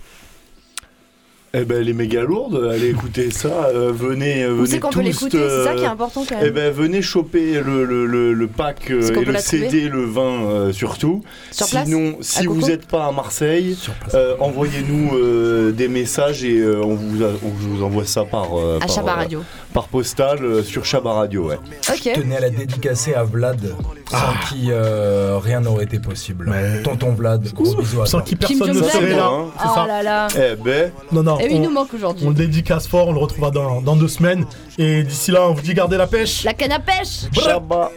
Eh 1.56 1.64
ben, 1.64 1.80
elle 1.80 1.88
est 1.88 1.92
méga 1.92 2.22
lourde, 2.22 2.68
allez 2.72 2.90
écouter 2.90 3.30
ça, 3.30 3.68
euh, 3.72 3.92
venez, 3.94 4.42
euh, 4.42 4.54
venez 4.54 4.66
c'est 4.66 4.80
qu'on 4.80 4.88
tous. 4.90 4.98
peut 4.98 5.04
l'écouter 5.04 5.38
C'est 5.38 5.64
ça 5.64 5.74
qui 5.74 5.82
est 5.84 5.86
euh, 5.86 5.90
important 5.90 6.24
quand 6.28 6.34
Eh 6.40 6.44
même. 6.46 6.52
ben, 6.54 6.72
venez 6.72 7.00
choper 7.00 7.60
le, 7.64 7.84
le, 7.84 8.06
le, 8.06 8.32
le 8.32 8.46
pack 8.48 8.90
euh, 8.90 9.14
et 9.20 9.24
le 9.24 9.38
CD, 9.38 9.88
le 9.88 10.04
vin 10.04 10.22
euh, 10.50 10.72
surtout. 10.72 11.22
Sur 11.52 11.66
Sinon, 11.66 12.16
si 12.20 12.46
vous 12.46 12.60
n'êtes 12.66 12.86
pas 12.86 13.06
à 13.06 13.12
Marseille, 13.12 13.76
euh, 14.14 14.34
envoyez-nous 14.40 15.16
euh, 15.16 15.70
des 15.70 15.86
messages 15.88 16.42
et 16.44 16.58
euh, 16.58 16.82
on, 16.82 16.94
vous 16.96 17.22
a- 17.22 17.30
on 17.44 17.48
vous 17.50 17.84
envoie 17.84 18.04
ça 18.04 18.24
par, 18.24 18.58
euh, 18.58 18.78
À 18.80 18.86
par, 18.86 18.94
Chabat 18.94 19.12
euh, 19.12 19.14
Radio. 19.14 19.40
Par 19.74 19.88
postale 19.88 20.38
euh, 20.42 20.62
sur 20.62 20.84
Shabba 20.86 21.12
Radio, 21.12 21.48
ouais. 21.48 21.56
Ok. 21.90 22.00
Je 22.14 22.20
tenais 22.20 22.36
à 22.36 22.40
la 22.40 22.50
dédicacer 22.50 23.12
à 23.12 23.24
Vlad, 23.24 23.74
sans 24.10 24.48
qui 24.48 24.68
euh, 24.70 25.38
rien 25.42 25.60
n'aurait 25.60 25.84
été 25.84 25.98
possible. 25.98 26.50
Tonton 26.84 27.12
Vlad, 27.12 27.52
gros 27.52 27.74
bisous 27.74 28.00
à 28.00 28.06
Sans 28.06 28.20
qui 28.22 28.36
personne 28.36 28.68
ne 28.72 28.82
serait 28.82 29.10
là. 29.10 29.30
C'est 29.58 29.66
Oh 29.68 29.74
ça. 29.74 29.86
là 29.86 30.02
là. 30.02 30.28
Eh 30.36 30.54
ben. 30.56 30.92
Non, 31.12 31.22
non. 31.24 31.38
Et 31.40 31.48
il 31.50 31.58
on- 31.58 31.64
nous 31.64 31.70
manque 31.70 31.92
aujourd'hui. 31.92 32.24
On 32.24 32.30
le 32.30 32.36
dédicace 32.36 32.86
fort, 32.86 33.08
on 33.08 33.12
le 33.12 33.18
retrouvera 33.18 33.50
dans, 33.50 33.82
dans 33.82 33.96
deux 33.96 34.08
semaines. 34.08 34.46
Et 34.78 35.02
d'ici 35.02 35.32
là, 35.32 35.48
on 35.48 35.52
vous 35.54 35.60
dit 35.62 35.74
gardez 35.74 35.96
la 35.96 36.06
pêche. 36.06 36.44
La 36.44 36.54
canne 36.54 36.72
à 36.72 36.78
pêche 36.78 37.24
Shabba. 37.32 37.90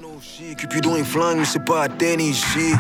Cupidon 0.58 0.96
et 0.96 1.04
flingue, 1.04 1.38
mais 1.38 1.46
c'est 1.46 1.64
pas 1.64 1.84
Athènes 1.84 2.20
ici. 2.22 2.74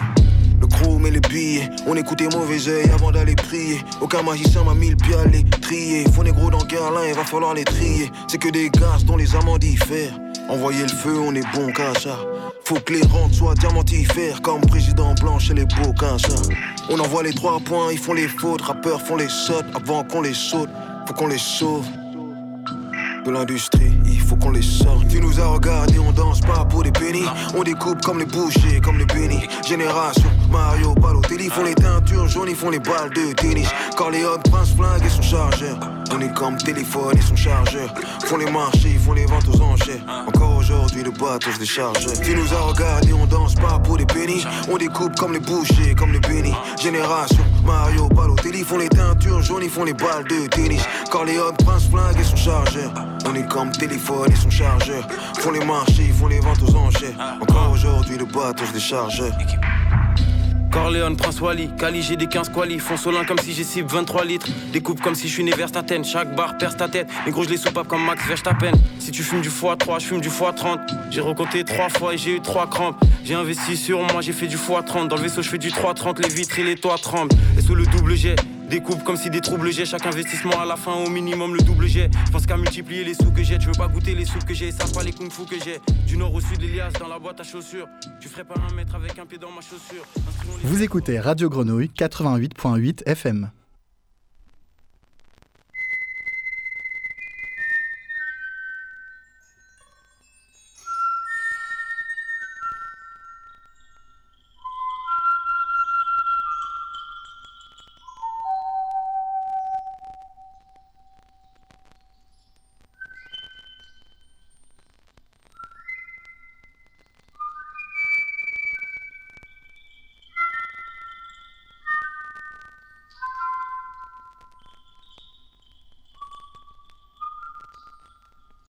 Le 0.60 0.68
crew 0.68 0.99
met 0.99 1.12
les 1.12 1.20
billets, 1.20 1.70
on 1.86 1.95
écoutait 1.95 2.28
mauvais 2.34 2.68
oeil 2.68 2.89
avant 2.91 3.12
d'aller 3.12 3.36
prier. 3.36 3.80
Aucun 4.01 4.24
magicien 4.24 4.64
m'a 4.64 4.74
mis 4.74 4.89
le 4.89 4.95
pied 4.95 5.16
à 5.16 5.26
les 5.26 5.43
trier. 5.43 6.05
Faut 6.14 6.24
négro 6.24 6.49
dans 6.49 6.64
Guerlain, 6.66 7.08
il 7.08 7.14
va 7.14 7.24
falloir 7.24 7.53
les 7.53 7.64
trier. 7.64 8.12
C'est 8.28 8.38
que 8.38 8.49
des 8.49 8.70
gaz 8.70 9.05
dont 9.05 9.18
les 9.18 9.36
amants 9.36 9.58
diffèrent. 9.58 10.18
Envoyer 10.49 10.84
le 10.84 10.88
feu, 10.88 11.20
on 11.20 11.36
est 11.36 11.45
bon 11.53 11.72
ça. 11.99 12.18
Faut 12.66 12.80
que 12.80 12.93
les 12.93 13.01
rentes 13.03 13.34
soient 13.34 13.53
diamantifères, 13.53 14.41
comme 14.41 14.62
président 14.62 15.14
blanc 15.16 15.39
chez 15.39 15.53
les 15.53 15.66
beaux 15.66 15.93
ça. 15.99 16.36
On 16.89 16.99
envoie 16.99 17.24
les 17.24 17.34
trois 17.34 17.60
points, 17.60 17.91
ils 17.91 17.97
font 17.97 18.14
les 18.14 18.28
fautes. 18.28 18.62
Rappeurs 18.62 19.01
font 19.01 19.18
les 19.18 19.30
sautes 19.30 19.66
avant 19.76 20.03
qu'on 20.03 20.22
les 20.22 20.34
saute. 20.34 20.70
Faut 21.05 21.14
qu'on 21.14 21.28
les 21.28 21.38
sauve 21.38 21.86
de 23.26 23.32
l'industrie, 23.32 23.91
il 24.08 24.22
faut 24.22 24.36
qu'on 24.36 24.51
les 24.51 24.62
sorte. 24.62 25.08
Tu 25.10 25.20
nous 25.20 25.39
as 25.39 25.47
regardé, 25.47 25.99
on 25.99 26.12
danse 26.12 26.41
pas 26.41 26.66
pour 26.66 26.84
des 26.84 26.91
pennies. 26.91 27.28
On 27.55 27.64
découpe 27.64 28.01
comme 28.01 28.20
les 28.20 28.26
bouchers, 28.26 28.80
comme 28.84 28.97
les 28.97 29.05
bénis. 29.05 29.47
Génération, 29.68 30.30
Mario, 30.49 30.93
Balotelli, 30.95 31.49
font 31.49 31.64
les 31.64 31.76
teintures 31.76 32.28
jaunes, 32.28 32.49
ils 32.49 32.55
font 32.55 32.70
les 32.70 32.80
balles 32.80 33.12
de 33.14 33.34
tennis. 33.34 33.70
Corleone, 33.95 34.41
Prince 34.49 34.74
Flingue 34.76 35.05
et 35.05 35.10
son 35.10 35.22
chargeur. 35.22 35.97
On 36.12 36.20
est 36.22 36.34
comme 36.34 36.58
téléphone 36.58 37.18
et 37.18 37.22
son 37.22 37.36
chargeur. 37.36 37.93
Font 38.26 38.38
les 38.38 38.49
marchés, 38.49 38.91
ils 38.93 38.99
font 38.99 39.14
les 39.14 39.26
ventes 39.26 39.47
aux 39.47 39.62
enchères. 39.62 40.01
Encore 40.28 40.58
aujourd'hui, 40.58 41.03
le 41.03 41.12
bateau 41.12 41.51
se 41.51 41.60
décharge. 41.60 42.05
Tu 42.24 42.36
nous 42.36 42.53
as 42.53 42.62
regardé, 42.62 43.14
on 43.14 43.26
danse 43.26 43.55
pas 43.55 43.80
pour 43.80 43.97
des 43.97 44.05
pennies. 44.05 44.45
On 44.70 44.78
découpe 44.78 45.16
comme 45.16 45.34
les 45.34 45.39
bouchers, 45.39 45.95
comme 45.95 46.12
les 46.12 46.20
bénis. 46.20 46.53
Génération, 46.82 47.43
Mario, 47.66 48.08
Balotelli, 48.10 48.64
font 48.64 48.78
les 48.78 48.89
teintures 48.89 49.41
jaunes, 49.41 49.64
ils 49.64 49.70
font 49.70 49.84
les 49.84 49.93
balles 49.93 50.26
de 50.26 50.47
tennis. 50.47 50.84
Corleone, 51.10 51.55
Prince 51.66 51.89
Flingue 51.89 52.20
et 52.20 52.24
son 52.24 52.36
chargeur. 52.36 52.91
On 53.26 53.36
est 53.36 53.47
comme 53.47 53.72
téléphone 53.72 54.32
et 54.32 54.36
son 54.36 54.49
chargeur. 54.49 55.08
Font 55.39 55.51
les 55.51 55.66
marchés, 55.66 56.05
ils 56.08 56.14
font 56.14 56.28
les 56.28 56.39
ventes 56.39 56.62
aux 56.62 56.76
enchères. 56.76 57.16
Encore 57.41 57.72
aujourd'hui, 57.72 58.18
le 58.18 58.26
bateau 58.26 58.66
se 58.66 58.74
décharge. 58.74 59.24
Corleone, 60.78 61.17
Prince 61.17 61.41
Wally, 61.41 61.71
Cali, 61.75 62.03
j'ai 62.03 62.15
des 62.15 62.28
15 62.28 62.49
quali. 62.49 62.78
Fonsolin 62.78 63.25
comme 63.25 63.39
si 63.39 63.51
j'ai 63.51 63.63
cible 63.63 63.89
23 63.89 64.25
litres. 64.25 64.47
Découpe 64.71 65.01
comme 65.01 65.15
si 65.15 65.28
je 65.28 65.34
suis 65.34 65.43
né 65.43 65.49
vers 65.51 65.71
ta 65.71 65.82
tête. 65.82 66.05
Chaque 66.05 66.36
barre 66.36 66.55
perce 66.59 66.78
ta 66.78 66.88
tête. 66.88 67.07
Les 67.25 67.32
gros, 67.32 67.43
je 67.43 67.49
les 67.49 67.57
soupape 67.57 67.88
comme 67.88 68.05
Max 68.05 68.23
Verstappen. 68.28 68.71
Si 68.99 69.09
tu 69.09 69.23
fumes 69.23 69.41
du 69.41 69.49
x3, 69.49 69.99
je 69.99 70.05
fume 70.05 70.21
du 70.21 70.30
x30. 70.30 70.78
J'ai 71.09 71.21
recompté 71.21 71.63
3 71.63 71.89
fois 71.89 72.13
et 72.13 72.17
j'ai 72.19 72.36
eu 72.36 72.41
3 72.41 72.69
crampes. 72.69 73.03
J'ai 73.25 73.34
investi 73.34 73.75
sur 73.75 74.03
moi, 74.03 74.21
j'ai 74.21 74.34
fait 74.34 74.45
du 74.45 74.55
x30. 74.55 75.07
Dans 75.07 75.15
le 75.15 75.23
vaisseau, 75.23 75.41
je 75.41 75.49
fais 75.49 75.57
du 75.57 75.71
330. 75.71 76.19
Les 76.19 76.30
vitres 76.30 76.59
et 76.59 76.63
les 76.63 76.75
toits 76.75 76.99
tremblent. 77.01 77.36
Et 77.57 77.61
sous 77.61 77.73
le 77.73 77.88
double 77.88 78.15
jet. 78.15 78.36
Découpe 78.70 79.03
comme 79.03 79.15
si 79.15 79.30
des 79.30 79.39
troubles 79.39 79.72
j'ai 79.72 79.86
chaque 79.86 80.05
investissement 80.05 80.59
à 80.59 80.65
la 80.65 80.76
fin 80.76 80.93
au 80.93 81.09
minimum 81.09 81.55
le 81.55 81.61
double 81.61 81.88
jet. 81.88 82.09
Je 82.26 82.32
pense 82.32 82.45
qu'à 82.45 82.57
multiplier 82.57 83.03
les 83.03 83.13
sous 83.13 83.32
que 83.32 83.41
j'ai, 83.43 83.57
tu 83.57 83.68
veux 83.68 83.78
pas 83.78 83.88
goûter 83.88 84.13
les 84.13 84.26
sous 84.26 84.39
que 84.39 84.53
j'ai, 84.53 84.72
ça 84.72 84.86
pas 84.93 85.03
les 85.03 85.13
kung 85.13 85.32
fu 85.32 85.45
que 85.45 85.55
j'ai. 85.63 85.80
Du 86.05 86.18
nord 86.18 86.34
au 86.34 86.41
sud, 86.41 86.61
l'Elias 86.61 86.91
dans 86.99 87.07
la 87.07 87.18
boîte 87.18 87.39
à 87.39 87.43
chaussures. 87.43 87.88
Tu 88.20 88.28
ferais 88.28 88.43
pas 88.43 88.55
un 88.70 88.74
mètre 88.74 88.95
avec 88.95 89.18
un 89.20 89.26
pied 89.26 89.38
dans 89.38 89.51
ma 89.51 89.61
chaussure. 89.61 90.03
Vous 90.63 90.84
écoutez 90.84 91.20
Radio 91.20 91.49
Grenouille 91.49 91.91
88.8 91.97 93.03
FM. 93.05 93.51